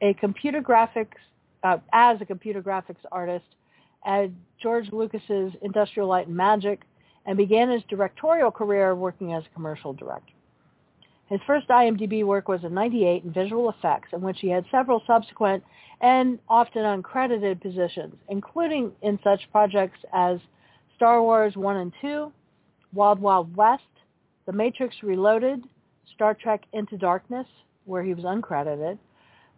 a 0.00 0.14
computer 0.14 0.60
graphics 0.60 1.16
uh, 1.62 1.78
as 1.92 2.20
a 2.20 2.26
computer 2.26 2.62
graphics 2.62 3.04
artist 3.10 3.44
at 4.04 4.30
George 4.62 4.92
Lucas's 4.92 5.52
Industrial 5.62 6.06
Light 6.06 6.26
and 6.26 6.36
Magic 6.36 6.82
and 7.26 7.36
began 7.36 7.70
his 7.70 7.82
directorial 7.88 8.50
career 8.50 8.94
working 8.94 9.32
as 9.32 9.44
a 9.46 9.54
commercial 9.54 9.94
director. 9.94 10.32
His 11.28 11.40
first 11.46 11.68
IMDb 11.68 12.22
work 12.24 12.48
was 12.48 12.64
in 12.64 12.74
98 12.74 13.24
in 13.24 13.32
visual 13.32 13.70
effects, 13.70 14.08
in 14.12 14.20
which 14.20 14.40
he 14.40 14.48
had 14.48 14.66
several 14.70 15.02
subsequent 15.06 15.64
and 16.02 16.38
often 16.48 16.82
uncredited 16.82 17.62
positions, 17.62 18.14
including 18.28 18.92
in 19.00 19.18
such 19.24 19.40
projects 19.50 19.98
as 20.12 20.38
Star 20.96 21.22
Wars 21.22 21.56
1 21.56 21.76
and 21.78 21.92
2, 22.02 22.30
Wild 22.92 23.20
Wild 23.20 23.56
West, 23.56 23.82
The 24.44 24.52
Matrix 24.52 24.96
Reloaded, 25.02 25.64
Star 26.14 26.34
Trek 26.34 26.64
Into 26.74 26.98
Darkness, 26.98 27.46
where 27.84 28.02
he 28.02 28.14
was 28.14 28.24
uncredited. 28.24 28.98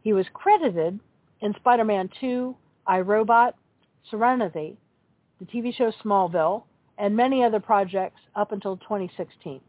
He 0.02 0.12
was 0.12 0.26
credited 0.32 1.00
in 1.40 1.54
Spider-Man 1.54 2.10
2, 2.20 2.56
iRobot, 2.88 3.52
Serenity, 4.10 4.76
the 5.38 5.46
TV 5.46 5.74
show 5.74 5.92
Smallville, 6.04 6.64
and 6.98 7.14
many 7.14 7.44
other 7.44 7.60
projects 7.60 8.20
up 8.34 8.52
until 8.52 8.76
2016. 8.78 9.60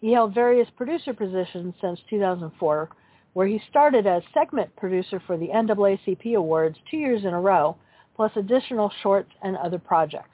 He 0.00 0.12
held 0.12 0.34
various 0.34 0.68
producer 0.76 1.14
positions 1.14 1.74
since 1.80 1.98
2004, 2.10 2.90
where 3.32 3.46
he 3.46 3.60
started 3.70 4.06
as 4.06 4.22
segment 4.32 4.74
producer 4.76 5.20
for 5.26 5.36
the 5.36 5.48
NAACP 5.48 6.36
Awards 6.36 6.78
two 6.90 6.98
years 6.98 7.24
in 7.24 7.34
a 7.34 7.40
row, 7.40 7.76
plus 8.14 8.30
additional 8.36 8.92
shorts 9.02 9.32
and 9.42 9.56
other 9.56 9.78
projects. 9.78 10.28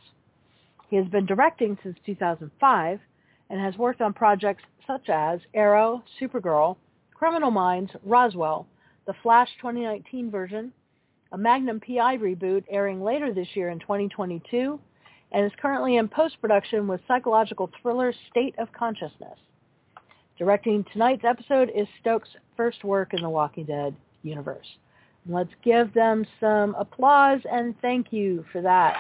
He 0.89 0.97
has 0.97 1.07
been 1.07 1.25
directing 1.25 1.79
since 1.83 1.97
2005 2.05 3.01
and 3.51 3.61
has 3.61 3.77
worked 3.77 4.01
on 4.01 4.15
projects 4.15 4.63
such 4.87 5.09
as 5.09 5.41
Arrow, 5.55 6.03
Supergirl, 6.21 6.77
Criminal 7.15 7.51
Minds, 7.51 7.91
Roswell, 8.05 8.67
the 9.07 9.15
Flash 9.23 9.49
2019 9.61 10.31
version, 10.31 10.73
a 11.33 11.39
Magnum 11.39 11.81
PI 11.81 12.17
reboot 12.19 12.65
airing 12.71 13.03
later 13.03 13.35
this 13.35 13.49
year 13.55 13.69
in 13.69 13.79
2022, 13.81 14.81
and 15.33 15.45
is 15.45 15.53
currently 15.61 15.97
in 15.97 16.09
post-production 16.09 16.89
with 16.89 17.01
psychological 17.07 17.71
thriller 17.83 18.13
State 18.31 18.55
of 18.59 18.73
Consciousness. 18.73 19.39
Directing 20.39 20.85
tonight's 20.93 21.25
episode 21.25 21.71
is 21.75 21.87
Stokes' 22.01 22.29
first 22.57 22.83
work 22.83 23.13
in 23.13 23.21
the 23.21 23.29
Walking 23.29 23.65
Dead 23.65 23.95
universe. 24.23 24.67
Let's 25.29 25.53
give 25.63 25.93
them 25.93 26.25
some 26.41 26.75
applause 26.77 27.41
and 27.51 27.75
thank 27.83 28.13
you 28.13 28.45
for 28.51 28.63
that. 28.63 28.97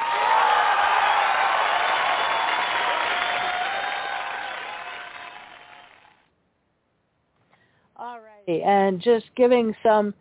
And 8.64 9.00
just 9.00 9.26
giving 9.36 9.74
some 9.82 10.14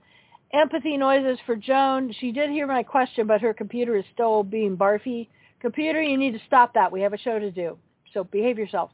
empathy 0.53 0.97
noises 0.97 1.39
for 1.45 1.55
Joan. 1.55 2.13
She 2.19 2.31
did 2.31 2.49
hear 2.49 2.67
my 2.67 2.83
question, 2.83 3.27
but 3.27 3.41
her 3.41 3.53
computer 3.53 3.95
is 3.95 4.05
still 4.13 4.43
being 4.43 4.77
barfy. 4.77 5.27
Computer, 5.59 6.01
you 6.01 6.17
need 6.17 6.33
to 6.33 6.41
stop 6.47 6.73
that. 6.73 6.91
We 6.91 7.01
have 7.01 7.13
a 7.13 7.17
show 7.17 7.39
to 7.39 7.51
do. 7.51 7.77
So 8.13 8.23
behave 8.23 8.57
yourself. 8.57 8.91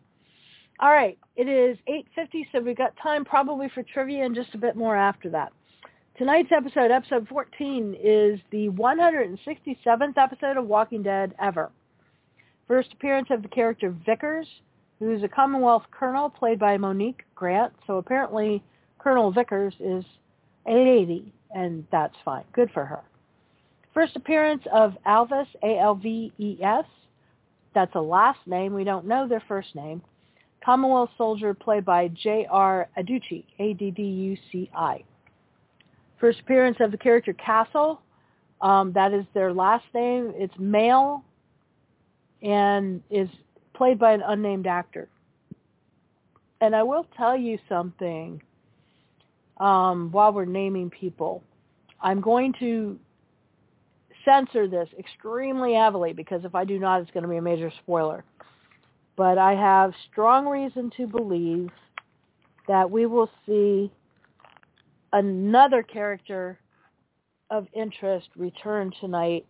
All 0.80 0.92
right. 0.92 1.18
It 1.36 1.48
is 1.48 1.78
8.50, 1.88 2.48
so 2.52 2.60
we've 2.60 2.78
got 2.78 2.94
time 3.02 3.24
probably 3.26 3.70
for 3.74 3.84
trivia 3.84 4.26
and 4.26 4.36
just 4.36 4.54
a 4.56 4.58
bit 4.58 4.76
more 4.76 4.96
after 4.96 5.30
that. 5.32 5.52
Tonight's 6.18 6.52
episode, 6.56 6.92
episode 6.92 7.28
14, 7.28 7.98
is 8.02 8.40
the 8.52 8.70
167th 8.70 10.18
episode 10.18 10.58
of 10.58 10.66
Walking 10.66 11.04
Dead 11.04 11.36
ever. 11.42 11.72
First 12.68 12.94
appearance 12.94 13.28
of 13.32 13.42
the 13.42 13.50
character 13.50 13.94
Vickers, 14.06 14.48
who's 15.00 15.24
a 15.24 15.28
Commonwealth 15.28 15.84
colonel 15.92 16.30
played 16.30 16.58
by 16.58 16.78
Monique 16.78 17.24
Grant. 17.36 17.74
So 17.86 17.98
apparently 17.98 18.64
Colonel 19.06 19.32
Vickers 19.32 19.76
is 19.80 20.04
880, 20.66 21.32
and 21.54 21.86
that's 21.92 22.16
fine. 22.26 22.44
Good 22.54 22.72
for 22.74 22.86
her. 22.86 23.02
First 23.94 24.16
appearance 24.16 24.64
of 24.74 24.98
Alves, 25.06 25.46
A-L-V-E-S. 25.62 26.86
That's 27.76 27.94
a 27.94 28.02
last 28.02 28.40
name. 28.48 28.74
We 28.74 28.84
don't 28.84 29.06
know 29.06 29.28
their 29.28 29.44
first 29.48 29.76
name. 29.76 30.02
Commonwealth 30.64 31.12
soldier 31.20 31.54
played 31.54 31.86
by 31.86 32.08
J.R. 32.08 32.90
Adduci, 32.98 33.44
A-D-D-U-C-I. 33.60 35.04
First 36.20 36.40
appearance 36.40 36.78
of 36.80 36.90
the 36.90 36.98
character 36.98 37.34
Castle. 37.34 38.02
Um, 38.60 38.92
that 38.94 39.14
is 39.14 39.26
their 39.36 39.54
last 39.54 39.86
name. 39.94 40.34
It's 40.36 40.58
male 40.58 41.24
and 42.42 43.04
is 43.12 43.30
played 43.76 44.00
by 44.00 44.14
an 44.14 44.24
unnamed 44.26 44.66
actor. 44.66 45.08
And 46.60 46.76
I 46.76 46.82
will 46.82 47.06
tell 47.16 47.38
you 47.38 47.60
something 47.70 48.42
um, 49.58 50.12
while 50.12 50.34
we're 50.34 50.46
naming 50.46 50.90
people. 50.90 51.44
I'm 52.02 52.22
going 52.22 52.54
to 52.60 53.00
censor 54.26 54.68
this 54.68 54.90
extremely 54.98 55.74
heavily 55.74 56.14
because 56.14 56.44
if 56.44 56.56
I 56.56 56.66
do 56.66 56.80
not, 56.80 57.02
it's 57.02 57.12
going 57.12 57.24
to 57.24 57.30
be 57.30 57.38
a 57.38 57.42
major 57.42 57.72
spoiler. 57.84 58.24
But 59.16 59.38
I 59.38 59.54
have 59.54 59.94
strong 60.12 60.48
reason 60.48 60.92
to 60.98 61.08
believe 61.08 61.70
that 62.68 62.90
we 62.90 63.06
will 63.06 63.30
see 63.46 63.92
another 65.14 65.84
character 65.84 66.60
of 67.50 67.68
interest 67.74 68.28
return 68.36 68.92
tonight. 69.00 69.46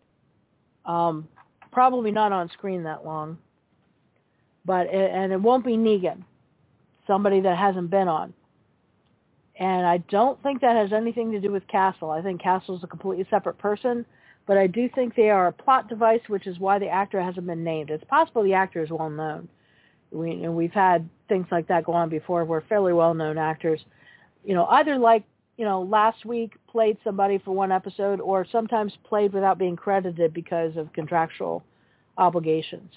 Um, 0.86 1.28
probably 1.72 2.12
not 2.12 2.32
on 2.32 2.50
screen 2.50 2.84
that 2.84 3.06
long, 3.06 3.38
but 4.66 4.88
it, 4.88 5.12
and 5.12 5.32
it 5.32 5.42
won't 5.42 5.66
be 5.66 5.72
Negan, 5.72 6.24
somebody 7.08 7.42
that 7.42 7.58
hasn't 7.58 7.90
been 7.90 8.08
on. 8.08 8.34
And 9.58 9.86
I 9.86 9.98
don't 10.10 10.42
think 10.44 10.62
that 10.62 10.76
has 10.76 10.92
anything 10.92 11.32
to 11.32 11.40
do 11.40 11.52
with 11.52 11.68
Castle. 11.68 12.12
I 12.12 12.22
think 12.22 12.42
Castle 12.42 12.78
is 12.78 12.84
a 12.84 12.88
completely 12.88 13.26
separate 13.30 13.58
person, 13.58 14.06
but 14.48 14.58
I 14.58 14.68
do 14.68 14.90
think 14.94 15.16
they 15.16 15.30
are 15.30 15.48
a 15.48 15.52
plot 15.54 15.88
device, 15.88 16.22
which 16.28 16.46
is 16.46 16.60
why 16.60 16.78
the 16.78 16.90
actor 16.90 17.22
hasn't 17.22 17.48
been 17.48 17.64
named. 17.64 17.90
It's 17.90 18.04
possible 18.06 18.44
the 18.44 18.54
actor 18.54 18.84
is 18.84 18.90
well 18.90 19.10
known. 19.10 19.48
We, 20.12 20.44
and 20.44 20.56
we've 20.56 20.72
had 20.72 21.10
things 21.28 21.48
like 21.52 21.68
that 21.68 21.86
go 21.86 21.94
on 21.94 22.10
before 22.10 22.46
where 22.46 22.62
fairly 22.62 22.94
well-known 22.94 23.38
actors, 23.38 23.82
you 24.44 24.54
know, 24.54 24.66
either 24.68 24.98
like, 24.98 25.24
you 25.58 25.66
know, 25.66 25.82
last 25.82 26.26
week 26.26 26.54
played 26.70 26.98
somebody 27.04 27.38
for 27.40 27.52
one 27.52 27.72
episode 27.72 28.22
or 28.22 28.46
sometimes 28.52 28.94
played 29.04 29.34
without 29.34 29.58
being 29.58 29.76
credited 29.76 30.34
because 30.34 30.78
of 30.78 30.92
contractual 30.94 31.64
obligations. 32.18 32.92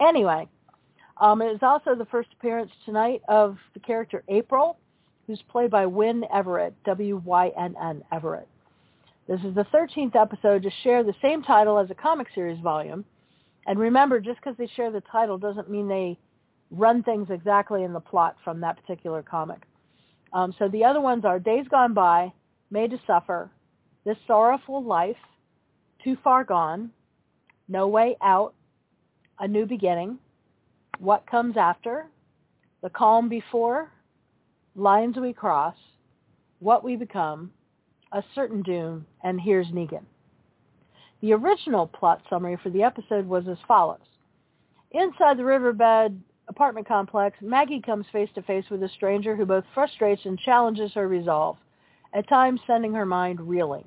Anyway, 0.00 0.48
um, 1.20 1.42
it 1.42 1.52
is 1.52 1.60
also 1.62 1.94
the 1.94 2.06
first 2.06 2.28
appearance 2.38 2.70
tonight 2.84 3.22
of 3.28 3.56
the 3.74 3.80
character 3.80 4.22
April, 4.28 4.78
who's 5.26 5.42
played 5.48 5.70
by 5.70 5.86
Wynn 5.86 6.24
Everett, 6.32 6.74
W-Y-N-N 6.84 8.02
Everett. 8.12 8.48
This 9.28 9.40
is 9.44 9.54
the 9.54 9.66
13th 9.72 10.16
episode 10.16 10.62
to 10.62 10.70
share 10.82 11.04
the 11.04 11.14
same 11.22 11.42
title 11.42 11.78
as 11.78 11.90
a 11.90 11.94
comic 11.94 12.26
series 12.34 12.60
volume. 12.60 13.04
And 13.66 13.78
remember, 13.78 14.20
just 14.20 14.40
because 14.40 14.56
they 14.58 14.66
share 14.74 14.90
the 14.90 15.02
title 15.02 15.38
doesn't 15.38 15.70
mean 15.70 15.86
they 15.86 16.18
run 16.70 17.02
things 17.02 17.28
exactly 17.30 17.84
in 17.84 17.92
the 17.92 18.00
plot 18.00 18.36
from 18.42 18.60
that 18.60 18.80
particular 18.80 19.22
comic. 19.22 19.62
Um, 20.32 20.54
so 20.58 20.68
the 20.68 20.84
other 20.84 21.00
ones 21.00 21.24
are 21.24 21.38
Days 21.38 21.66
Gone 21.70 21.94
By, 21.94 22.32
Made 22.70 22.90
to 22.90 23.00
Suffer, 23.06 23.50
This 24.04 24.16
Sorrowful 24.26 24.82
Life, 24.82 25.16
Too 26.02 26.16
Far 26.24 26.42
Gone, 26.42 26.90
No 27.68 27.86
Way 27.86 28.16
Out, 28.22 28.54
A 29.38 29.46
New 29.46 29.66
Beginning, 29.66 30.18
What 30.98 31.26
Comes 31.30 31.56
After, 31.56 32.06
The 32.82 32.90
Calm 32.90 33.28
Before, 33.28 33.90
Lines 34.74 35.16
We 35.18 35.34
Cross, 35.34 35.76
What 36.60 36.82
We 36.82 36.96
Become, 36.96 37.50
A 38.12 38.22
Certain 38.34 38.62
Doom, 38.62 39.04
and 39.22 39.38
Here's 39.38 39.66
Negan. 39.66 40.04
The 41.20 41.34
original 41.34 41.86
plot 41.86 42.22
summary 42.30 42.58
for 42.62 42.70
the 42.70 42.82
episode 42.82 43.26
was 43.26 43.46
as 43.48 43.58
follows. 43.68 44.00
Inside 44.92 45.36
the 45.36 45.44
riverbed 45.44 46.18
apartment 46.48 46.88
complex, 46.88 47.36
Maggie 47.42 47.82
comes 47.82 48.06
face 48.12 48.30
to 48.34 48.42
face 48.42 48.64
with 48.70 48.82
a 48.82 48.88
stranger 48.88 49.36
who 49.36 49.44
both 49.44 49.64
frustrates 49.74 50.24
and 50.24 50.38
challenges 50.38 50.92
her 50.94 51.06
resolve, 51.06 51.58
at 52.14 52.26
times 52.28 52.60
sending 52.66 52.94
her 52.94 53.06
mind 53.06 53.40
reeling. 53.40 53.84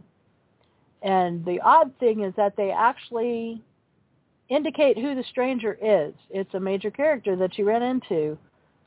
And 1.01 1.43
the 1.45 1.61
odd 1.61 1.93
thing 1.99 2.21
is 2.21 2.33
that 2.37 2.55
they 2.55 2.69
actually 2.69 3.59
indicate 4.49 4.99
who 4.99 5.15
the 5.15 5.23
stranger 5.23 5.77
is. 5.81 6.13
It's 6.29 6.53
a 6.53 6.59
major 6.59 6.91
character 6.91 7.35
that 7.37 7.55
she 7.55 7.63
ran 7.63 7.81
into 7.81 8.37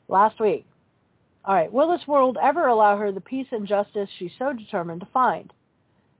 last 0.07 0.39
week. 0.39 0.65
All 1.45 1.55
right, 1.55 1.71
will 1.71 1.89
this 1.89 2.07
world 2.07 2.37
ever 2.41 2.67
allow 2.67 2.97
her 2.97 3.11
the 3.11 3.21
peace 3.21 3.47
and 3.51 3.67
justice 3.67 4.09
she's 4.17 4.31
so 4.37 4.53
determined 4.53 5.01
to 5.01 5.07
find? 5.07 5.51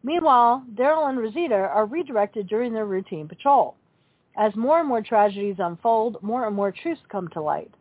Meanwhile, 0.02 0.64
Daryl 0.76 1.10
and 1.10 1.20
Rosita 1.20 1.56
are 1.56 1.86
redirected 1.86 2.48
during 2.48 2.74
their 2.74 2.86
routine 2.86 3.28
patrol. 3.28 3.76
As 4.38 4.56
more 4.56 4.80
and 4.80 4.88
more 4.88 5.02
tragedies 5.02 5.58
unfold, 5.60 6.22
more 6.24 6.48
and 6.48 6.56
more 6.56 6.72
truths 6.72 7.02
come 7.10 7.28
to 7.30 7.42
light. 7.42 7.74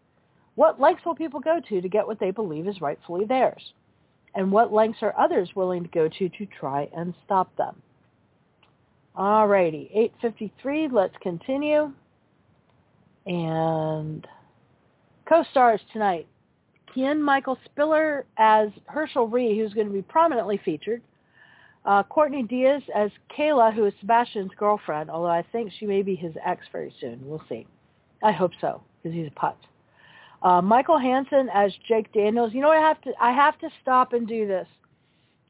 What 0.56 0.80
lengths 0.80 1.04
will 1.04 1.14
people 1.14 1.38
go 1.38 1.60
to 1.60 1.80
to 1.80 1.88
get 1.88 2.06
what 2.06 2.18
they 2.18 2.32
believe 2.32 2.66
is 2.66 2.80
rightfully 2.80 3.24
theirs? 3.24 3.72
And 4.34 4.50
what 4.50 4.72
lengths 4.72 5.02
are 5.02 5.14
others 5.16 5.54
willing 5.54 5.84
to 5.84 5.88
go 5.90 6.08
to 6.08 6.28
to 6.28 6.46
try 6.46 6.88
and 6.96 7.14
stop 7.24 7.54
them? 7.56 7.80
Alrighty, 9.16 10.12
8.53, 10.22 10.92
let's 10.92 11.16
continue. 11.20 11.92
And 13.26 14.26
co-stars 15.28 15.80
tonight, 15.92 16.26
Kien 16.98 17.22
Michael 17.22 17.56
Spiller 17.64 18.26
as 18.38 18.70
Hershel 18.92 19.30
Rhee, 19.30 19.56
who's 19.56 19.72
going 19.72 19.86
to 19.86 19.92
be 19.92 20.02
prominently 20.02 20.60
featured. 20.64 21.00
Uh, 21.84 22.02
Courtney 22.02 22.42
Diaz 22.42 22.82
as 22.92 23.12
Kayla, 23.30 23.72
who 23.72 23.84
is 23.84 23.94
Sebastian's 24.00 24.50
girlfriend, 24.58 25.08
although 25.08 25.28
I 25.28 25.44
think 25.52 25.70
she 25.78 25.86
may 25.86 26.02
be 26.02 26.16
his 26.16 26.34
ex 26.44 26.66
very 26.72 26.92
soon. 27.00 27.20
We'll 27.22 27.42
see. 27.48 27.68
I 28.24 28.32
hope 28.32 28.50
so, 28.60 28.82
because 29.00 29.14
he's 29.16 29.28
a 29.28 29.40
putz. 29.40 29.54
Uh, 30.42 30.60
Michael 30.60 30.98
Hansen 30.98 31.48
as 31.54 31.72
Jake 31.86 32.12
Daniels. 32.12 32.52
You 32.52 32.62
know, 32.62 32.70
I 32.70 32.80
have 32.80 33.00
to 33.02 33.12
I 33.20 33.30
have 33.30 33.56
to 33.60 33.68
stop 33.80 34.12
and 34.12 34.26
do 34.26 34.48
this. 34.48 34.66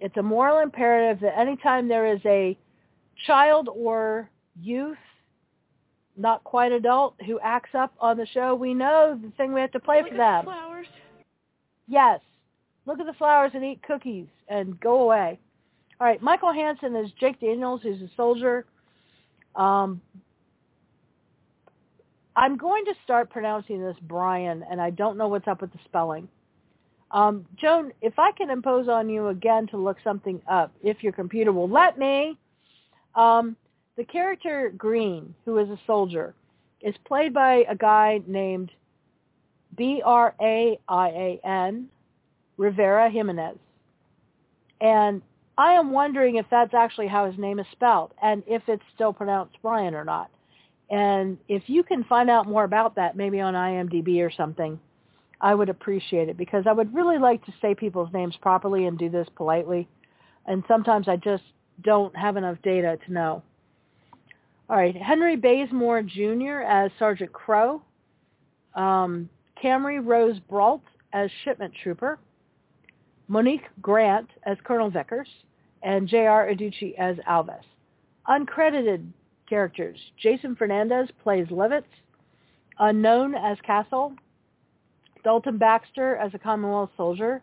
It's 0.00 0.18
a 0.18 0.22
moral 0.22 0.58
imperative 0.58 1.20
that 1.22 1.38
anytime 1.38 1.88
there 1.88 2.12
is 2.12 2.20
a 2.26 2.58
child 3.26 3.70
or 3.74 4.28
youth, 4.60 4.98
not 6.14 6.44
quite 6.44 6.72
adult, 6.72 7.14
who 7.24 7.40
acts 7.40 7.70
up 7.74 7.94
on 8.00 8.18
the 8.18 8.26
show, 8.26 8.54
we 8.54 8.74
know 8.74 9.18
the 9.20 9.30
thing 9.38 9.54
we 9.54 9.62
have 9.62 9.72
to 9.72 9.80
play 9.80 10.02
Look 10.02 10.10
for 10.10 10.16
them. 10.18 10.44
Flowers. 10.44 10.86
Yes. 11.88 12.20
Look 12.86 13.00
at 13.00 13.06
the 13.06 13.12
flowers 13.14 13.52
and 13.54 13.64
eat 13.64 13.82
cookies 13.82 14.26
and 14.48 14.78
go 14.80 15.02
away. 15.02 15.38
All 16.00 16.06
right, 16.06 16.22
Michael 16.22 16.52
Hansen 16.52 16.94
is 16.94 17.10
Jake 17.18 17.40
Daniels, 17.40 17.80
who's 17.82 18.00
a 18.00 18.10
soldier. 18.16 18.64
Um, 19.56 20.00
I'm 22.36 22.56
going 22.56 22.84
to 22.84 22.94
start 23.02 23.30
pronouncing 23.30 23.80
this 23.82 23.96
Brian, 24.02 24.64
and 24.70 24.80
I 24.80 24.90
don't 24.90 25.18
know 25.18 25.26
what's 25.26 25.48
up 25.48 25.60
with 25.60 25.72
the 25.72 25.78
spelling. 25.86 26.28
Um, 27.10 27.46
Joan, 27.56 27.92
if 28.00 28.18
I 28.18 28.30
can 28.32 28.50
impose 28.50 28.88
on 28.88 29.08
you 29.08 29.28
again 29.28 29.66
to 29.68 29.76
look 29.76 29.96
something 30.04 30.40
up, 30.48 30.72
if 30.82 31.02
your 31.02 31.12
computer 31.12 31.52
will 31.52 31.68
let 31.68 31.98
me, 31.98 32.38
um, 33.16 33.56
the 33.96 34.04
character 34.04 34.72
Green, 34.76 35.34
who 35.44 35.58
is 35.58 35.68
a 35.68 35.78
soldier, 35.86 36.34
is 36.80 36.94
played 37.06 37.34
by 37.34 37.64
a 37.68 37.74
guy 37.74 38.20
named 38.26 38.70
B-R-A-I-A-N, 39.76 40.78
Rivera 42.56 43.10
Jimenez. 43.10 43.56
And 44.80 45.22
I 45.56 45.72
am 45.72 45.90
wondering 45.90 46.36
if 46.36 46.46
that's 46.50 46.74
actually 46.74 47.08
how 47.08 47.26
his 47.26 47.38
name 47.38 47.58
is 47.58 47.66
spelled 47.72 48.12
and 48.22 48.42
if 48.46 48.62
it's 48.68 48.82
still 48.94 49.12
pronounced 49.12 49.58
Brian 49.62 49.94
or 49.94 50.04
not. 50.04 50.30
And 50.90 51.36
if 51.48 51.64
you 51.66 51.82
can 51.82 52.04
find 52.04 52.30
out 52.30 52.48
more 52.48 52.64
about 52.64 52.94
that, 52.96 53.16
maybe 53.16 53.40
on 53.40 53.54
IMDb 53.54 54.20
or 54.24 54.30
something, 54.30 54.78
I 55.40 55.54
would 55.54 55.68
appreciate 55.68 56.28
it 56.28 56.36
because 56.36 56.64
I 56.66 56.72
would 56.72 56.94
really 56.94 57.18
like 57.18 57.44
to 57.46 57.52
say 57.60 57.74
people's 57.74 58.12
names 58.12 58.36
properly 58.40 58.86
and 58.86 58.98
do 58.98 59.08
this 59.08 59.28
politely. 59.36 59.88
And 60.46 60.64
sometimes 60.66 61.08
I 61.08 61.16
just 61.16 61.44
don't 61.82 62.16
have 62.16 62.36
enough 62.36 62.58
data 62.62 62.98
to 63.06 63.12
know. 63.12 63.42
All 64.70 64.76
right, 64.76 64.96
Henry 64.96 65.36
Bazemore 65.36 66.02
Jr. 66.02 66.62
as 66.66 66.90
Sergeant 66.98 67.32
Crow. 67.32 67.82
Um, 68.74 69.28
Camry 69.62 70.04
Rose 70.04 70.38
Brault 70.48 70.82
as 71.12 71.30
Shipment 71.44 71.72
Trooper. 71.82 72.18
Monique 73.28 73.68
Grant 73.82 74.28
as 74.44 74.56
Colonel 74.64 74.90
Vickers 74.90 75.28
and 75.82 76.08
J.R. 76.08 76.48
Adduci 76.48 76.96
as 76.98 77.16
Alvis. 77.28 77.62
Uncredited 78.28 79.06
characters. 79.48 79.98
Jason 80.20 80.56
Fernandez 80.56 81.08
plays 81.22 81.46
Levitz. 81.48 81.84
Unknown 82.78 83.34
as 83.34 83.58
Castle. 83.66 84.14
Dalton 85.24 85.58
Baxter 85.58 86.16
as 86.16 86.32
a 86.34 86.38
Commonwealth 86.38 86.90
soldier. 86.96 87.42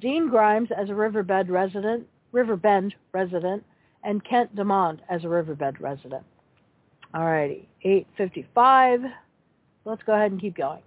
Dean 0.00 0.28
Grimes 0.28 0.70
as 0.76 0.88
a 0.88 0.94
Riverbed 0.94 1.50
resident, 1.50 2.06
Riverbend 2.32 2.94
resident, 3.12 3.64
and 4.02 4.24
Kent 4.24 4.56
DeMond 4.56 5.00
as 5.10 5.24
a 5.24 5.28
Riverbed 5.28 5.80
resident. 5.80 6.24
Alrighty, 7.14 7.66
8.55. 7.84 9.12
Let's 9.84 10.02
go 10.04 10.14
ahead 10.14 10.32
and 10.32 10.40
keep 10.40 10.56
going. 10.56 10.80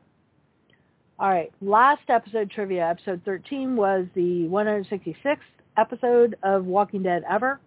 All 1.20 1.30
right, 1.30 1.52
last 1.62 2.10
episode 2.10 2.50
trivia, 2.50 2.90
episode 2.90 3.22
13 3.24 3.76
was 3.76 4.08
the 4.16 4.48
166th 4.50 5.38
episode 5.78 6.36
of 6.42 6.66
Walking 6.66 7.04
Dead 7.04 7.24
ever. 7.30 7.60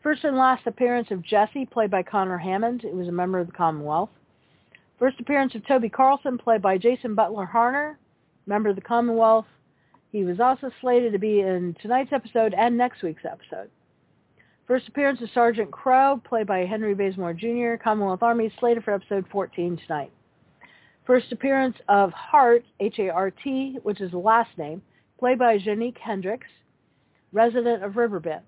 First 0.00 0.22
and 0.22 0.36
last 0.36 0.64
appearance 0.68 1.08
of 1.10 1.24
Jesse, 1.24 1.66
played 1.66 1.90
by 1.90 2.04
Connor 2.04 2.38
Hammond. 2.38 2.84
It 2.84 2.94
was 2.94 3.08
a 3.08 3.12
member 3.12 3.40
of 3.40 3.48
the 3.48 3.52
Commonwealth. 3.52 4.10
First 4.96 5.18
appearance 5.18 5.56
of 5.56 5.66
Toby 5.66 5.88
Carlson, 5.88 6.38
played 6.38 6.62
by 6.62 6.78
Jason 6.78 7.16
Butler 7.16 7.50
Harner, 7.52 7.96
member 8.46 8.68
of 8.68 8.76
the 8.76 8.82
Commonwealth. 8.82 9.46
He 10.12 10.22
was 10.22 10.38
also 10.38 10.70
slated 10.80 11.12
to 11.14 11.18
be 11.18 11.40
in 11.40 11.74
tonight's 11.82 12.12
episode 12.12 12.54
and 12.54 12.78
next 12.78 13.02
week's 13.02 13.24
episode. 13.24 13.70
First 14.68 14.86
appearance 14.86 15.20
of 15.20 15.30
Sergeant 15.34 15.72
Crow, 15.72 16.22
played 16.24 16.46
by 16.46 16.60
Henry 16.60 16.94
Bazemore 16.94 17.34
Jr., 17.34 17.74
Commonwealth 17.82 18.22
Army, 18.22 18.52
slated 18.60 18.84
for 18.84 18.94
episode 18.94 19.26
14 19.32 19.80
tonight. 19.84 20.12
First 21.06 21.32
appearance 21.32 21.76
of 21.88 22.12
Hart, 22.12 22.64
H-A-R-T, 22.78 23.78
which 23.82 24.00
is 24.00 24.12
the 24.12 24.18
last 24.18 24.56
name, 24.56 24.82
played 25.18 25.38
by 25.38 25.58
Janique 25.58 25.98
Hendricks, 25.98 26.46
resident 27.32 27.82
of 27.82 27.96
Riverbend. 27.96 28.42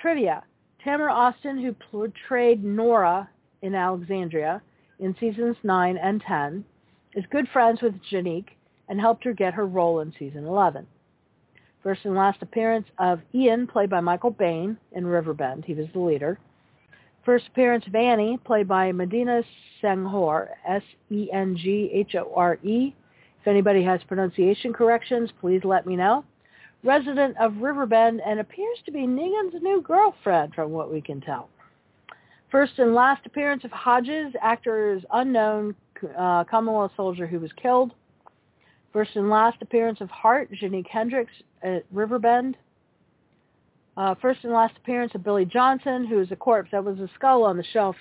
Trivia. 0.00 0.42
Tamara 0.84 1.12
Austin, 1.12 1.58
who 1.58 1.74
portrayed 1.90 2.64
Nora 2.64 3.28
in 3.62 3.74
Alexandria 3.74 4.62
in 4.98 5.14
seasons 5.18 5.56
9 5.62 5.96
and 5.96 6.22
10, 6.26 6.64
is 7.14 7.24
good 7.30 7.48
friends 7.52 7.80
with 7.82 7.94
Janique 8.10 8.50
and 8.88 9.00
helped 9.00 9.24
her 9.24 9.32
get 9.32 9.54
her 9.54 9.66
role 9.66 10.00
in 10.00 10.12
season 10.18 10.46
11. 10.46 10.86
First 11.82 12.04
and 12.04 12.14
last 12.14 12.42
appearance 12.42 12.86
of 12.98 13.20
Ian, 13.34 13.66
played 13.66 13.88
by 13.88 14.00
Michael 14.00 14.30
Bain 14.30 14.76
in 14.92 15.06
Riverbend. 15.06 15.64
He 15.64 15.74
was 15.74 15.86
the 15.92 16.00
leader. 16.00 16.38
First 17.24 17.48
appearance 17.48 17.86
of 17.86 17.94
Annie, 17.94 18.38
played 18.44 18.66
by 18.66 18.92
Medina 18.92 19.42
Senghor, 19.82 20.48
S-E-N-G-H-O-R-E. 20.66 21.34
If 23.40 23.46
anybody 23.46 23.82
has 23.82 24.02
pronunciation 24.04 24.72
corrections, 24.72 25.30
please 25.40 25.62
let 25.64 25.86
me 25.86 25.96
know. 25.96 26.24
resident 26.82 27.36
of 27.38 27.56
Riverbend 27.58 28.22
and 28.24 28.40
appears 28.40 28.78
to 28.86 28.90
be 28.90 29.00
Negan's 29.00 29.62
new 29.62 29.82
girlfriend 29.82 30.54
from 30.54 30.70
what 30.70 30.90
we 30.92 31.02
can 31.02 31.20
tell. 31.20 31.50
First 32.50 32.78
and 32.78 32.94
last 32.94 33.26
appearance 33.26 33.64
of 33.64 33.70
Hodges, 33.70 34.34
actor 34.42 34.94
is 34.94 35.02
unknown 35.12 35.74
uh, 36.18 36.44
Commonwealth 36.44 36.92
soldier 36.96 37.26
who 37.26 37.38
was 37.38 37.52
killed. 37.60 37.92
First 38.92 39.14
and 39.14 39.30
last 39.30 39.62
appearance 39.62 40.00
of 40.00 40.10
Hart, 40.10 40.50
Janique 40.52 40.88
Hendricks 40.88 41.32
at 41.62 41.84
Riverbend. 41.92 42.56
Uh, 44.00 44.14
first 44.22 44.40
and 44.44 44.52
last 44.54 44.74
appearance 44.78 45.14
of 45.14 45.22
Billy 45.22 45.44
Johnson, 45.44 46.06
who 46.06 46.20
is 46.20 46.32
a 46.32 46.36
corpse. 46.36 46.70
That 46.72 46.82
was 46.82 46.98
a 47.00 47.10
skull 47.16 47.44
on 47.44 47.58
the 47.58 47.64
shelf. 47.74 47.94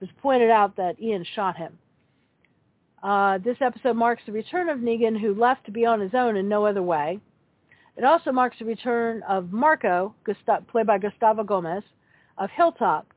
It 0.00 0.04
was 0.04 0.10
pointed 0.22 0.50
out 0.50 0.76
that 0.76 0.98
Ian 0.98 1.26
shot 1.34 1.58
him. 1.58 1.76
Uh, 3.02 3.36
this 3.36 3.58
episode 3.60 3.96
marks 3.96 4.22
the 4.24 4.32
return 4.32 4.70
of 4.70 4.78
Negan, 4.78 5.20
who 5.20 5.34
left 5.34 5.66
to 5.66 5.70
be 5.70 5.84
on 5.84 6.00
his 6.00 6.14
own 6.14 6.38
in 6.38 6.48
no 6.48 6.64
other 6.64 6.82
way. 6.82 7.20
It 7.98 8.04
also 8.04 8.32
marks 8.32 8.60
the 8.60 8.64
return 8.64 9.22
of 9.28 9.52
Marco, 9.52 10.14
played 10.70 10.86
by 10.86 10.96
Gustavo 10.96 11.44
Gomez, 11.44 11.84
of 12.38 12.48
Hilltop, 12.56 13.12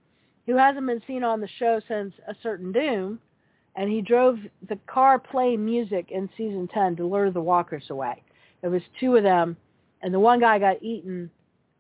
who 0.46 0.58
hasn't 0.58 0.88
been 0.88 1.02
seen 1.08 1.24
on 1.24 1.40
the 1.40 1.48
show 1.58 1.80
since 1.88 2.14
A 2.28 2.36
Certain 2.44 2.74
Doom, 2.74 3.18
and 3.78 3.90
he 3.90 4.02
drove 4.02 4.40
the 4.68 4.78
car 4.88 5.20
playing 5.20 5.64
music 5.64 6.12
in 6.12 6.30
season 6.36 6.68
10 6.68 6.98
to 6.98 7.06
lure 7.06 7.32
the 7.32 7.40
walkers 7.40 7.86
away. 7.90 8.22
There 8.60 8.72
was 8.72 8.82
two 9.00 9.16
of 9.16 9.24
them, 9.24 9.56
and 10.02 10.14
the 10.14 10.20
one 10.20 10.42
guy 10.42 10.60
got 10.60 10.84
eaten, 10.84 11.32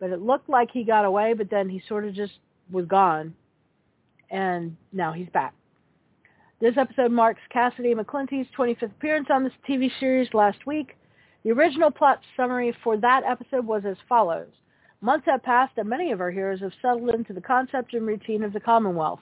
but 0.06 0.12
it 0.12 0.22
looked 0.22 0.48
like 0.48 0.70
he 0.72 0.84
got 0.84 1.04
away, 1.04 1.34
but 1.34 1.50
then 1.50 1.68
he 1.68 1.82
sort 1.90 2.06
of 2.06 2.14
just 2.14 2.34
was 2.70 2.86
gone, 2.86 3.34
and 4.30 4.78
now 4.94 5.12
he's 5.12 5.30
back. 5.30 5.56
This 6.62 6.78
episode 6.78 7.12
marks 7.12 7.42
Cassady 7.52 7.96
McClincy's 7.96 8.48
25th 8.56 8.84
appearance 8.84 9.30
on 9.32 9.44
this 9.44 9.54
TV 9.68 9.90
series 10.00 10.32
last 10.36 10.68
week. 10.68 10.96
The 11.44 11.54
original 11.54 11.90
plot 11.90 12.20
summary 12.38 12.72
for 12.84 12.98
that 12.98 13.24
episode 13.24 13.66
was 13.66 13.82
as 13.84 13.98
follows. 14.08 14.52
Months 15.02 15.26
have 15.26 15.42
passed 15.42 15.74
and 15.78 15.90
many 15.90 16.12
of 16.12 16.22
our 16.22 16.30
heroes 16.30 16.60
have 16.60 16.74
settled 16.84 17.10
into 17.10 17.34
the 17.34 17.42
concept 17.42 17.96
and 17.96 18.06
routine 18.06 18.44
of 18.44 18.54
the 18.54 18.60
Commonwealth, 18.60 19.22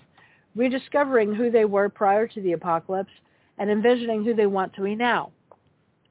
rediscovering 0.54 1.34
who 1.34 1.50
they 1.50 1.64
were 1.64 1.88
prior 1.88 2.28
to 2.28 2.42
the 2.42 2.52
apocalypse 2.52 3.14
and 3.58 3.70
envisioning 3.72 4.26
who 4.26 4.34
they 4.34 4.48
want 4.48 4.74
to 4.74 4.82
be 4.82 4.96
now. 4.96 5.32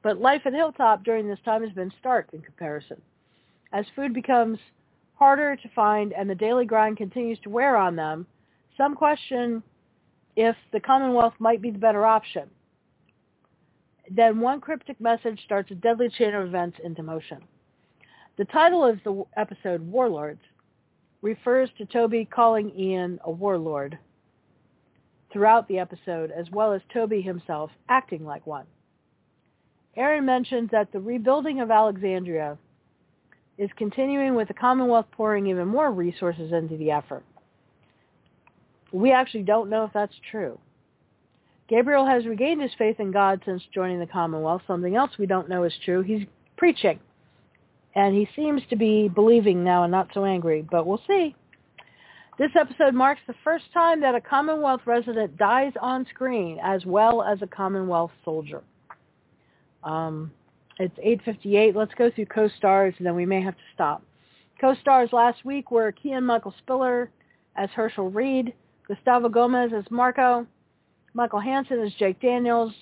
But 0.01 0.17
life 0.17 0.41
at 0.45 0.53
Hilltop 0.53 1.03
during 1.03 1.27
this 1.27 1.37
time 1.45 1.61
has 1.61 1.73
been 1.73 1.93
stark 1.99 2.29
in 2.33 2.41
comparison. 2.41 2.99
As 3.73 3.85
food 3.95 4.13
becomes 4.13 4.59
harder 5.15 5.55
to 5.55 5.69
find 5.75 6.13
and 6.13 6.29
the 6.29 6.35
daily 6.35 6.65
grind 6.65 6.97
continues 6.97 7.39
to 7.39 7.49
wear 7.49 7.75
on 7.75 7.95
them, 7.95 8.27
some 8.77 8.95
question 8.95 9.63
if 10.35 10.55
the 10.71 10.79
Commonwealth 10.79 11.33
might 11.39 11.61
be 11.61 11.71
the 11.71 11.79
better 11.79 12.05
option. 12.05 12.49
Then 14.09 14.39
one 14.39 14.61
cryptic 14.61 14.99
message 15.01 15.43
starts 15.43 15.71
a 15.71 15.75
deadly 15.75 16.09
chain 16.09 16.35
of 16.35 16.45
events 16.45 16.77
into 16.83 17.01
motion. 17.01 17.39
The 18.37 18.45
title 18.45 18.85
of 18.85 18.99
the 19.03 19.23
episode, 19.37 19.81
Warlords, 19.81 20.41
refers 21.21 21.69
to 21.77 21.85
Toby 21.85 22.25
calling 22.25 22.71
Ian 22.77 23.19
a 23.23 23.31
warlord 23.31 23.97
throughout 25.31 25.67
the 25.67 25.79
episode, 25.79 26.31
as 26.31 26.49
well 26.51 26.73
as 26.73 26.81
Toby 26.93 27.21
himself 27.21 27.71
acting 27.89 28.25
like 28.25 28.45
one. 28.45 28.65
Aaron 29.95 30.25
mentions 30.25 30.69
that 30.71 30.91
the 30.91 30.99
rebuilding 30.99 31.59
of 31.59 31.71
Alexandria 31.71 32.57
is 33.57 33.69
continuing 33.77 34.35
with 34.35 34.47
the 34.47 34.53
Commonwealth 34.53 35.05
pouring 35.11 35.47
even 35.47 35.67
more 35.67 35.91
resources 35.91 36.51
into 36.51 36.77
the 36.77 36.91
effort. 36.91 37.23
We 38.91 39.11
actually 39.11 39.43
don't 39.43 39.69
know 39.69 39.85
if 39.85 39.93
that's 39.93 40.13
true. 40.31 40.59
Gabriel 41.69 42.05
has 42.05 42.25
regained 42.25 42.61
his 42.61 42.71
faith 42.77 42.99
in 42.99 43.11
God 43.11 43.41
since 43.45 43.63
joining 43.73 43.99
the 43.99 44.05
Commonwealth. 44.05 44.61
Something 44.67 44.95
else 44.95 45.11
we 45.17 45.25
don't 45.25 45.49
know 45.49 45.63
is 45.63 45.73
true. 45.85 46.01
He's 46.01 46.25
preaching 46.57 46.99
and 47.95 48.15
he 48.15 48.27
seems 48.35 48.61
to 48.69 48.75
be 48.75 49.07
believing 49.07 49.63
now 49.63 49.83
and 49.83 49.91
not 49.91 50.09
so 50.13 50.25
angry, 50.25 50.65
but 50.69 50.85
we'll 50.85 51.01
see. 51.07 51.35
This 52.39 52.51
episode 52.59 52.95
marks 52.95 53.21
the 53.27 53.35
first 53.43 53.65
time 53.73 54.01
that 54.01 54.15
a 54.15 54.21
Commonwealth 54.21 54.81
resident 54.85 55.37
dies 55.37 55.73
on 55.79 56.07
screen 56.09 56.57
as 56.63 56.83
well 56.85 57.21
as 57.21 57.41
a 57.41 57.47
Commonwealth 57.47 58.11
soldier. 58.25 58.63
Um, 59.83 60.31
it's 60.79 60.97
8.58. 60.97 61.75
Let's 61.75 61.93
go 61.95 62.09
through 62.11 62.25
co-stars 62.27 62.93
and 62.97 63.05
then 63.05 63.15
we 63.15 63.25
may 63.25 63.41
have 63.41 63.55
to 63.55 63.63
stop. 63.73 64.03
Co-stars 64.59 65.09
last 65.11 65.43
week 65.45 65.71
were 65.71 65.91
Kien 65.91 66.23
Michael 66.23 66.53
Spiller 66.59 67.09
as 67.55 67.69
Hershel 67.71 68.13
Reed, 68.13 68.53
Gustavo 68.87 69.29
Gomez 69.29 69.71
as 69.75 69.83
Marco, 69.89 70.47
Michael 71.13 71.39
Hansen 71.39 71.79
as 71.79 71.93
Jake 71.93 72.19
Daniels, 72.21 72.73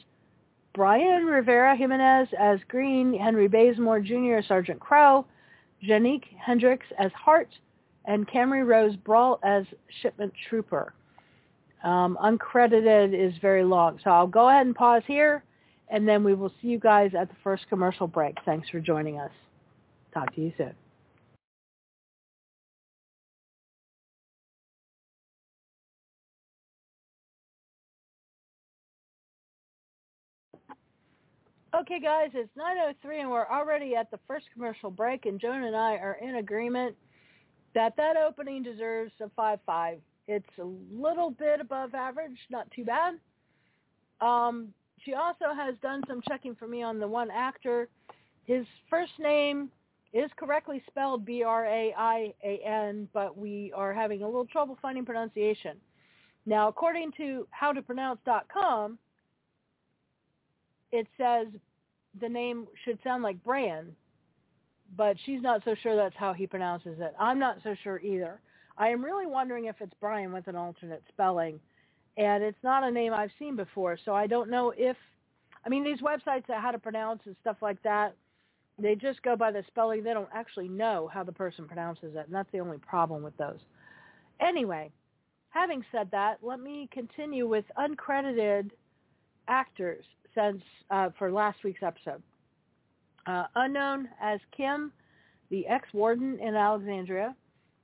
Brian 0.73 1.25
Rivera 1.25 1.75
Jimenez 1.75 2.29
as 2.39 2.59
Green, 2.67 3.13
Henry 3.13 3.47
Bazemore 3.47 3.99
Jr. 3.99 4.35
as 4.35 4.45
Sergeant 4.47 4.79
Crow, 4.79 5.25
Janique 5.83 6.27
Hendricks 6.37 6.85
as 6.97 7.11
Hart, 7.13 7.49
and 8.05 8.27
Camry 8.27 8.65
Rose 8.65 8.95
Brault 8.95 9.39
as 9.43 9.65
Shipment 10.01 10.33
Trooper. 10.49 10.93
Um, 11.83 12.17
uncredited 12.23 13.13
is 13.13 13.33
very 13.41 13.63
long. 13.63 13.99
So 14.03 14.11
I'll 14.11 14.27
go 14.27 14.49
ahead 14.49 14.65
and 14.65 14.75
pause 14.75 15.03
here, 15.07 15.43
and 15.91 16.07
then 16.07 16.23
we 16.23 16.33
will 16.33 16.51
see 16.61 16.69
you 16.69 16.79
guys 16.79 17.11
at 17.19 17.29
the 17.29 17.35
first 17.43 17.67
commercial 17.69 18.07
break. 18.07 18.37
Thanks 18.45 18.69
for 18.69 18.79
joining 18.79 19.19
us. 19.19 19.31
Talk 20.13 20.33
to 20.35 20.41
you 20.41 20.53
soon. 20.57 20.73
Okay, 31.73 31.99
guys, 32.01 32.29
it's 32.33 32.49
9.03 32.57 33.21
and 33.21 33.31
we're 33.31 33.47
already 33.47 33.95
at 33.95 34.11
the 34.11 34.19
first 34.27 34.45
commercial 34.53 34.91
break, 34.91 35.25
and 35.25 35.39
Joan 35.39 35.63
and 35.63 35.75
I 35.75 35.93
are 35.93 36.17
in 36.21 36.35
agreement 36.35 36.95
that 37.73 37.95
that 37.95 38.17
opening 38.17 38.61
deserves 38.61 39.13
a 39.21 39.27
5-5. 39.39 39.99
It's 40.27 40.45
a 40.59 40.63
little 40.63 41.31
bit 41.31 41.61
above 41.61 41.95
average, 41.95 42.37
not 42.49 42.69
too 42.71 42.83
bad. 42.83 43.13
Um, 44.19 44.73
she 45.03 45.13
also 45.13 45.53
has 45.55 45.75
done 45.81 46.03
some 46.07 46.21
checking 46.27 46.55
for 46.55 46.67
me 46.67 46.83
on 46.83 46.99
the 46.99 47.07
one 47.07 47.29
actor. 47.31 47.89
His 48.45 48.65
first 48.89 49.11
name 49.19 49.69
is 50.13 50.29
correctly 50.35 50.83
spelled 50.87 51.25
B-R-A-I-A-N, 51.25 53.07
but 53.13 53.37
we 53.37 53.71
are 53.75 53.93
having 53.93 54.23
a 54.23 54.25
little 54.25 54.45
trouble 54.45 54.77
finding 54.81 55.05
pronunciation. 55.05 55.77
Now, 56.45 56.67
according 56.67 57.13
to 57.17 57.47
howtopronounce.com, 57.59 58.97
it 60.91 61.07
says 61.17 61.47
the 62.19 62.27
name 62.27 62.67
should 62.83 62.99
sound 63.03 63.23
like 63.23 63.41
Bran, 63.43 63.95
but 64.97 65.15
she's 65.25 65.41
not 65.41 65.61
so 65.63 65.75
sure 65.81 65.95
that's 65.95 66.17
how 66.17 66.33
he 66.33 66.45
pronounces 66.45 66.99
it. 66.99 67.13
I'm 67.17 67.39
not 67.39 67.57
so 67.63 67.75
sure 67.83 67.99
either. 67.99 68.41
I 68.77 68.89
am 68.89 69.03
really 69.03 69.27
wondering 69.27 69.65
if 69.65 69.75
it's 69.79 69.93
Brian 70.01 70.33
with 70.33 70.47
an 70.47 70.55
alternate 70.55 71.03
spelling, 71.07 71.59
and 72.17 72.43
it's 72.43 72.63
not 72.63 72.83
a 72.83 72.91
name 72.91 73.13
I've 73.13 73.31
seen 73.39 73.55
before, 73.55 73.97
so 74.03 74.13
I 74.13 74.27
don't 74.27 74.49
know 74.49 74.73
if. 74.75 74.97
I 75.65 75.69
mean, 75.69 75.83
these 75.83 75.99
websites 75.99 76.47
that 76.47 76.59
how 76.61 76.71
to 76.71 76.79
pronounce 76.79 77.21
and 77.25 77.35
stuff 77.41 77.57
like 77.61 77.81
that, 77.83 78.15
they 78.79 78.95
just 78.95 79.21
go 79.21 79.35
by 79.35 79.51
the 79.51 79.63
spelling. 79.67 80.03
They 80.03 80.13
don't 80.13 80.29
actually 80.33 80.67
know 80.67 81.09
how 81.13 81.23
the 81.23 81.31
person 81.31 81.67
pronounces 81.67 82.15
it, 82.15 82.25
and 82.25 82.33
that's 82.33 82.51
the 82.51 82.59
only 82.59 82.79
problem 82.79 83.21
with 83.21 83.37
those. 83.37 83.59
Anyway, 84.39 84.91
having 85.49 85.83
said 85.91 86.09
that, 86.11 86.39
let 86.41 86.59
me 86.59 86.89
continue 86.91 87.47
with 87.47 87.65
uncredited 87.77 88.71
actors 89.47 90.03
since 90.33 90.61
uh, 90.89 91.09
for 91.17 91.31
last 91.31 91.63
week's 91.63 91.83
episode. 91.83 92.23
Uh, 93.27 93.45
unknown 93.55 94.09
as 94.19 94.39
Kim, 94.55 94.91
the 95.51 95.67
ex-warden 95.67 96.39
in 96.39 96.55
Alexandria, 96.55 97.35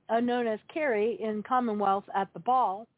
unknown 0.08 0.46
as 0.48 0.58
Carrie 0.72 1.16
in 1.20 1.42
Commonwealth 1.42 2.04
at 2.14 2.32
the 2.32 2.40
ball, 2.40 2.88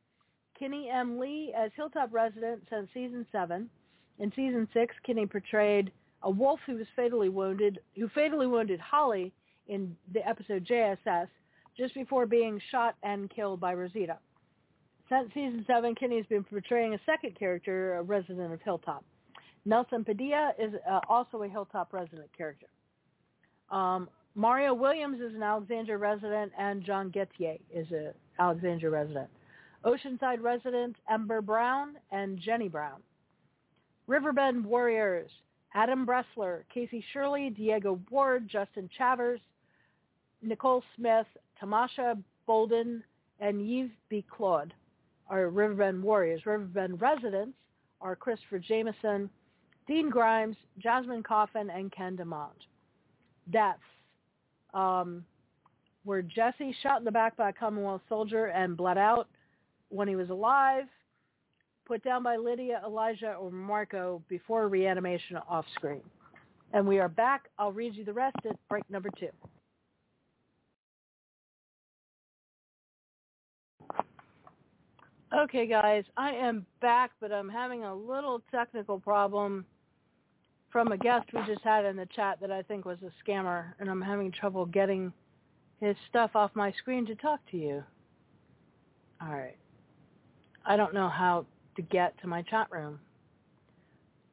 Kenny 0.61 0.91
M. 0.91 1.19
Lee 1.19 1.55
as 1.57 1.71
Hilltop 1.75 2.13
resident 2.13 2.63
since 2.69 2.87
season 2.93 3.27
seven. 3.33 3.71
In 4.19 4.31
season 4.37 4.69
six, 4.75 4.95
Kenny 5.07 5.25
portrayed 5.25 5.91
a 6.23 6.31
wolf 6.31 6.61
who 6.67 6.75
was 6.75 6.87
fatally 6.95 7.31
wounded, 7.31 7.81
who 7.97 8.11
fatally 8.11 8.47
wounded 8.47 8.79
Holly 8.79 9.33
in 9.69 9.97
the 10.13 10.27
episode 10.29 10.67
JSS 10.67 11.29
just 11.79 11.95
before 11.95 12.27
being 12.27 12.61
shot 12.71 12.97
and 13.03 13.31
killed 13.31 13.59
by 13.59 13.73
Rosita. 13.73 14.19
Since 15.09 15.33
season 15.33 15.65
seven, 15.67 15.95
Kenny 15.95 16.19
has 16.19 16.27
been 16.27 16.45
portraying 16.45 16.93
a 16.93 17.01
second 17.07 17.39
character, 17.39 17.95
a 17.95 18.03
resident 18.03 18.53
of 18.53 18.61
Hilltop. 18.61 19.03
Nelson 19.65 20.05
Padilla 20.05 20.53
is 20.59 20.75
uh, 20.89 21.01
also 21.09 21.43
a 21.43 21.49
Hilltop 21.49 21.95
resident 21.95 22.29
character. 22.37 22.67
Um, 23.71 24.11
Mario 24.35 24.75
Williams 24.75 25.21
is 25.23 25.35
an 25.35 25.43
Alexandria 25.43 25.97
resident, 25.97 26.53
and 26.59 26.85
John 26.85 27.11
Gettier 27.11 27.59
is 27.75 27.87
an 27.91 28.13
Alexandria 28.39 28.91
resident. 28.91 29.31
Oceanside 29.85 30.43
residents 30.43 30.99
Ember 31.11 31.41
Brown 31.41 31.95
and 32.11 32.39
Jenny 32.39 32.69
Brown. 32.69 33.01
Riverbend 34.07 34.65
Warriors, 34.65 35.31
Adam 35.75 36.05
Bressler, 36.07 36.65
Casey 36.73 37.05
Shirley, 37.13 37.51
Diego 37.51 37.99
Ward, 38.11 38.49
Justin 38.49 38.91
Chavers, 38.99 39.41
Nicole 40.43 40.83
Smith, 40.97 41.27
Tamasha 41.59 42.19
Bolden, 42.47 43.03
and 43.39 43.61
Yves 43.61 43.93
B. 44.09 44.25
Claude 44.29 44.75
are 45.29 45.49
Riverbend 45.49 46.03
Warriors. 46.03 46.45
Riverbend 46.45 47.01
residents 47.01 47.57
are 48.01 48.17
Christopher 48.17 48.59
Jameson, 48.59 49.31
Dean 49.87 50.11
Grimes, 50.11 50.57
Jasmine 50.79 51.23
Coffin, 51.23 51.71
and 51.71 51.93
Ken 51.93 52.17
DeMont. 52.17 52.49
Deaths. 53.51 53.81
um, 54.75 55.25
where 56.05 56.23
Jesse 56.23 56.75
shot 56.83 56.99
in 56.99 57.05
the 57.05 57.11
back 57.11 57.37
by 57.37 57.51
a 57.51 57.53
Commonwealth 57.53 58.01
soldier 58.09 58.47
and 58.47 58.77
bled 58.77 58.97
out 58.97 59.29
when 59.91 60.09
he 60.09 60.17
was 60.17 60.31
alive, 60.31 60.87
put 61.87 62.03
down 62.03 62.23
by 62.23 62.37
Lydia, 62.37 62.81
Elijah, 62.85 63.35
or 63.35 63.51
Marco 63.51 64.23
before 64.29 64.69
reanimation 64.69 65.37
off 65.49 65.67
screen. 65.75 66.03
And 66.73 66.87
we 66.87 66.99
are 67.01 67.09
back. 67.09 67.49
I'll 67.59 67.73
read 67.73 67.95
you 67.95 68.05
the 68.05 68.13
rest 68.13 68.37
at 68.49 68.57
break 68.69 68.89
number 68.89 69.11
two. 69.19 69.29
Okay, 75.33 75.67
guys, 75.67 76.05
I 76.17 76.33
am 76.33 76.67
back, 76.81 77.13
but 77.21 77.33
I'm 77.33 77.49
having 77.49 77.85
a 77.85 77.95
little 77.95 78.43
technical 78.51 78.99
problem 78.99 79.65
from 80.71 80.91
a 80.91 80.97
guest 80.97 81.27
we 81.33 81.41
just 81.47 81.63
had 81.63 81.85
in 81.85 81.97
the 81.97 82.09
chat 82.15 82.39
that 82.41 82.51
I 82.51 82.63
think 82.63 82.85
was 82.85 82.99
a 83.03 83.13
scammer, 83.25 83.73
and 83.79 83.89
I'm 83.89 84.03
having 84.03 84.33
trouble 84.33 84.67
getting 84.67 85.13
his 85.81 85.97
stuff 86.09 86.33
off 86.35 86.51
my 86.55 86.73
screen 86.73 87.07
to 87.07 87.15
talk 87.15 87.41
to 87.53 87.57
you. 87.57 87.83
All 89.21 89.33
right. 89.33 89.57
I 90.65 90.77
don't 90.77 90.95
know 90.95 91.09
how 91.09 91.47
to 91.77 91.83
get 91.83 92.21
to 92.21 92.27
my 92.27 92.43
chat 92.43 92.69
room. 92.71 93.01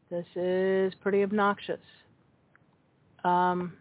This 0.10 0.26
is 0.36 0.94
pretty 1.02 1.24
obnoxious. 1.24 1.80
Um, 3.24 3.74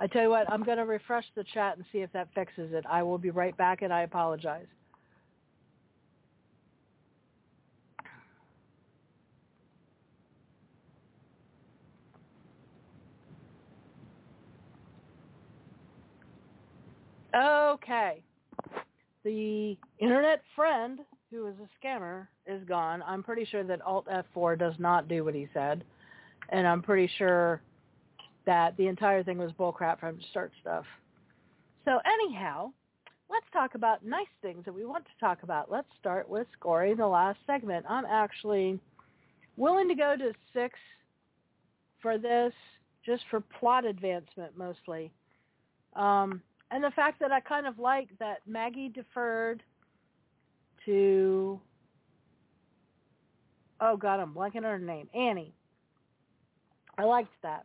I 0.00 0.06
tell 0.08 0.22
you 0.22 0.30
what, 0.30 0.50
I'm 0.50 0.64
going 0.64 0.78
to 0.78 0.84
refresh 0.84 1.24
the 1.36 1.44
chat 1.54 1.76
and 1.76 1.86
see 1.92 1.98
if 1.98 2.12
that 2.12 2.28
fixes 2.34 2.72
it. 2.72 2.84
I 2.88 3.02
will 3.02 3.18
be 3.18 3.30
right 3.30 3.56
back, 3.56 3.82
and 3.82 3.92
I 3.92 4.02
apologize. 4.02 4.66
Okay. 17.34 18.22
The 19.24 19.76
internet 20.00 20.42
friend 20.56 20.98
who 21.32 21.46
is 21.46 21.54
a 21.60 21.86
scammer 21.86 22.26
is 22.46 22.62
gone. 22.64 23.02
I'm 23.06 23.22
pretty 23.22 23.46
sure 23.46 23.64
that 23.64 23.80
Alt 23.82 24.06
F4 24.06 24.58
does 24.58 24.74
not 24.78 25.08
do 25.08 25.24
what 25.24 25.34
he 25.34 25.48
said. 25.54 25.82
And 26.50 26.66
I'm 26.66 26.82
pretty 26.82 27.10
sure 27.18 27.62
that 28.44 28.76
the 28.76 28.86
entire 28.86 29.24
thing 29.24 29.38
was 29.38 29.50
bullcrap 29.52 29.98
from 29.98 30.18
start 30.30 30.52
stuff. 30.60 30.84
So 31.84 31.98
anyhow, 32.04 32.72
let's 33.30 33.46
talk 33.52 33.74
about 33.74 34.04
nice 34.04 34.26
things 34.42 34.64
that 34.66 34.74
we 34.74 34.84
want 34.84 35.04
to 35.06 35.10
talk 35.18 35.42
about. 35.42 35.70
Let's 35.70 35.88
start 35.98 36.28
with 36.28 36.46
scoring 36.58 36.96
the 36.96 37.06
last 37.06 37.38
segment. 37.46 37.86
I'm 37.88 38.04
actually 38.04 38.78
willing 39.56 39.88
to 39.88 39.94
go 39.94 40.16
to 40.16 40.32
six 40.52 40.78
for 42.00 42.18
this, 42.18 42.52
just 43.06 43.22
for 43.30 43.40
plot 43.40 43.84
advancement 43.86 44.56
mostly. 44.56 45.10
Um, 45.96 46.42
and 46.70 46.84
the 46.84 46.90
fact 46.90 47.20
that 47.20 47.32
I 47.32 47.40
kind 47.40 47.66
of 47.66 47.78
like 47.78 48.08
that 48.18 48.38
Maggie 48.46 48.88
deferred 48.88 49.62
to 50.86 51.60
oh 53.80 53.96
god, 53.96 54.20
I'm 54.20 54.32
blanking 54.32 54.56
on 54.56 54.62
her 54.64 54.78
name, 54.78 55.08
Annie. 55.14 55.54
I 56.98 57.04
liked 57.04 57.32
that. 57.42 57.64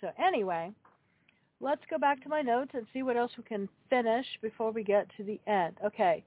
So 0.00 0.10
anyway, 0.18 0.72
let's 1.60 1.82
go 1.90 1.98
back 1.98 2.22
to 2.22 2.28
my 2.28 2.42
notes 2.42 2.72
and 2.74 2.86
see 2.92 3.02
what 3.02 3.16
else 3.16 3.32
we 3.36 3.44
can 3.44 3.68
finish 3.90 4.26
before 4.42 4.70
we 4.70 4.82
get 4.82 5.08
to 5.16 5.24
the 5.24 5.40
end. 5.46 5.76
Okay. 5.84 6.24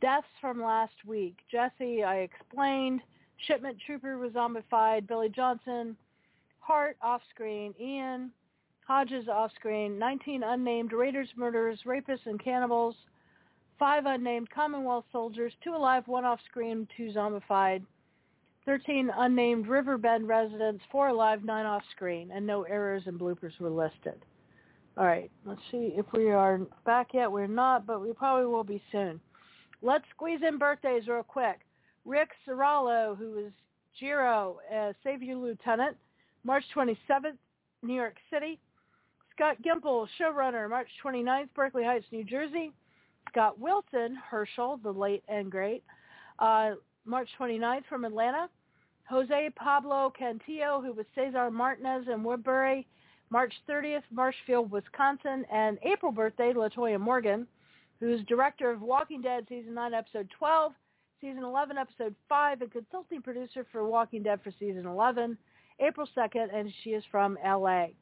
Deaths 0.00 0.26
from 0.40 0.62
last 0.62 0.94
week. 1.06 1.36
Jesse, 1.50 2.02
I 2.02 2.16
explained. 2.18 3.00
Shipment 3.46 3.76
Trooper 3.84 4.18
was 4.18 4.32
zombified. 4.32 5.06
Billy 5.06 5.28
Johnson. 5.28 5.96
Hart 6.60 6.96
off 7.02 7.22
screen. 7.30 7.74
Ian. 7.80 8.30
Hodges 8.86 9.28
off-screen, 9.28 9.98
19 9.98 10.42
unnamed 10.42 10.92
raiders, 10.92 11.28
murderers, 11.36 11.78
rapists, 11.86 12.26
and 12.26 12.42
cannibals, 12.42 12.96
five 13.78 14.06
unnamed 14.06 14.50
Commonwealth 14.50 15.04
soldiers, 15.12 15.52
two 15.62 15.74
alive, 15.74 16.04
one 16.06 16.24
off-screen, 16.24 16.86
two 16.96 17.12
zombified, 17.12 17.82
13 18.64 19.10
unnamed 19.16 19.66
Riverbend 19.66 20.28
residents, 20.28 20.82
four 20.90 21.08
alive, 21.08 21.44
nine 21.44 21.66
off-screen, 21.66 22.30
and 22.32 22.46
no 22.46 22.62
errors 22.62 23.02
and 23.06 23.18
bloopers 23.18 23.58
were 23.58 23.70
listed. 23.70 24.24
All 24.96 25.06
right, 25.06 25.30
let's 25.44 25.60
see 25.70 25.94
if 25.96 26.06
we 26.12 26.30
are 26.30 26.60
back 26.84 27.08
yet. 27.14 27.30
We're 27.30 27.46
not, 27.46 27.86
but 27.86 28.02
we 28.02 28.12
probably 28.12 28.46
will 28.46 28.64
be 28.64 28.82
soon. 28.92 29.20
Let's 29.80 30.04
squeeze 30.14 30.40
in 30.46 30.58
birthdays 30.58 31.08
real 31.08 31.22
quick. 31.22 31.60
Rick 32.04 32.30
Serralo, 32.46 33.16
who 33.16 33.38
is 33.38 33.52
Jiro, 33.98 34.58
uh, 34.72 34.92
Savior 35.02 35.34
Lieutenant, 35.34 35.96
March 36.44 36.64
27th, 36.74 37.38
New 37.82 37.94
York 37.94 38.16
City. 38.30 38.58
Scott 39.34 39.56
Gimple, 39.62 40.06
showrunner, 40.20 40.68
March 40.68 40.88
29th, 41.02 41.48
Berkeley 41.54 41.84
Heights, 41.84 42.04
New 42.12 42.24
Jersey. 42.24 42.72
Scott 43.32 43.58
Wilson, 43.58 44.18
Hershel, 44.30 44.78
the 44.82 44.92
late 44.92 45.24
and 45.26 45.50
great, 45.50 45.82
uh, 46.38 46.72
March 47.06 47.28
29th 47.40 47.86
from 47.88 48.04
Atlanta. 48.04 48.48
Jose 49.08 49.50
Pablo 49.56 50.12
Cantillo, 50.18 50.82
who 50.82 50.92
was 50.92 51.06
Cesar 51.14 51.50
Martinez 51.50 52.06
in 52.12 52.22
Woodbury, 52.22 52.86
March 53.30 53.52
30th, 53.68 54.02
Marshfield, 54.10 54.70
Wisconsin. 54.70 55.44
And 55.52 55.78
April 55.82 56.12
birthday, 56.12 56.52
Latoya 56.52 57.00
Morgan, 57.00 57.46
who's 58.00 58.22
director 58.24 58.70
of 58.70 58.80
Walking 58.80 59.22
Dead 59.22 59.46
Season 59.48 59.74
9, 59.74 59.94
Episode 59.94 60.30
12, 60.38 60.72
Season 61.20 61.42
11, 61.42 61.78
Episode 61.78 62.14
5, 62.28 62.62
and 62.62 62.70
consulting 62.70 63.22
producer 63.22 63.66
for 63.72 63.86
Walking 63.86 64.22
Dead 64.22 64.40
for 64.42 64.52
Season 64.58 64.86
11, 64.86 65.36
April 65.80 66.08
2nd, 66.16 66.54
and 66.54 66.72
she 66.84 66.90
is 66.90 67.04
from 67.10 67.38
L.A. 67.44 67.94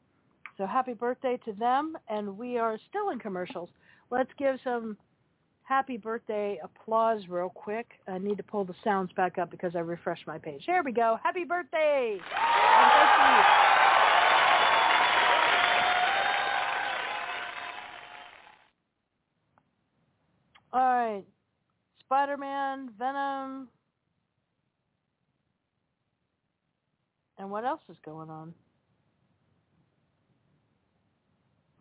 So 0.57 0.65
happy 0.65 0.93
birthday 0.93 1.39
to 1.45 1.53
them, 1.53 1.97
and 2.09 2.37
we 2.37 2.57
are 2.57 2.77
still 2.89 3.09
in 3.09 3.19
commercials. 3.19 3.69
Let's 4.11 4.31
give 4.37 4.57
some 4.63 4.97
happy 5.63 5.97
birthday 5.97 6.59
applause 6.63 7.21
real 7.29 7.49
quick. 7.49 7.87
I 8.07 8.17
need 8.17 8.37
to 8.37 8.43
pull 8.43 8.65
the 8.65 8.75
sounds 8.83 9.11
back 9.13 9.37
up 9.37 9.51
because 9.51 9.75
I 9.75 9.79
refreshed 9.79 10.27
my 10.27 10.37
page. 10.37 10.63
There 10.65 10.83
we 10.83 10.91
go. 10.91 11.17
Happy 11.23 11.43
birthday! 11.43 12.19
All 20.73 20.81
right. 20.81 21.23
Spider-Man, 22.05 22.89
Venom, 22.99 23.69
and 27.37 27.49
what 27.49 27.65
else 27.65 27.81
is 27.89 27.97
going 28.03 28.29
on? 28.29 28.53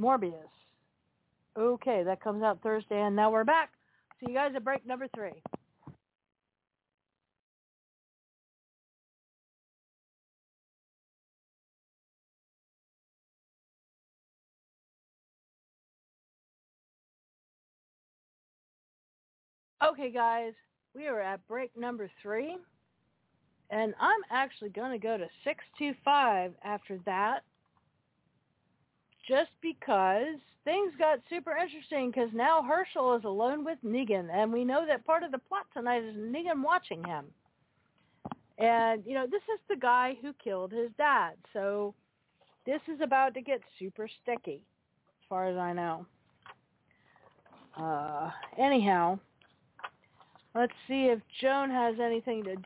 Morbius. 0.01 0.60
Okay, 1.59 2.05
that 2.05 2.23
comes 2.23 2.43
out 2.43 2.61
Thursday, 2.63 3.01
and 3.01 3.17
now 3.17 3.31
we're 3.31 3.45
back. 3.45 3.71
See 4.21 4.31
you 4.31 4.37
guys 4.37 4.53
at 4.55 4.65
break 4.65 4.87
number 4.87 5.09
three. 5.15 5.33
Okay, 19.83 20.13
guys, 20.13 20.53
we 20.95 21.07
are 21.09 21.21
at 21.21 21.47
break 21.49 21.77
number 21.77 22.11
three, 22.23 22.57
and 23.71 23.95
I'm 23.99 24.21
actually 24.31 24.69
going 24.71 24.93
to 24.93 24.99
go 24.99 25.17
to 25.17 25.27
625 25.43 26.53
after 26.63 26.99
that 27.07 27.41
just 29.27 29.51
because 29.63 30.37
things 30.71 30.93
got 30.99 31.19
super 31.29 31.57
interesting 31.57 32.11
because 32.11 32.31
now 32.33 32.63
Hershel 32.63 33.19
is 33.19 33.25
alone 33.25 33.65
with 33.65 33.79
Negan, 33.85 34.29
and 34.33 34.53
we 34.53 34.65
know 34.65 34.87
that 34.87 35.05
part 35.05 35.25
of 35.25 35.33
the 35.33 35.39
plot 35.39 35.67
tonight 35.75 36.05
is 36.05 36.15
Negan 36.15 36.63
watching 36.63 37.03
him. 37.03 37.25
And, 38.57 39.03
you 39.05 39.15
know, 39.15 39.27
this 39.29 39.43
is 39.53 39.59
the 39.69 39.75
guy 39.75 40.17
who 40.23 40.33
killed 40.35 40.71
his 40.71 40.91
dad, 40.97 41.33
so 41.53 41.95
this 42.67 42.81
is 42.93 43.01
about 43.01 43.35
to 43.35 43.41
get 43.41 43.61
super 43.81 44.09
sticky, 44.23 44.63
as 44.63 45.29
far 45.29 45.49
as 45.49 45.57
I 45.57 45.73
know. 45.73 46.07
Uh, 47.77 48.31
anyhow, 48.57 49.19
let's 50.55 50.73
see 50.87 51.07
if 51.07 51.19
Joan 51.41 51.71
has 51.71 51.97
anything 52.01 52.45
to... 52.45 52.61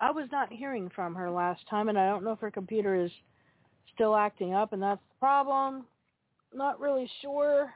I 0.00 0.10
was 0.10 0.28
not 0.32 0.50
hearing 0.50 0.90
from 0.94 1.14
her 1.14 1.30
last 1.30 1.60
time, 1.68 1.90
and 1.90 1.98
I 1.98 2.08
don't 2.08 2.24
know 2.24 2.32
if 2.32 2.40
her 2.40 2.50
computer 2.50 2.94
is 2.94 3.10
still 3.94 4.16
acting 4.16 4.54
up, 4.54 4.72
and 4.72 4.82
that's 4.82 5.00
the 5.10 5.18
problem. 5.18 5.84
Not 6.54 6.80
really 6.80 7.10
sure. 7.20 7.72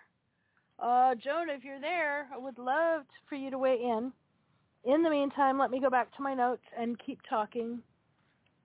Uh, 0.78 1.14
Joan, 1.14 1.48
if 1.48 1.64
you're 1.64 1.80
there, 1.80 2.28
I 2.34 2.38
would 2.38 2.58
love 2.58 3.02
for 3.28 3.34
you 3.34 3.50
to 3.50 3.58
weigh 3.58 3.80
in. 3.82 4.12
In 4.84 5.02
the 5.02 5.10
meantime, 5.10 5.58
let 5.58 5.70
me 5.70 5.80
go 5.80 5.90
back 5.90 6.14
to 6.16 6.22
my 6.22 6.34
notes 6.34 6.62
and 6.78 6.98
keep 7.04 7.18
talking 7.28 7.80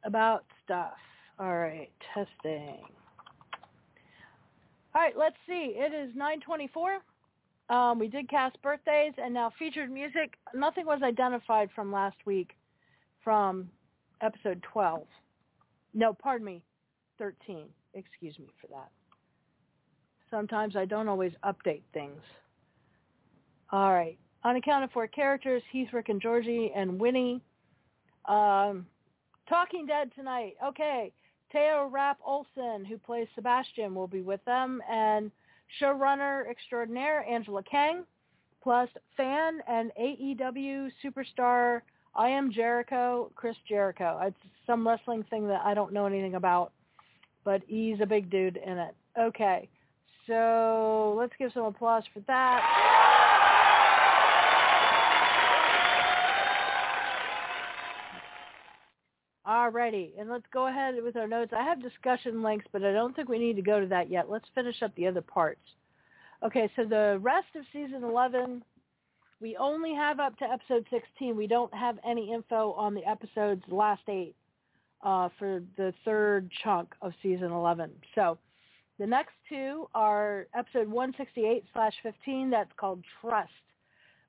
about 0.04 0.46
stuff. 0.64 0.94
All 1.40 1.58
right, 1.58 1.90
testing. 2.14 2.80
All 4.94 5.02
right, 5.02 5.18
let's 5.18 5.38
see. 5.48 5.74
It 5.76 5.94
is 5.94 6.14
924. 6.16 7.00
Um, 7.70 7.98
we 7.98 8.10
did 8.10 8.30
cast 8.30 8.62
birthdays 8.62 9.14
and 9.18 9.34
now 9.34 9.52
featured 9.58 9.90
music. 9.90 10.34
Nothing 10.54 10.86
was 10.86 11.02
identified 11.02 11.70
from 11.74 11.92
last 11.92 12.18
week 12.26 12.52
from 13.24 13.70
episode 14.22 14.62
12. 14.74 15.08
No, 15.94 16.14
pardon 16.14 16.46
me. 16.46 16.62
13. 17.18 17.68
Excuse 17.94 18.38
me 18.38 18.50
for 18.60 18.68
that. 18.68 18.90
Sometimes 20.32 20.76
I 20.76 20.86
don't 20.86 21.08
always 21.08 21.34
update 21.44 21.84
things. 21.94 22.22
All 23.72 23.92
right. 23.94 24.18
Unaccounted 24.44 24.90
for 24.92 25.06
characters, 25.08 25.62
Heath, 25.72 25.90
Rick, 25.94 26.10
and 26.10 26.22
Georgie, 26.22 26.72
and 26.76 27.00
Winnie. 27.00 27.42
Um, 28.26 28.88
Talking 29.48 29.86
Dead 29.86 30.12
tonight. 30.16 30.56
Okay. 30.66 31.12
Teo 31.52 31.90
Rapp-Olsson, 31.92 32.88
who 32.88 32.98
plays 32.98 33.28
Sebastian, 33.36 33.94
will 33.94 34.08
be 34.08 34.22
with 34.22 34.44
them, 34.46 34.82
and 34.90 35.30
showrunner 35.82 36.50
extraordinaire 36.50 37.24
Angela 37.30 37.62
Kang, 37.64 38.04
plus 38.64 38.90
fan 39.18 39.60
and 39.68 39.92
AEW 40.00 40.90
superstar 41.04 41.82
I 42.16 42.30
Am 42.30 42.52
Jericho, 42.52 43.32
Chris 43.36 43.56
Jericho. 43.68 44.20
It's 44.24 44.38
some 44.66 44.88
wrestling 44.88 45.24
thing 45.30 45.48
that 45.48 45.62
I 45.64 45.74
don't 45.74 45.94
know 45.94 46.06
anything 46.06 46.36
about, 46.36 46.72
but 47.44 47.62
he's 47.68 48.00
a 48.02 48.06
big 48.06 48.30
dude 48.30 48.58
in 48.58 48.78
it. 48.78 48.96
Okay, 49.20 49.70
so 50.28 51.16
let's 51.18 51.34
give 51.38 51.52
some 51.54 51.66
applause 51.66 52.04
for 52.14 52.20
that. 52.28 52.62
Alrighty, 59.48 60.12
and 60.20 60.30
let's 60.30 60.46
go 60.54 60.68
ahead 60.68 60.96
with 61.04 61.18
our 61.18 61.28
notes. 61.28 61.52
I 61.56 61.64
have 61.64 61.82
discussion 61.82 62.44
links, 62.44 62.66
but 62.72 62.84
I 62.84 62.94
don't 62.94 63.16
think 63.16 63.28
we 63.28 63.40
need 63.40 63.56
to 63.56 63.62
go 63.62 63.80
to 63.80 63.88
that 63.88 64.10
yet. 64.10 64.30
Let's 64.30 64.46
finish 64.54 64.82
up 64.84 64.96
the 64.96 65.08
other 65.08 65.22
parts. 65.22 65.62
Okay, 66.44 66.70
so 66.76 66.86
the 66.86 67.20
rest 67.22 67.48
of 67.56 67.66
season 67.74 68.04
11, 68.04 68.64
we 69.42 69.58
only 69.58 69.94
have 69.94 70.20
up 70.20 70.38
to 70.38 70.46
episode 70.46 70.86
16. 70.90 71.36
We 71.36 71.48
don't 71.48 71.74
have 71.74 71.98
any 72.08 72.32
info 72.32 72.74
on 72.74 72.94
the 72.94 73.06
episodes 73.08 73.64
last 73.68 74.04
eight 74.08 74.36
uh, 75.04 75.30
for 75.38 75.62
the 75.76 75.94
third 76.06 76.50
chunk 76.64 76.94
of 77.02 77.12
season 77.22 77.52
11. 77.52 77.92
So 78.16 78.38
the 79.02 79.08
next 79.08 79.34
two 79.50 79.90
are 79.96 80.46
episode 80.54 80.88
168 80.88 81.64
slash 81.74 81.94
15. 82.04 82.52
That's 82.52 82.70
called 82.78 83.04
Trust. 83.20 83.50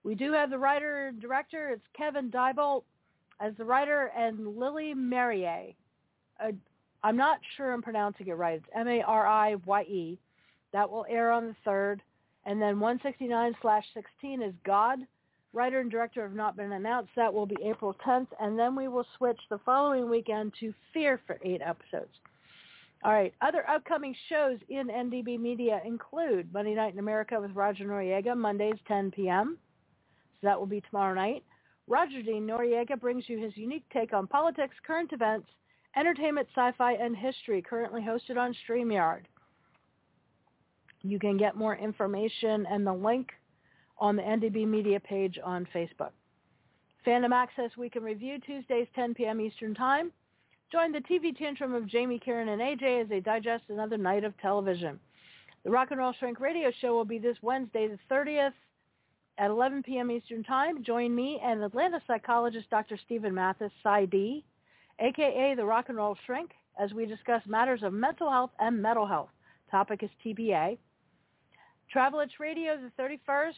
We 0.02 0.14
do 0.14 0.32
have 0.32 0.48
the 0.48 0.56
writer 0.56 1.08
and 1.08 1.20
director. 1.20 1.68
It's 1.68 1.84
Kevin 1.94 2.30
Deiboldt 2.30 2.82
as 3.38 3.52
the 3.58 3.66
writer 3.66 4.10
and 4.16 4.56
Lily 4.56 4.94
Mariye. 4.96 5.74
Uh, 6.42 6.52
I'm 7.04 7.18
not 7.18 7.38
sure 7.54 7.70
I'm 7.70 7.82
pronouncing 7.82 8.28
it 8.28 8.32
right. 8.32 8.54
It's 8.54 8.66
M-A-R-I-Y-E. 8.74 10.18
That 10.72 10.90
will 10.90 11.04
air 11.06 11.32
on 11.32 11.48
the 11.48 11.70
3rd. 11.70 11.98
And 12.46 12.60
then 12.60 12.80
169 12.80 13.54
slash 13.60 13.84
16 13.92 14.40
is 14.40 14.54
God. 14.64 15.00
Writer 15.52 15.80
and 15.80 15.90
director 15.90 16.22
have 16.22 16.34
not 16.34 16.56
been 16.56 16.72
announced. 16.72 17.10
That 17.14 17.34
will 17.34 17.44
be 17.44 17.58
April 17.62 17.94
10th. 18.06 18.28
And 18.40 18.58
then 18.58 18.74
we 18.74 18.88
will 18.88 19.04
switch 19.18 19.40
the 19.50 19.60
following 19.66 20.08
weekend 20.08 20.54
to 20.60 20.72
Fear 20.94 21.20
for 21.26 21.38
eight 21.44 21.60
episodes. 21.60 22.14
All 23.04 23.12
right. 23.12 23.34
Other 23.40 23.68
upcoming 23.68 24.14
shows 24.28 24.58
in 24.68 24.86
NDB 24.86 25.38
Media 25.38 25.80
include 25.84 26.52
Monday 26.52 26.74
Night 26.74 26.92
in 26.92 27.00
America 27.00 27.40
with 27.40 27.50
Roger 27.52 27.84
Noriega, 27.84 28.36
Mondays 28.36 28.78
10 28.86 29.10
p.m. 29.10 29.58
So 30.34 30.46
that 30.46 30.58
will 30.58 30.66
be 30.66 30.80
tomorrow 30.82 31.14
night. 31.14 31.42
Roger 31.88 32.22
Dean 32.22 32.46
Noriega 32.46 32.98
brings 33.00 33.28
you 33.28 33.38
his 33.42 33.56
unique 33.56 33.84
take 33.92 34.12
on 34.12 34.28
politics, 34.28 34.76
current 34.86 35.12
events, 35.12 35.48
entertainment, 35.96 36.46
sci-fi, 36.54 36.92
and 36.92 37.16
history, 37.16 37.60
currently 37.60 38.00
hosted 38.00 38.36
on 38.36 38.54
StreamYard. 38.68 39.22
You 41.02 41.18
can 41.18 41.36
get 41.36 41.56
more 41.56 41.76
information 41.76 42.66
and 42.70 42.86
the 42.86 42.92
link 42.92 43.30
on 43.98 44.14
the 44.14 44.22
NDB 44.22 44.66
Media 44.66 45.00
page 45.00 45.38
on 45.44 45.66
Facebook. 45.74 46.12
Fandom 47.04 47.32
Access 47.32 47.76
Week 47.76 47.96
in 47.96 48.04
Review, 48.04 48.38
Tuesdays, 48.38 48.86
10 48.94 49.14
p.m. 49.14 49.40
Eastern 49.40 49.74
Time. 49.74 50.12
Join 50.72 50.90
the 50.90 51.00
TV 51.00 51.36
tantrum 51.36 51.74
of 51.74 51.86
Jamie, 51.86 52.18
Karen, 52.18 52.48
and 52.48 52.62
AJ 52.62 53.02
as 53.02 53.08
they 53.10 53.20
digest 53.20 53.64
another 53.68 53.98
night 53.98 54.24
of 54.24 54.32
television. 54.38 54.98
The 55.64 55.70
Rock 55.70 55.90
and 55.90 56.00
Roll 56.00 56.14
Shrink 56.18 56.40
Radio 56.40 56.72
Show 56.80 56.94
will 56.94 57.04
be 57.04 57.18
this 57.18 57.36
Wednesday, 57.42 57.88
the 57.88 57.98
30th, 58.10 58.54
at 59.36 59.50
11 59.50 59.82
p.m. 59.82 60.10
Eastern 60.10 60.42
Time, 60.42 60.82
join 60.82 61.14
me 61.14 61.38
and 61.44 61.62
Atlanta 61.62 62.00
psychologist 62.06 62.70
Dr. 62.70 62.98
Stephen 63.04 63.34
Mathis, 63.34 63.70
PsyD, 63.84 64.42
aka 64.98 65.54
the 65.54 65.64
Rock 65.64 65.90
and 65.90 65.98
Roll 65.98 66.16
Shrink, 66.24 66.52
as 66.80 66.94
we 66.94 67.04
discuss 67.04 67.42
matters 67.46 67.82
of 67.82 67.92
mental 67.92 68.30
health 68.30 68.50
and 68.58 68.80
mental 68.80 69.06
health. 69.06 69.30
Topic 69.70 70.02
is 70.02 70.10
TBA. 70.24 70.78
Travel 71.90 72.20
Itch 72.20 72.40
Radio, 72.40 72.78
the 72.78 73.02
31st, 73.02 73.52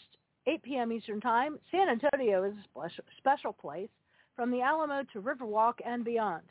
8 0.48 0.62
p.m. 0.64 0.92
Eastern 0.92 1.20
Time. 1.20 1.60
San 1.70 1.88
Antonio 1.88 2.42
is 2.42 2.54
a 2.76 2.90
special 3.18 3.52
place 3.52 3.90
from 4.34 4.50
the 4.50 4.62
Alamo 4.62 5.04
to 5.12 5.22
Riverwalk 5.22 5.74
and 5.86 6.04
beyond. 6.04 6.42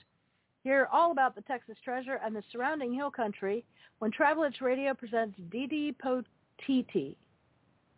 Hear 0.64 0.88
all 0.92 1.12
about 1.12 1.36
the 1.36 1.42
Texas 1.42 1.78
treasure 1.84 2.20
and 2.24 2.36
the 2.36 2.44
surrounding 2.52 2.94
hill 2.94 3.12
country 3.12 3.66
when 4.00 4.12
Travel 4.12 4.44
Itch 4.44 4.62
Radio 4.62 4.94
presents 4.94 5.38
Didi 5.52 5.94
Poteete, 6.04 7.16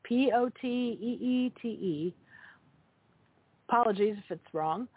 P-O-T-E-E-T-E, 0.03 0.55
apologies 3.67 4.15
if 4.17 4.31
it's 4.31 4.53
wrong, 4.53 4.87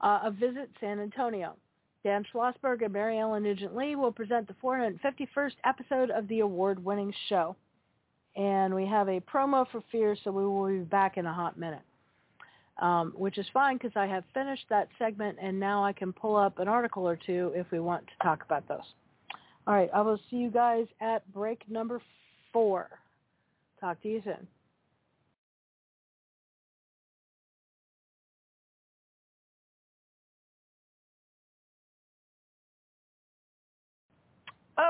uh, 0.00 0.20
a 0.24 0.30
visit 0.30 0.70
San 0.80 1.00
Antonio. 1.00 1.56
Dan 2.04 2.24
Schlossberg 2.32 2.82
and 2.82 2.92
Mary 2.92 3.18
Ellen 3.18 3.42
Nugent-Lee 3.42 3.96
will 3.96 4.12
present 4.12 4.46
the 4.46 4.54
451st 4.62 5.54
episode 5.64 6.10
of 6.10 6.28
the 6.28 6.40
award-winning 6.40 7.12
show. 7.28 7.56
And 8.36 8.72
we 8.74 8.86
have 8.86 9.08
a 9.08 9.20
promo 9.20 9.66
for 9.72 9.82
Fear, 9.90 10.16
so 10.22 10.30
we 10.30 10.44
will 10.44 10.68
be 10.68 10.84
back 10.84 11.16
in 11.16 11.26
a 11.26 11.32
hot 11.32 11.58
minute, 11.58 11.82
um, 12.78 13.12
which 13.16 13.38
is 13.38 13.46
fine 13.52 13.76
because 13.76 13.92
I 13.96 14.06
have 14.06 14.24
finished 14.34 14.64
that 14.68 14.88
segment, 14.98 15.38
and 15.40 15.58
now 15.58 15.84
I 15.84 15.92
can 15.92 16.12
pull 16.12 16.36
up 16.36 16.58
an 16.58 16.68
article 16.68 17.08
or 17.08 17.16
two 17.16 17.52
if 17.54 17.70
we 17.70 17.80
want 17.80 18.06
to 18.06 18.24
talk 18.24 18.44
about 18.44 18.66
those. 18.68 18.80
All 19.66 19.74
right, 19.74 19.90
I 19.94 20.00
will 20.00 20.20
see 20.30 20.36
you 20.36 20.50
guys 20.50 20.86
at 21.00 21.30
break 21.32 21.68
number 21.68 22.00
four. 22.52 22.88
Talk 23.80 24.00
to 24.02 24.08
you 24.08 24.22
soon. 24.24 24.46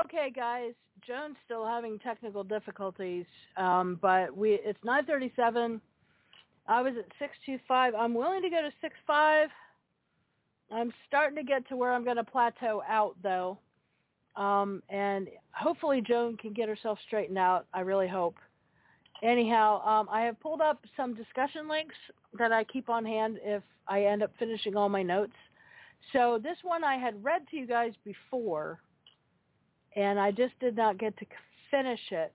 Okay, 0.05 0.31
guys. 0.35 0.73
Joan's 1.05 1.37
still 1.45 1.65
having 1.65 1.97
technical 1.99 2.43
difficulties, 2.43 3.25
um, 3.55 3.97
but 4.01 4.35
we 4.35 4.59
it's 4.63 4.83
9:37. 4.83 5.79
I 6.67 6.81
was 6.81 6.93
at 6.97 7.05
625. 7.19 7.95
I'm 7.95 8.13
willing 8.13 8.41
to 8.41 8.49
go 8.49 8.61
to 8.61 8.71
65. 8.81 9.49
I'm 10.71 10.93
starting 11.07 11.37
to 11.37 11.43
get 11.43 11.67
to 11.69 11.77
where 11.77 11.93
I'm 11.93 12.03
going 12.03 12.17
to 12.17 12.23
plateau 12.23 12.83
out, 12.87 13.15
though, 13.23 13.57
um, 14.35 14.83
and 14.89 15.29
hopefully 15.51 16.01
Joan 16.05 16.35
can 16.35 16.53
get 16.53 16.67
herself 16.67 16.99
straightened 17.07 17.37
out. 17.37 17.67
I 17.73 17.81
really 17.81 18.07
hope. 18.07 18.35
Anyhow, 19.23 19.81
um, 19.87 20.07
I 20.11 20.21
have 20.21 20.39
pulled 20.39 20.61
up 20.61 20.83
some 20.95 21.15
discussion 21.15 21.67
links 21.67 21.95
that 22.37 22.51
I 22.51 22.63
keep 22.65 22.89
on 22.89 23.05
hand 23.05 23.39
if 23.43 23.63
I 23.87 24.03
end 24.03 24.21
up 24.21 24.31
finishing 24.37 24.75
all 24.75 24.89
my 24.89 25.01
notes. 25.01 25.33
So 26.13 26.39
this 26.41 26.57
one 26.61 26.83
I 26.83 26.97
had 26.97 27.23
read 27.23 27.47
to 27.49 27.57
you 27.57 27.65
guys 27.65 27.93
before 28.03 28.79
and 29.95 30.19
I 30.19 30.31
just 30.31 30.57
did 30.59 30.75
not 30.75 30.99
get 30.99 31.17
to 31.17 31.25
finish 31.71 31.99
it. 32.11 32.31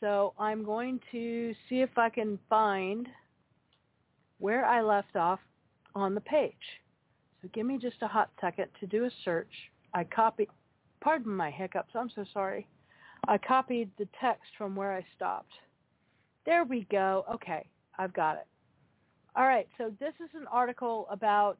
So 0.00 0.34
I'm 0.38 0.64
going 0.64 1.00
to 1.12 1.54
see 1.68 1.80
if 1.80 1.96
I 1.96 2.10
can 2.10 2.38
find 2.50 3.06
where 4.38 4.64
I 4.64 4.82
left 4.82 5.16
off 5.16 5.40
on 5.94 6.14
the 6.14 6.20
page. 6.20 6.54
So 7.42 7.48
give 7.52 7.66
me 7.66 7.78
just 7.78 8.02
a 8.02 8.08
hot 8.08 8.30
second 8.40 8.68
to 8.80 8.86
do 8.86 9.04
a 9.04 9.10
search. 9.24 9.52
I 9.92 10.04
copied, 10.04 10.48
pardon 11.00 11.34
my 11.34 11.50
hiccups, 11.50 11.92
I'm 11.94 12.10
so 12.14 12.24
sorry. 12.32 12.66
I 13.28 13.38
copied 13.38 13.90
the 13.98 14.08
text 14.20 14.50
from 14.58 14.74
where 14.74 14.92
I 14.92 15.04
stopped. 15.16 15.52
There 16.46 16.64
we 16.64 16.86
go. 16.90 17.24
Okay, 17.34 17.66
I've 17.98 18.12
got 18.12 18.36
it. 18.36 18.46
All 19.36 19.44
right, 19.44 19.68
so 19.78 19.92
this 19.98 20.14
is 20.22 20.30
an 20.34 20.46
article 20.50 21.06
about 21.10 21.58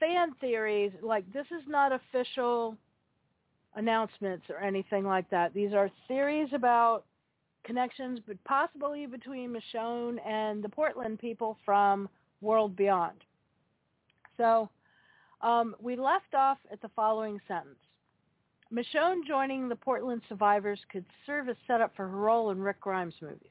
fan 0.00 0.32
theories. 0.40 0.92
Like, 1.02 1.30
this 1.32 1.46
is 1.46 1.62
not 1.68 1.92
official 1.92 2.76
announcements 3.76 4.46
or 4.50 4.58
anything 4.58 5.04
like 5.04 5.28
that. 5.30 5.54
These 5.54 5.72
are 5.72 5.90
theories 6.08 6.48
about 6.52 7.04
connections, 7.64 8.20
but 8.26 8.42
possibly 8.44 9.06
between 9.06 9.54
Michonne 9.54 10.18
and 10.26 10.62
the 10.62 10.68
Portland 10.68 11.18
people 11.18 11.56
from 11.64 12.08
World 12.40 12.76
Beyond. 12.76 13.24
So 14.36 14.68
um, 15.40 15.74
we 15.80 15.96
left 15.96 16.34
off 16.34 16.58
at 16.70 16.80
the 16.82 16.90
following 16.96 17.40
sentence. 17.46 17.78
Michonne 18.72 19.26
joining 19.26 19.68
the 19.68 19.76
Portland 19.76 20.22
survivors 20.28 20.80
could 20.90 21.04
serve 21.26 21.48
as 21.48 21.56
setup 21.66 21.94
for 21.94 22.08
her 22.08 22.16
role 22.16 22.50
in 22.50 22.60
Rick 22.60 22.80
Grimes 22.80 23.14
movies. 23.20 23.50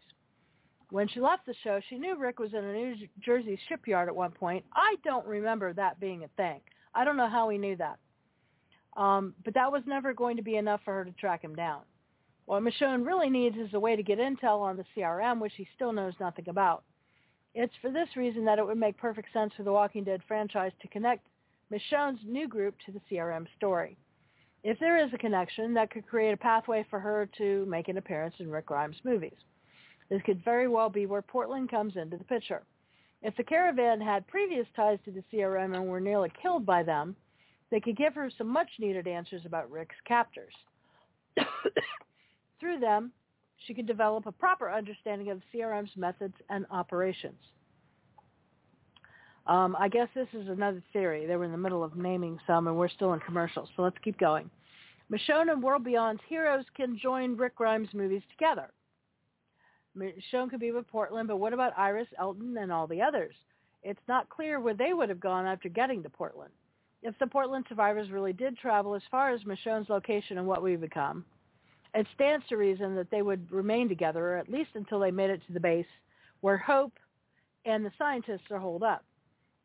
When 0.90 1.08
she 1.08 1.22
left 1.22 1.46
the 1.46 1.54
show, 1.64 1.80
she 1.90 1.98
knew 1.98 2.18
Rick 2.18 2.40
was 2.40 2.54
in 2.54 2.64
a 2.64 2.74
New 2.74 2.96
Jersey 3.24 3.58
shipyard 3.70 4.10
at 4.10 4.16
one 4.16 4.32
point. 4.32 4.66
I 4.74 4.96
don't 5.06 5.26
remember 5.26 5.74
that 5.74 6.00
being 6.00 6.24
a 6.24 6.28
thing. 6.36 6.60
I 6.94 7.06
don't 7.06 7.18
know 7.18 7.30
how 7.30 7.48
he 7.50 7.58
knew 7.58 7.78
that. 7.78 8.00
Um, 8.98 9.34
but 9.46 9.54
that 9.54 9.72
was 9.72 9.84
never 9.86 10.14
going 10.14 10.36
to 10.36 10.44
be 10.44 10.58
enough 10.58 10.82
for 10.84 10.94
her 10.96 11.06
to 11.06 11.12
track 11.14 11.44
him 11.44 11.56
down. 11.56 11.82
What 12.52 12.64
Michonne 12.64 13.06
really 13.06 13.30
needs 13.30 13.56
is 13.56 13.74
a 13.74 13.80
way 13.80 13.96
to 13.96 14.04
get 14.04 14.20
intel 14.20 14.60
on 14.60 14.76
the 14.76 14.84
CRM, 14.94 15.40
which 15.40 15.54
he 15.56 15.66
still 15.74 15.94
knows 15.94 16.12
nothing 16.20 16.50
about. 16.50 16.84
It's 17.56 17.72
for 17.82 17.90
this 17.90 18.10
reason 18.18 18.44
that 18.44 18.60
it 18.60 18.66
would 18.66 18.78
make 18.78 18.98
perfect 18.98 19.32
sense 19.32 19.54
for 19.56 19.64
the 19.64 19.72
Walking 19.72 20.04
Dead 20.04 20.20
franchise 20.28 20.74
to 20.82 20.90
connect 20.90 21.26
Michonne's 21.72 22.20
new 22.26 22.50
group 22.50 22.76
to 22.86 22.92
the 22.92 23.00
CRM 23.10 23.46
story. 23.56 23.96
If 24.66 24.78
there 24.80 24.98
is 24.98 25.14
a 25.14 25.18
connection, 25.18 25.74
that 25.76 25.92
could 25.92 26.06
create 26.06 26.34
a 26.34 26.38
pathway 26.38 26.86
for 26.90 27.00
her 27.00 27.30
to 27.38 27.66
make 27.68 27.88
an 27.88 27.98
appearance 27.98 28.36
in 28.40 28.52
Rick 28.52 28.66
Grimes 28.66 29.00
movies. 29.06 29.38
This 30.10 30.22
could 30.26 30.44
very 30.44 30.68
well 30.68 30.90
be 30.90 31.06
where 31.06 31.22
Portland 31.22 31.72
comes 31.72 31.96
into 31.96 32.18
the 32.18 32.26
picture. 32.26 32.64
If 33.22 33.34
the 33.38 33.46
caravan 33.46 34.02
had 34.02 34.28
previous 34.28 34.68
ties 34.76 35.00
to 35.06 35.12
the 35.12 35.24
CRM 35.32 35.74
and 35.74 35.88
were 35.88 36.02
nearly 36.02 36.34
killed 36.42 36.66
by 36.66 36.84
them, 36.84 37.16
they 37.70 37.80
could 37.80 37.96
give 37.96 38.14
her 38.16 38.30
some 38.38 38.48
much-needed 38.48 39.08
answers 39.08 39.46
about 39.46 39.72
Rick's 39.72 39.96
captors. 40.06 40.54
Through 42.62 42.80
them, 42.80 43.12
she 43.66 43.74
could 43.74 43.88
develop 43.88 44.28
a 44.28 44.32
proper 44.32 44.72
understanding 44.72 45.32
of 45.32 45.42
CRM's 45.54 45.98
methods 45.98 46.36
and 46.50 46.66
operations. 46.72 47.40
Um, 49.48 49.76
I 49.78 49.90
guess 49.90 50.08
this 50.14 50.28
is 50.34 50.48
another 50.48 50.84
theory. 50.94 51.26
They 51.26 51.36
were 51.36 51.46
in 51.46 51.52
the 51.52 51.58
middle 51.58 51.84
of 51.84 51.98
naming 51.98 52.40
some, 52.46 52.68
and 52.68 52.78
we're 52.78 52.88
still 52.88 53.14
in 53.14 53.20
commercials, 53.22 53.70
so 53.76 53.82
let's 53.82 53.98
keep 54.04 54.18
going. 54.20 54.50
Michonne 55.12 55.52
and 55.52 55.62
World 55.62 55.84
Beyond's 55.84 56.22
heroes 56.30 56.64
can 56.76 56.98
join 56.98 57.36
Rick 57.36 57.56
Grimes 57.56 57.90
movies 57.94 58.22
together. 58.30 58.70
Michonne 59.98 60.50
could 60.50 60.60
be 60.60 60.72
with 60.72 60.88
Portland, 60.88 61.28
but 61.28 61.38
what 61.38 61.54
about 61.54 61.78
Iris, 61.78 62.08
Elton, 62.18 62.56
and 62.58 62.72
all 62.72 62.86
the 62.86 63.02
others? 63.02 63.34
It's 63.84 64.00
not 64.08 64.30
clear 64.30 64.60
where 64.60 64.76
they 64.76 64.94
would 64.94 65.10
have 65.10 65.20
gone 65.20 65.48
after 65.48 65.68
getting 65.68 66.04
to 66.04 66.10
Portland. 66.10 66.54
If 67.02 67.18
the 67.18 67.28
Portland 67.28 67.66
survivors 67.68 68.12
really 68.12 68.32
did 68.32 68.58
travel 68.58 68.94
as 68.94 69.02
far 69.10 69.32
as 69.32 69.42
Michonne's 69.42 69.90
location 69.90 70.38
and 70.38 70.48
what 70.48 70.62
we've 70.62 70.80
become, 70.80 71.26
it 71.94 72.08
stands 72.16 72.46
to 72.48 72.58
reason 72.58 72.96
that 72.96 73.12
they 73.12 73.22
would 73.22 73.52
remain 73.52 73.90
together, 73.90 74.34
or 74.34 74.38
at 74.38 74.50
least 74.50 74.72
until 74.76 75.00
they 75.00 75.12
made 75.12 75.30
it 75.30 75.42
to 75.48 75.54
the 75.54 75.60
base 75.60 75.86
where 76.42 76.58
Hope 76.58 76.94
and 77.66 77.86
the 77.86 77.92
scientists 77.98 78.50
are 78.50 78.60
holed 78.60 78.84
up. 78.84 79.04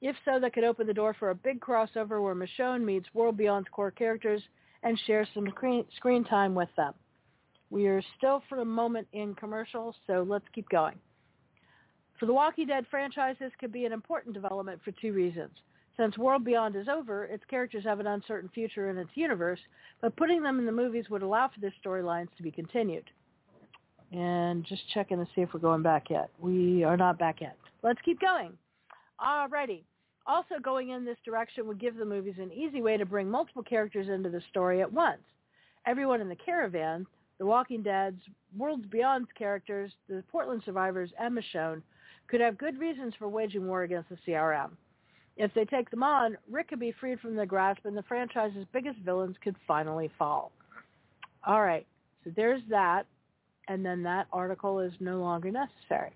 If 0.03 0.17
so, 0.25 0.39
that 0.41 0.53
could 0.53 0.65
open 0.65 0.87
the 0.87 0.95
door 0.95 1.15
for 1.19 1.31
a 1.31 1.35
big 1.35 1.61
crossover 1.61 2.23
where 2.23 2.35
Michonne 2.35 2.85
meets 2.85 3.09
World 3.15 3.39
Beyond's 3.39 3.69
core 3.73 3.91
characters 3.91 4.43
and 4.83 5.01
shares 5.07 5.29
some 5.33 5.49
screen 5.97 6.25
time 6.25 6.55
with 6.55 6.69
them. 6.77 6.93
We 7.71 7.87
are 7.87 8.03
still 8.19 8.43
for 8.49 8.59
the 8.59 8.65
moment 8.65 9.09
in 9.13 9.35
commercials, 9.35 9.97
so 10.07 10.25
let's 10.29 10.45
keep 10.55 10.69
going. 10.69 10.97
For 12.21 12.27
the 12.27 12.33
Walking 12.33 12.67
Dead 12.67 12.87
franchise, 12.91 13.37
this 13.41 13.53
could 13.59 13.73
be 13.73 13.85
an 13.85 13.93
important 13.93 14.35
development 14.35 14.81
for 14.85 14.93
two 14.93 15.13
reasons. 15.13 15.51
Since 15.99 16.19
World 16.19 16.45
Beyond 16.45 16.77
is 16.77 16.89
over, 16.89 17.25
its 17.25 17.45
characters 17.49 17.85
have 17.85 18.01
an 18.01 18.07
uncertain 18.07 18.51
future 18.51 18.91
in 18.91 18.99
its 18.99 19.11
universe, 19.15 19.61
but 20.03 20.17
putting 20.17 20.43
them 20.43 20.59
in 20.59 20.67
the 20.67 20.73
movies 20.73 21.09
would 21.09 21.23
allow 21.23 21.49
for 21.49 21.61
their 21.61 21.75
storylines 21.83 22.29
to 22.37 22.43
be 22.43 22.51
continued. 22.51 23.05
And 24.13 24.65
just 24.65 24.83
checking 24.93 25.19
to 25.19 25.27
see 25.35 25.41
if 25.41 25.55
we're 25.55 25.61
going 25.61 25.83
back 25.83 26.11
yet. 26.11 26.31
We 26.39 26.85
are 26.85 26.97
not 26.97 27.19
back 27.19 27.41
yet. 27.41 27.57
Let's 27.83 28.01
keep 28.05 28.21
going. 28.21 28.53
Alrighty. 29.21 29.83
Also 30.27 30.57
going 30.63 30.91
in 30.91 31.05
this 31.05 31.17
direction 31.25 31.67
would 31.67 31.81
give 31.81 31.97
the 31.97 32.05
movies 32.05 32.35
an 32.39 32.53
easy 32.53 32.83
way 32.83 32.97
to 32.97 33.07
bring 33.07 33.31
multiple 33.31 33.63
characters 33.63 34.09
into 34.09 34.29
the 34.29 34.43
story 34.51 34.83
at 34.83 34.93
once. 34.93 35.23
Everyone 35.87 36.21
in 36.21 36.29
the 36.29 36.37
caravan, 36.37 37.07
The 37.39 37.47
Walking 37.47 37.83
Dead's, 37.83 38.21
Worlds 38.57 38.87
Beyond's 38.87 39.29
characters, 39.39 39.93
the 40.09 40.23
Portland 40.31 40.63
survivors, 40.65 41.11
and 41.19 41.37
Michonne 41.37 41.81
could 42.27 42.41
have 42.41 42.59
good 42.59 42.79
reasons 42.79 43.15
for 43.19 43.29
waging 43.29 43.67
war 43.67 43.85
against 43.85 44.11
the 44.11 44.19
CRM. 44.27 44.71
If 45.37 45.53
they 45.55 45.65
take 45.65 45.91
them 45.91 46.03
on, 46.03 46.39
Rick 46.51 46.69
could 46.69 46.81
be 46.81 46.93
freed 46.99 47.21
from 47.21 47.37
their 47.37 47.47
grasp 47.47 47.85
and 47.85 47.97
the 47.97 48.03
franchise's 48.05 48.65
biggest 48.73 48.99
villains 49.01 49.37
could 49.43 49.57
finally 49.67 50.11
fall. 50.19 50.51
All 51.47 51.63
right, 51.63 51.87
so 52.25 52.31
there's 52.35 52.63
that. 52.71 53.07
And 53.69 53.85
then 53.85 54.03
that 54.05 54.29
article 54.33 54.79
is 54.81 54.93
no 55.01 55.19
longer 55.19 55.51
necessary. 55.51 56.13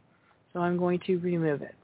So 0.53 0.61
I'm 0.61 0.77
going 0.77 1.01
to 1.07 1.17
remove 1.19 1.63
it. 1.63 1.75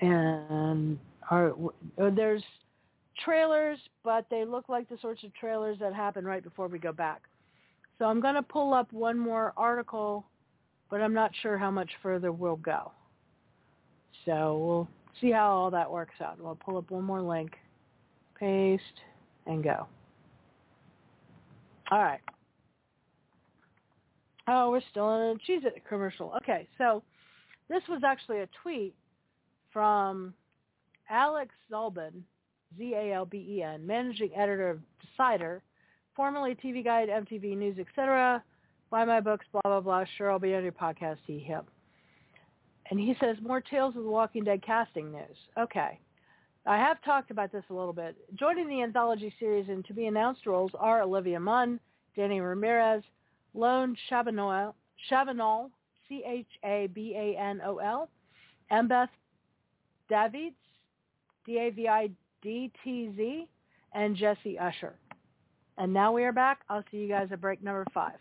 And 0.00 0.98
uh, 1.30 1.50
there's 1.96 2.42
trailers, 3.24 3.78
but 4.04 4.26
they 4.30 4.44
look 4.44 4.68
like 4.68 4.88
the 4.88 4.98
sorts 5.00 5.24
of 5.24 5.34
trailers 5.34 5.78
that 5.80 5.94
happen 5.94 6.24
right 6.24 6.42
before 6.42 6.68
we 6.68 6.78
go 6.78 6.92
back. 6.92 7.22
So 7.98 8.04
I'm 8.04 8.20
going 8.20 8.34
to 8.34 8.42
pull 8.42 8.74
up 8.74 8.92
one 8.92 9.18
more 9.18 9.52
article, 9.56 10.24
but 10.90 11.00
I'm 11.00 11.14
not 11.14 11.32
sure 11.42 11.58
how 11.58 11.70
much 11.70 11.90
further 12.02 12.30
we'll 12.30 12.56
go. 12.56 12.92
So 14.24 14.58
we'll 14.58 14.88
see 15.20 15.30
how 15.30 15.50
all 15.50 15.70
that 15.70 15.90
works 15.90 16.14
out. 16.20 16.40
We'll 16.40 16.54
pull 16.54 16.76
up 16.76 16.90
one 16.90 17.04
more 17.04 17.20
link, 17.20 17.52
paste, 18.38 18.82
and 19.46 19.62
go. 19.62 19.86
All 21.90 21.98
right. 21.98 22.20
Oh, 24.46 24.70
we're 24.70 24.82
still 24.90 25.14
in 25.14 25.36
a 25.36 25.38
cheese 25.46 25.62
it 25.64 25.82
commercial. 25.88 26.32
Okay, 26.42 26.66
so 26.78 27.02
this 27.68 27.82
was 27.88 28.02
actually 28.04 28.40
a 28.40 28.48
tweet 28.62 28.94
from 29.72 30.32
Alex 31.10 31.54
Zalben, 31.70 32.22
Z-A-L-B-E-N, 32.78 33.86
managing 33.86 34.30
editor 34.34 34.70
of 34.70 34.80
Decider, 35.00 35.62
formerly 36.14 36.54
TV 36.54 36.82
Guide, 36.82 37.08
MTV 37.08 37.56
News, 37.56 37.78
etc. 37.78 38.42
Buy 38.90 39.04
my 39.04 39.20
books, 39.20 39.46
blah, 39.52 39.60
blah, 39.64 39.80
blah. 39.80 40.04
Sure, 40.16 40.30
I'll 40.30 40.38
be 40.38 40.54
on 40.54 40.62
your 40.62 40.72
podcast, 40.72 41.18
he, 41.26 41.38
him. 41.38 41.64
And 42.90 42.98
he 42.98 43.14
says, 43.20 43.36
more 43.42 43.60
Tales 43.60 43.96
of 43.96 44.04
the 44.04 44.10
Walking 44.10 44.44
Dead 44.44 44.62
casting 44.62 45.12
news. 45.12 45.36
Okay. 45.58 45.98
I 46.66 46.76
have 46.76 47.02
talked 47.02 47.30
about 47.30 47.52
this 47.52 47.64
a 47.70 47.74
little 47.74 47.92
bit. 47.92 48.16
Joining 48.34 48.68
the 48.68 48.82
anthology 48.82 49.32
series 49.38 49.68
and 49.68 49.84
to 49.86 49.94
be 49.94 50.06
announced 50.06 50.46
roles 50.46 50.72
are 50.78 51.02
Olivia 51.02 51.40
Munn, 51.40 51.80
Danny 52.16 52.40
Ramirez, 52.40 53.02
Loan 53.54 53.96
Chabanol, 54.10 54.74
Chabanol 55.10 55.70
C-H-A-B-A-N-O-L, 56.08 58.08
Embeth 58.72 59.08
Davidtz, 60.10 60.54
D-A-V-I-D-T-Z, 61.46 63.48
and 63.94 64.16
Jesse 64.16 64.58
Usher. 64.58 64.94
And 65.76 65.92
now 65.92 66.12
we 66.12 66.24
are 66.24 66.32
back. 66.32 66.60
I'll 66.68 66.84
see 66.90 66.98
you 66.98 67.08
guys 67.08 67.28
at 67.30 67.40
break 67.40 67.62
number 67.62 67.86
five. 67.94 68.18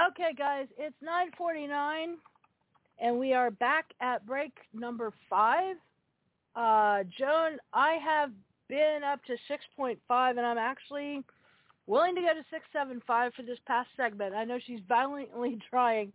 Okay, 0.00 0.32
guys, 0.36 0.68
it's 0.78 0.96
9:49, 1.02 2.16
and 2.98 3.18
we 3.18 3.34
are 3.34 3.50
back 3.50 3.92
at 4.00 4.24
break 4.24 4.52
number 4.72 5.12
five. 5.28 5.76
Uh, 6.56 7.02
Joan, 7.18 7.58
I 7.74 7.98
have 8.02 8.32
been 8.68 9.04
up 9.04 9.22
to 9.26 9.36
6.5, 9.48 9.98
and 10.38 10.46
I'm 10.46 10.56
actually 10.56 11.22
willing 11.86 12.14
to 12.14 12.22
go 12.22 12.32
to 12.32 12.44
6.75 12.50 13.34
for 13.34 13.42
this 13.42 13.58
past 13.66 13.90
segment. 13.94 14.34
I 14.34 14.44
know 14.44 14.58
she's 14.58 14.80
violently 14.88 15.58
trying 15.70 16.12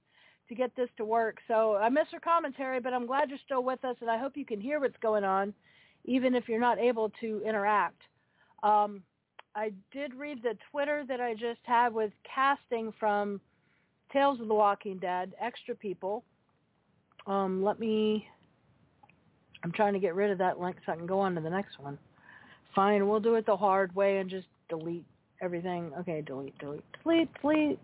to 0.50 0.56
get 0.56 0.76
this 0.76 0.90
to 0.98 1.06
work, 1.06 1.38
so 1.48 1.76
I 1.76 1.90
miss 1.90 2.08
her 2.14 2.20
commentary, 2.20 2.80
but 2.80 2.94
I'm 2.94 3.06
glad 3.06 3.30
you're 3.30 3.38
still 3.46 3.64
with 3.64 3.86
us, 3.86 3.98
and 4.02 4.10
I 4.10 4.18
hope 4.18 4.36
you 4.36 4.46
can 4.46 4.60
hear 4.60 4.80
what's 4.80 4.98
going 4.98 5.24
on, 5.24 5.54
even 6.04 6.34
if 6.34 6.50
you're 6.50 6.60
not 6.60 6.80
able 6.80 7.12
to 7.22 7.44
interact. 7.46 8.02
Um, 8.64 9.04
I 9.56 9.72
did 9.92 10.16
read 10.16 10.42
the 10.42 10.58
Twitter 10.72 11.04
that 11.08 11.22
I 11.22 11.34
just 11.36 11.62
had 11.64 11.94
with 11.94 12.12
casting 12.24 12.92
from 13.00 13.40
Tales 14.12 14.40
of 14.40 14.48
the 14.48 14.54
Walking 14.54 14.98
Dead, 14.98 15.34
extra 15.42 15.76
people. 15.76 16.24
Um, 17.26 17.64
let 17.64 17.80
me, 17.80 18.26
I'm 19.64 19.72
trying 19.72 19.94
to 19.94 20.00
get 20.00 20.16
rid 20.16 20.32
of 20.32 20.38
that 20.38 20.60
link 20.60 20.78
so 20.86 20.94
I 20.94 20.96
can 20.96 21.06
go 21.06 21.20
on 21.20 21.36
to 21.36 21.42
the 21.42 21.50
next 21.50 21.80
one. 21.80 21.98
Fine, 22.74 23.08
we'll 23.08 23.20
do 23.20 23.36
it 23.36 23.46
the 23.46 23.58
hard 23.58 23.94
way 23.96 24.20
and 24.20 24.30
just 24.30 24.48
delete 24.70 25.06
everything. 25.42 25.92
Okay, 26.00 26.22
delete, 26.22 26.58
delete, 26.60 26.84
delete, 27.04 27.30
delete, 27.42 27.80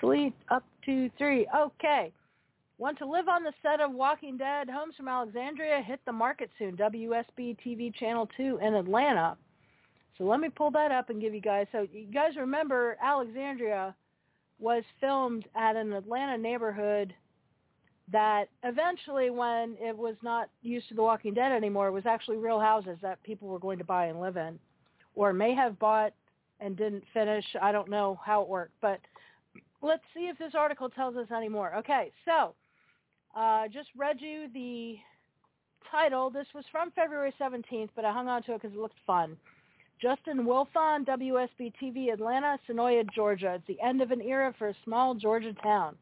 delete, 0.00 0.34
up 0.50 0.64
to 0.84 1.10
three. 1.18 1.46
Okay. 1.56 2.12
Want 2.78 2.98
to 2.98 3.06
live 3.06 3.28
on 3.28 3.44
the 3.44 3.52
set 3.62 3.80
of 3.80 3.92
Walking 3.92 4.36
Dead? 4.36 4.68
Homes 4.68 4.96
from 4.96 5.06
Alexandria 5.06 5.80
hit 5.86 6.00
the 6.04 6.12
market 6.12 6.50
soon. 6.58 6.76
WSB 6.76 7.56
TV 7.64 7.94
Channel 7.94 8.28
2 8.36 8.58
in 8.60 8.74
Atlanta. 8.74 9.36
So 10.18 10.24
let 10.24 10.40
me 10.40 10.48
pull 10.48 10.70
that 10.72 10.90
up 10.90 11.08
and 11.08 11.20
give 11.20 11.32
you 11.32 11.40
guys. 11.40 11.66
So 11.70 11.86
you 11.92 12.06
guys 12.12 12.32
remember 12.36 12.96
Alexandria 13.00 13.94
was 14.62 14.84
filmed 15.00 15.46
at 15.56 15.74
an 15.74 15.92
Atlanta 15.92 16.38
neighborhood 16.38 17.12
that 18.12 18.44
eventually 18.62 19.28
when 19.28 19.76
it 19.80 19.96
was 19.96 20.14
not 20.22 20.48
used 20.62 20.88
to 20.88 20.94
The 20.94 21.02
Walking 21.02 21.34
Dead 21.34 21.50
anymore, 21.50 21.88
it 21.88 21.92
was 21.92 22.06
actually 22.06 22.36
real 22.36 22.60
houses 22.60 22.98
that 23.02 23.22
people 23.24 23.48
were 23.48 23.58
going 23.58 23.78
to 23.78 23.84
buy 23.84 24.06
and 24.06 24.20
live 24.20 24.36
in 24.36 24.58
or 25.14 25.32
may 25.32 25.54
have 25.54 25.78
bought 25.78 26.12
and 26.60 26.76
didn't 26.76 27.04
finish. 27.12 27.44
I 27.60 27.72
don't 27.72 27.90
know 27.90 28.20
how 28.24 28.42
it 28.42 28.48
worked, 28.48 28.74
but 28.80 29.00
let's 29.82 30.04
see 30.14 30.28
if 30.28 30.38
this 30.38 30.54
article 30.54 30.88
tells 30.88 31.16
us 31.16 31.26
any 31.34 31.48
more. 31.48 31.74
Okay, 31.76 32.12
so 32.24 32.54
uh, 33.36 33.66
just 33.68 33.88
read 33.96 34.20
you 34.20 34.46
the 34.54 34.96
title. 35.90 36.30
This 36.30 36.46
was 36.54 36.64
from 36.70 36.92
February 36.92 37.34
17th, 37.40 37.90
but 37.96 38.04
I 38.04 38.12
hung 38.12 38.28
on 38.28 38.42
to 38.44 38.52
it 38.52 38.62
because 38.62 38.76
it 38.76 38.80
looked 38.80 39.00
fun. 39.06 39.36
Justin 40.02 40.44
Wilfon, 40.44 41.06
WSB 41.06 41.72
TV, 41.80 42.12
Atlanta, 42.12 42.58
Senoia, 42.68 43.04
Georgia. 43.14 43.54
It's 43.54 43.66
the 43.68 43.80
end 43.80 44.02
of 44.02 44.10
an 44.10 44.20
era 44.20 44.52
for 44.58 44.68
a 44.70 44.74
small 44.84 45.14
Georgia 45.14 45.52
town. 45.62 45.94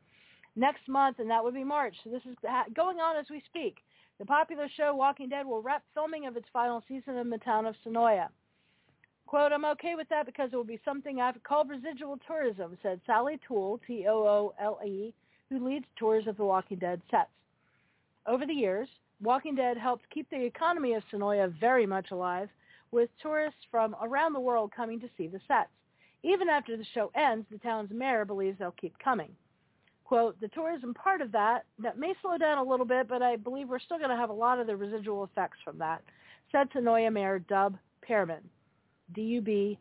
Next 0.57 0.89
month, 0.89 1.19
and 1.19 1.29
that 1.29 1.45
would 1.45 1.53
be 1.53 1.65
March. 1.65 1.95
So 2.03 2.09
this 2.09 2.23
is 2.25 2.35
going 2.75 2.97
on 2.97 3.19
as 3.19 3.27
we 3.31 3.43
speak. 3.45 3.77
The 4.19 4.25
popular 4.25 4.69
show 4.75 4.95
Walking 4.95 5.29
Dead 5.29 5.45
will 5.45 5.61
wrap 5.61 5.83
filming 5.93 6.27
of 6.27 6.39
its 6.39 6.47
final 6.51 6.83
season 6.89 7.19
in 7.19 7.29
the 7.29 7.37
town 7.39 7.67
of 7.67 7.75
Senoia. 7.87 8.29
Quote, 9.27 9.53
I'm 9.53 9.67
okay 9.67 9.95
with 9.97 10.09
that 10.09 10.25
because 10.25 10.49
it 10.51 10.57
will 10.57 10.65
be 10.65 10.81
something 10.83 11.21
I've 11.21 11.43
called 11.43 11.69
residual 11.69 12.19
tourism, 12.27 12.79
said 12.83 13.03
Sally 13.07 13.39
Toole, 13.47 13.81
T-O-O-L-E, 13.87 15.15
who 15.51 15.67
leads 15.67 15.85
tours 15.97 16.27
of 16.27 16.39
The 16.39 16.45
Walking 16.45 16.79
Dead 16.79 17.03
sets. 17.11 17.29
Over 18.27 18.47
the 18.47 18.55
years, 18.55 18.89
Walking 19.23 19.55
Dead 19.55 19.77
helped 19.77 20.09
keep 20.09 20.29
the 20.31 20.43
economy 20.43 20.95
of 20.95 21.03
Senoia 21.13 21.53
very 21.61 21.85
much 21.87 22.11
alive, 22.11 22.49
with 22.93 23.11
tourists 23.22 23.61
from 23.70 23.95
around 24.03 24.32
the 24.32 24.41
world 24.41 24.72
coming 24.74 25.01
to 25.01 25.09
see 25.16 25.26
the 25.26 25.41
sets. 25.47 25.70
Even 26.22 26.49
after 26.49 26.76
the 26.76 26.84
show 26.95 27.11
ends, 27.14 27.47
the 27.51 27.59
town's 27.59 27.91
mayor 27.91 28.24
believes 28.24 28.59
they'll 28.59 28.72
keep 28.72 28.99
coming. 28.99 29.30
Quote, 30.05 30.38
the 30.41 30.49
tourism 30.49 30.93
part 30.93 31.20
of 31.20 31.30
that, 31.32 31.64
that 31.78 31.99
may 31.99 32.14
slow 32.20 32.36
down 32.36 32.59
a 32.59 32.64
little 32.64 32.84
bit, 32.84 33.09
but 33.09 33.22
I 33.22 33.36
believe 33.36 33.68
we're 33.68 33.78
still 33.78 33.99
going 33.99 34.11
to 34.11 34.16
have 34.16 34.30
a 34.30 34.32
lot 34.32 34.59
of 34.59 34.66
the 34.66 34.76
residual 34.76 35.22
effects 35.24 35.59
from 35.64 35.78
that, 35.78 36.03
said 36.51 36.68
Senoia 36.72 37.12
Mayor 37.12 37.38
Dub 37.38 37.78
Pearman, 38.03 38.43
D-U-B-P-E-A-R-M-A-N. 39.14 39.74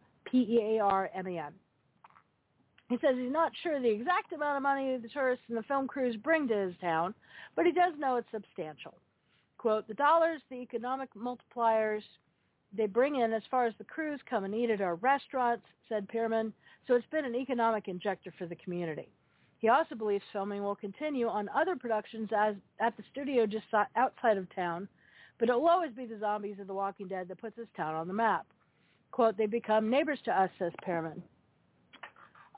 He 2.90 2.98
says 3.02 3.16
he's 3.18 3.32
not 3.32 3.52
sure 3.62 3.80
the 3.80 3.90
exact 3.90 4.32
amount 4.34 4.58
of 4.58 4.64
money 4.64 4.98
the 4.98 5.10
tourists 5.10 5.46
and 5.48 5.58
the 5.58 5.64
film 5.64 5.88
crews 5.88 6.16
bring 6.16 6.48
to 6.48 6.56
his 6.56 6.76
town, 6.82 7.14
but 7.56 7.66
he 7.66 7.72
does 7.72 7.94
know 7.98 8.16
it's 8.16 8.32
substantial. 8.32 8.96
Quote, 9.58 9.88
the 9.88 9.94
dollars, 9.94 10.42
the 10.50 10.58
economic 10.58 11.10
multipliers 11.16 12.02
they 12.76 12.86
bring 12.86 13.16
in 13.16 13.34
as 13.34 13.44
far 13.50 13.66
as 13.66 13.74
the 13.78 13.84
crews 13.84 14.20
come 14.30 14.44
and 14.44 14.54
eat 14.54 14.70
at 14.70 14.82
our 14.82 14.96
restaurants, 14.96 15.66
said 15.88 16.08
Pearman, 16.08 16.54
so 16.88 16.96
it's 16.96 17.06
been 17.08 17.26
an 17.26 17.36
economic 17.36 17.88
injector 17.88 18.34
for 18.38 18.46
the 18.46 18.56
community. 18.56 19.10
He 19.60 19.68
also 19.68 19.96
believes 19.96 20.24
filming 20.32 20.64
will 20.64 20.76
continue 20.76 21.28
on 21.28 21.50
other 21.50 21.76
productions 21.76 22.30
as 22.36 22.56
at 22.80 22.96
the 22.96 23.04
studio 23.12 23.46
just 23.46 23.66
outside 23.96 24.38
of 24.38 24.54
town, 24.56 24.88
but 25.38 25.50
it 25.50 25.54
will 25.54 25.68
always 25.68 25.92
be 25.92 26.06
the 26.06 26.20
zombies 26.20 26.60
of 26.60 26.68
The 26.68 26.74
Walking 26.74 27.08
Dead 27.08 27.28
that 27.28 27.42
puts 27.42 27.58
this 27.58 27.68
town 27.76 27.96
on 27.96 28.08
the 28.08 28.14
map. 28.14 28.46
Quote, 29.12 29.38
they 29.38 29.48
become 29.48 29.90
neighbors 29.90 30.20
to 30.26 30.42
us, 30.42 30.50
says 30.60 30.72
Pearman. 30.84 31.22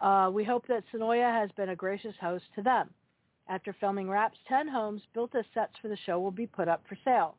Uh, 0.02 0.30
we 0.32 0.44
hope 0.44 0.68
that 0.68 0.84
Senoia 0.94 1.32
has 1.32 1.50
been 1.52 1.70
a 1.70 1.76
gracious 1.76 2.16
host 2.20 2.46
to 2.56 2.62
them. 2.62 2.90
After 3.48 3.74
filming 3.80 4.10
wraps, 4.10 4.38
10 4.48 4.68
homes 4.68 5.02
built 5.14 5.36
as 5.36 5.46
sets 5.54 5.74
for 5.82 5.88
the 5.88 5.98
show 6.06 6.20
will 6.20 6.32
be 6.32 6.48
put 6.48 6.68
up 6.68 6.84
for 6.88 6.98
sale. 7.04 7.36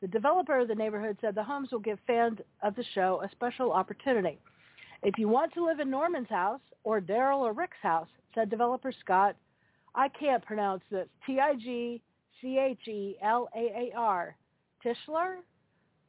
The 0.00 0.08
developer 0.08 0.58
of 0.58 0.68
the 0.68 0.74
neighborhood 0.74 1.18
said 1.20 1.34
the 1.34 1.42
homes 1.42 1.72
will 1.72 1.80
give 1.80 1.98
fans 2.06 2.38
of 2.62 2.76
the 2.76 2.84
show 2.94 3.20
a 3.22 3.30
special 3.30 3.72
opportunity. 3.72 4.38
If 5.02 5.18
you 5.18 5.28
want 5.28 5.52
to 5.54 5.64
live 5.64 5.80
in 5.80 5.90
Norman's 5.90 6.28
house 6.28 6.60
or 6.84 7.00
Daryl 7.00 7.40
or 7.40 7.52
Rick's 7.52 7.78
house, 7.82 8.08
said 8.34 8.48
developer 8.50 8.92
Scott, 9.00 9.34
I 9.94 10.08
can't 10.08 10.44
pronounce 10.44 10.82
this, 10.90 11.08
T-I-G-C-H-E-L-A-A-R, 11.26 11.96
Tischler? 14.84 15.36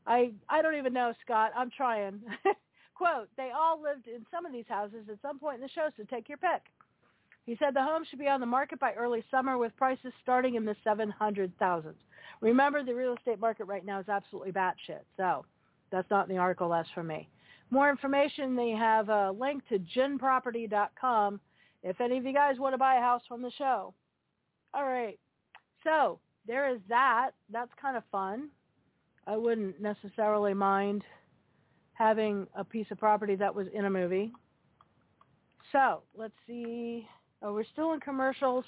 I, 0.05 0.31
I 0.49 0.61
don't 0.61 0.75
even 0.75 0.93
know, 0.93 1.13
Scott. 1.23 1.51
I'm 1.55 1.71
trying. 1.71 2.21
Quote, 2.95 3.29
they 3.37 3.51
all 3.55 3.81
lived 3.81 4.07
in 4.07 4.25
some 4.29 4.45
of 4.45 4.51
these 4.51 4.65
houses 4.67 5.07
at 5.09 5.21
some 5.21 5.39
point 5.39 5.55
in 5.55 5.61
the 5.61 5.69
show, 5.69 5.89
so 5.95 6.03
take 6.03 6.29
your 6.29 6.37
pick. 6.37 6.61
He 7.45 7.55
said 7.57 7.73
the 7.73 7.81
home 7.83 8.03
should 8.07 8.19
be 8.19 8.27
on 8.27 8.41
the 8.41 8.45
market 8.45 8.79
by 8.79 8.93
early 8.93 9.23
summer 9.31 9.57
with 9.57 9.75
prices 9.77 10.13
starting 10.21 10.55
in 10.55 10.65
the 10.65 10.75
700,000s. 10.85 11.95
Remember, 12.41 12.83
the 12.83 12.95
real 12.95 13.15
estate 13.15 13.39
market 13.39 13.65
right 13.65 13.85
now 13.85 13.99
is 13.99 14.09
absolutely 14.09 14.51
batshit, 14.51 15.01
so 15.17 15.45
that's 15.91 16.09
not 16.09 16.29
in 16.29 16.35
the 16.35 16.41
article. 16.41 16.69
That's 16.69 16.89
from 16.91 17.07
me. 17.07 17.29
More 17.71 17.89
information, 17.89 18.55
they 18.55 18.71
have 18.71 19.09
a 19.09 19.31
link 19.31 19.67
to 19.69 19.79
ginproperty.com 19.79 21.39
if 21.83 22.01
any 22.01 22.17
of 22.17 22.25
you 22.25 22.33
guys 22.33 22.57
want 22.57 22.73
to 22.73 22.77
buy 22.77 22.95
a 22.95 23.01
house 23.01 23.21
from 23.27 23.41
the 23.41 23.51
show. 23.51 23.93
All 24.73 24.85
right. 24.85 25.19
So 25.83 26.19
there 26.47 26.73
is 26.73 26.79
that. 26.89 27.31
That's 27.51 27.71
kind 27.81 27.95
of 27.95 28.03
fun. 28.11 28.49
I 29.27 29.37
wouldn't 29.37 29.79
necessarily 29.79 30.53
mind 30.53 31.03
having 31.93 32.47
a 32.55 32.63
piece 32.63 32.87
of 32.91 32.97
property 32.97 33.35
that 33.35 33.53
was 33.53 33.67
in 33.73 33.85
a 33.85 33.89
movie. 33.89 34.31
So 35.71 36.01
let's 36.17 36.33
see. 36.47 37.07
Oh, 37.41 37.53
we're 37.53 37.65
still 37.71 37.93
in 37.93 37.99
commercials, 37.99 38.65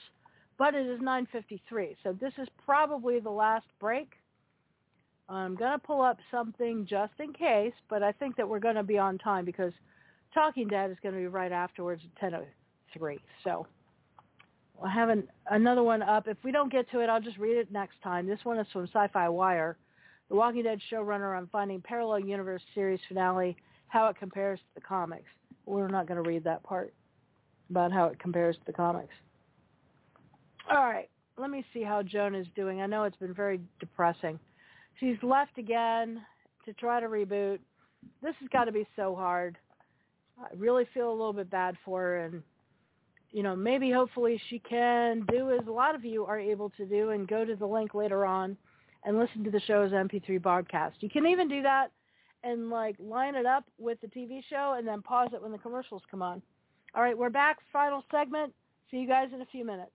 but 0.62 0.76
it 0.76 0.86
is 0.86 1.00
9.53. 1.00 1.96
So 2.04 2.16
this 2.22 2.34
is 2.38 2.48
probably 2.64 3.20
the 3.20 3.32
last 3.32 3.66
break. 3.80 4.12
I'm 5.28 5.56
going 5.56 5.72
to 5.72 5.80
pull 5.80 6.04
up 6.04 6.20
something 6.30 6.86
just 6.88 7.14
in 7.18 7.34
case, 7.34 7.74
but 7.90 8.04
I 8.04 8.12
think 8.12 8.36
that 8.36 8.48
we're 8.48 8.60
going 8.60 8.76
to 8.76 8.84
be 8.84 9.00
on 9.00 9.18
time 9.18 9.44
because 9.44 9.74
Talking 10.36 10.68
Dead 10.68 10.92
is 10.92 10.98
going 11.02 11.16
to 11.16 11.20
be 11.20 11.26
right 11.26 11.52
afterwards 11.52 12.04
at 12.06 12.32
10.03. 12.32 13.18
So 13.44 13.66
I 14.86 14.92
have 14.92 15.10
an, 15.10 15.28
another 15.50 15.82
one 15.82 16.04
up. 16.04 16.28
If 16.28 16.38
we 16.44 16.52
don't 16.52 16.72
get 16.72 16.92
to 16.92 17.00
it, 17.00 17.10
I'll 17.10 17.20
just 17.20 17.40
read 17.40 17.58
it 17.58 17.72
next 17.72 17.96
time. 18.04 18.28
This 18.28 18.42
one 18.44 18.60
is 18.60 18.68
from 18.72 18.84
Sci-Fi 18.84 19.30
Wire. 19.30 19.78
The 20.30 20.36
Walking 20.36 20.62
Dead 20.62 20.80
showrunner 20.94 21.36
on 21.36 21.50
finding 21.52 21.82
parallel 21.82 22.20
universe 22.20 22.62
series 22.76 23.00
finale, 23.08 23.58
how 23.88 24.10
it 24.10 24.16
compares 24.20 24.60
to 24.60 24.66
the 24.76 24.82
comics. 24.82 25.26
We're 25.66 25.88
not 25.88 26.08
going 26.08 26.24
to 26.24 26.30
read 26.30 26.44
that 26.44 26.62
part 26.62 26.94
about 27.72 27.92
how 27.92 28.06
it 28.06 28.20
compares 28.20 28.58
to 28.58 28.62
the 28.68 28.74
comics. 28.74 29.16
All 30.70 30.84
right, 30.84 31.10
let 31.38 31.50
me 31.50 31.66
see 31.74 31.84
how 31.84 32.04
Joan 32.04 32.36
is 32.36 32.48
doing. 32.56 32.82
I 32.82 32.86
know 32.86 33.04
it's 33.04 33.18
been 33.18 33.34
very 33.34 33.60
depressing. 33.80 34.40
She's 35.00 35.18
left 35.24 35.58
again 35.58 36.22
to 36.66 36.74
try 36.74 37.00
to 37.00 37.08
reboot. 37.08 37.60
This 38.22 38.36
has 38.40 38.50
got 38.50 38.66
to 38.66 38.72
be 38.72 38.88
so 38.96 39.16
hard. 39.16 39.58
I 40.40 40.48
really 40.56 40.88
feel 40.94 41.10
a 41.10 41.12
little 41.12 41.34
bit 41.34 41.50
bad 41.50 41.76
for 41.86 42.02
her 42.02 42.26
and 42.26 42.44
you 43.32 43.44
know, 43.44 43.56
maybe 43.56 43.92
hopefully 43.92 44.42
she 44.50 44.60
can 44.60 45.26
do 45.30 45.52
as 45.52 45.66
a 45.68 45.72
lot 45.72 45.96
of 45.96 46.04
you 46.04 46.26
are 46.26 46.40
able 46.40 46.70
to 46.72 46.86
do 46.86 47.12
and 47.12 47.28
go 47.28 47.46
to 47.46 47.56
the 47.56 47.66
link 47.66 47.94
later 47.94 48.26
on 48.26 48.58
and 49.06 49.18
listen 49.18 49.44
to 49.44 49.52
the 49.52 49.62
show's 49.62 49.92
MP3 49.92 50.42
broadcast. 50.42 50.98
You 51.00 51.10
can 51.10 51.26
even 51.26 51.48
do 51.48 51.62
that 51.62 51.92
and 52.44 52.70
like 52.70 52.96
line 53.00 53.36
it 53.36 53.46
up 53.46 53.64
with 53.78 54.00
the 54.02 54.08
TV 54.08 54.42
show 54.50 54.76
and 54.78 54.88
then 54.88 55.02
pause 55.02 55.30
it 55.34 55.42
when 55.42 55.52
the 55.52 55.58
commercials 55.58 56.02
come 56.10 56.22
on. 56.22 56.42
All 56.94 57.02
right, 57.02 57.18
we're 57.18 57.30
back. 57.30 57.60
Final 57.72 58.04
segment. 58.12 58.54
See 58.90 58.98
you 58.98 59.08
guys 59.08 59.30
in 59.34 59.42
a 59.42 59.46
few 59.46 59.66
minutes. 59.66 59.92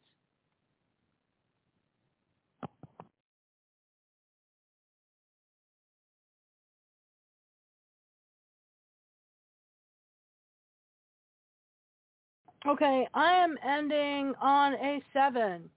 Okay, 12.68 13.06
I 13.14 13.32
am 13.32 13.56
ending 13.64 14.34
on 14.40 14.74
a 14.74 15.00
7. 15.12 15.70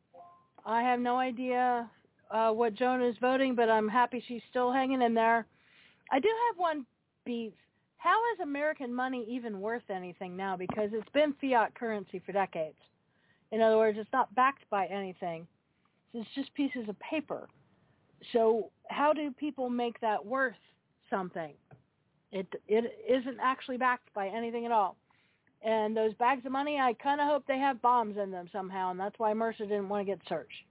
I 0.65 0.81
have 0.81 0.99
no 0.99 1.17
idea 1.17 1.87
uh, 2.31 2.49
what 2.49 2.73
Joan 2.73 3.03
is 3.03 3.15
voting, 3.21 3.53
but 3.53 3.69
I'm 3.69 3.87
happy 3.87 4.23
she's 4.27 4.41
still 4.49 4.71
hanging 4.71 5.03
in 5.03 5.13
there. 5.13 5.45
I 6.11 6.19
do 6.19 6.27
have 6.47 6.57
one 6.57 6.87
beef. 7.25 7.53
How 7.97 8.17
is 8.33 8.39
American 8.39 8.91
money 8.91 9.23
even 9.29 9.61
worth 9.61 9.87
anything 9.91 10.35
now? 10.35 10.57
Because 10.57 10.89
it's 10.91 11.09
been 11.09 11.35
fiat 11.39 11.75
currency 11.75 12.23
for 12.25 12.31
decades. 12.31 12.79
In 13.51 13.61
other 13.61 13.77
words, 13.77 13.99
it's 14.01 14.11
not 14.11 14.33
backed 14.33 14.67
by 14.71 14.87
anything. 14.87 15.45
It's 16.15 16.29
just 16.33 16.51
pieces 16.55 16.89
of 16.89 16.95
paper. 16.99 17.49
So 18.33 18.71
how 18.87 19.13
do 19.13 19.29
people 19.31 19.69
make 19.69 20.01
that 20.01 20.25
worth 20.25 20.55
something? 21.07 21.53
It 22.31 22.47
it 22.67 22.97
isn't 23.07 23.37
actually 23.41 23.77
backed 23.77 24.11
by 24.15 24.27
anything 24.29 24.65
at 24.65 24.71
all. 24.71 24.97
And 25.61 25.95
those 25.95 26.13
bags 26.13 26.45
of 26.45 26.51
money, 26.51 26.79
I 26.79 26.93
kind 26.93 27.19
of 27.19 27.27
hope 27.27 27.43
they 27.45 27.57
have 27.57 27.81
bombs 27.81 28.17
in 28.17 28.31
them 28.31 28.47
somehow, 28.51 28.91
and 28.91 28.99
that's 28.99 29.19
why 29.19 29.33
Mercer 29.33 29.65
didn't 29.65 29.89
want 29.89 30.07
to 30.07 30.13
get 30.15 30.21
searched. 30.27 30.63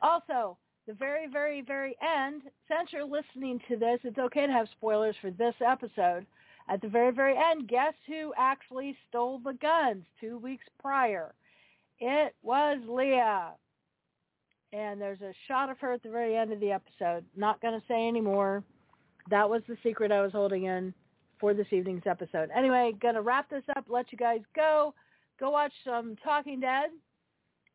Also, 0.00 0.56
the 0.86 0.94
very, 0.94 1.26
very, 1.26 1.60
very 1.60 1.96
end, 2.00 2.42
since 2.68 2.92
you're 2.92 3.04
listening 3.04 3.60
to 3.68 3.76
this, 3.76 4.00
it's 4.04 4.18
okay 4.18 4.46
to 4.46 4.52
have 4.52 4.68
spoilers 4.70 5.16
for 5.20 5.30
this 5.30 5.54
episode. 5.66 6.26
At 6.68 6.80
the 6.80 6.88
very, 6.88 7.12
very 7.12 7.36
end, 7.36 7.68
guess 7.68 7.94
who 8.06 8.32
actually 8.36 8.96
stole 9.08 9.38
the 9.38 9.54
guns 9.54 10.04
two 10.20 10.38
weeks 10.38 10.64
prior? 10.80 11.34
It 12.00 12.34
was 12.42 12.78
Leah. 12.88 13.52
And 14.72 15.00
there's 15.00 15.20
a 15.20 15.32
shot 15.46 15.70
of 15.70 15.78
her 15.78 15.92
at 15.92 16.02
the 16.02 16.10
very 16.10 16.36
end 16.36 16.52
of 16.52 16.60
the 16.60 16.72
episode. 16.72 17.24
Not 17.36 17.60
going 17.60 17.78
to 17.78 17.86
say 17.86 18.06
any 18.08 18.20
more. 18.20 18.64
That 19.30 19.48
was 19.48 19.62
the 19.68 19.76
secret 19.82 20.12
I 20.12 20.22
was 20.22 20.32
holding 20.32 20.64
in 20.64 20.92
for 21.40 21.54
this 21.54 21.66
evening's 21.70 22.06
episode. 22.06 22.50
Anyway, 22.56 22.94
to 23.00 23.20
wrap 23.20 23.50
this 23.50 23.64
up, 23.76 23.86
let 23.88 24.10
you 24.12 24.18
guys 24.18 24.40
go. 24.54 24.94
Go 25.38 25.50
watch 25.50 25.72
some 25.84 26.16
Talking 26.24 26.60
Dead. 26.60 26.90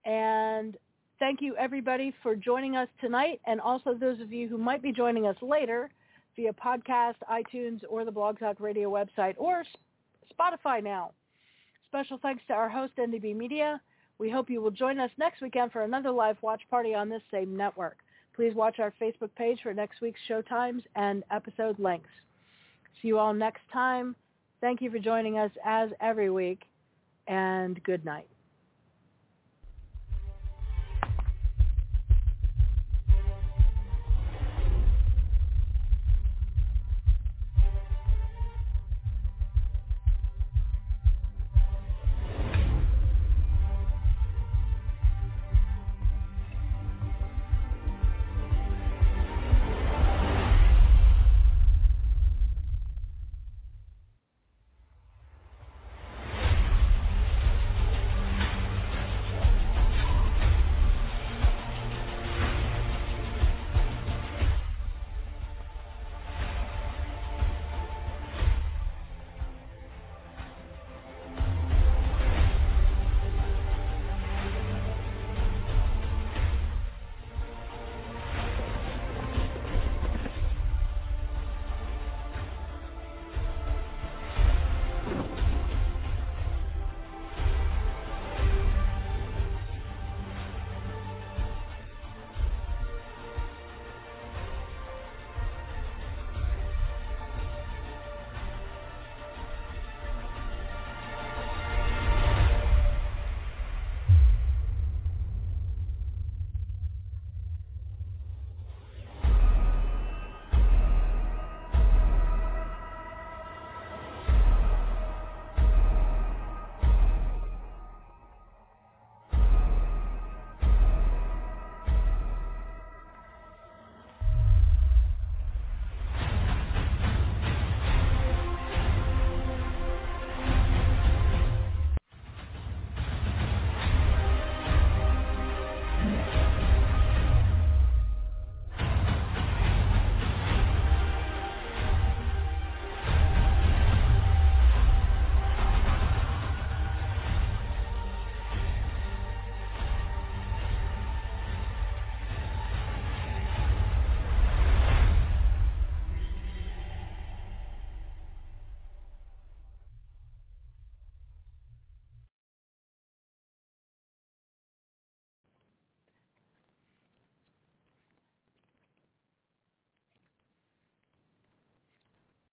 And 0.05 0.77
thank 1.19 1.41
you 1.41 1.55
everybody 1.57 2.13
for 2.23 2.35
joining 2.35 2.75
us 2.75 2.87
tonight 2.99 3.39
and 3.45 3.61
also 3.61 3.93
those 3.93 4.19
of 4.19 4.33
you 4.33 4.47
who 4.47 4.57
might 4.57 4.81
be 4.81 4.91
joining 4.91 5.27
us 5.27 5.35
later 5.41 5.89
via 6.35 6.53
podcast, 6.53 7.15
iTunes, 7.31 7.81
or 7.89 8.05
the 8.05 8.11
Blog 8.11 8.39
Talk 8.39 8.59
Radio 8.59 8.89
website, 8.89 9.35
or 9.37 9.63
Spotify 10.33 10.83
now. 10.83 11.11
Special 11.87 12.17
thanks 12.21 12.41
to 12.47 12.53
our 12.53 12.69
host, 12.69 12.93
NDB 12.97 13.35
Media. 13.35 13.81
We 14.17 14.29
hope 14.29 14.49
you 14.49 14.61
will 14.61 14.71
join 14.71 14.99
us 14.99 15.11
next 15.17 15.41
weekend 15.41 15.71
for 15.71 15.83
another 15.83 16.11
live 16.11 16.37
watch 16.41 16.61
party 16.69 16.95
on 16.95 17.09
this 17.09 17.21
same 17.31 17.55
network. 17.55 17.97
Please 18.35 18.53
watch 18.55 18.79
our 18.79 18.93
Facebook 19.01 19.29
page 19.35 19.59
for 19.61 19.73
next 19.73 19.99
week's 20.01 20.19
show 20.27 20.41
times 20.41 20.83
and 20.95 21.23
episode 21.31 21.77
links. 21.79 22.09
See 23.01 23.09
you 23.09 23.19
all 23.19 23.33
next 23.33 23.61
time. 23.71 24.15
Thank 24.61 24.81
you 24.81 24.91
for 24.91 24.99
joining 24.99 25.37
us 25.37 25.51
as 25.65 25.89
every 25.99 26.29
week, 26.29 26.63
and 27.27 27.81
good 27.83 28.05
night. 28.05 28.30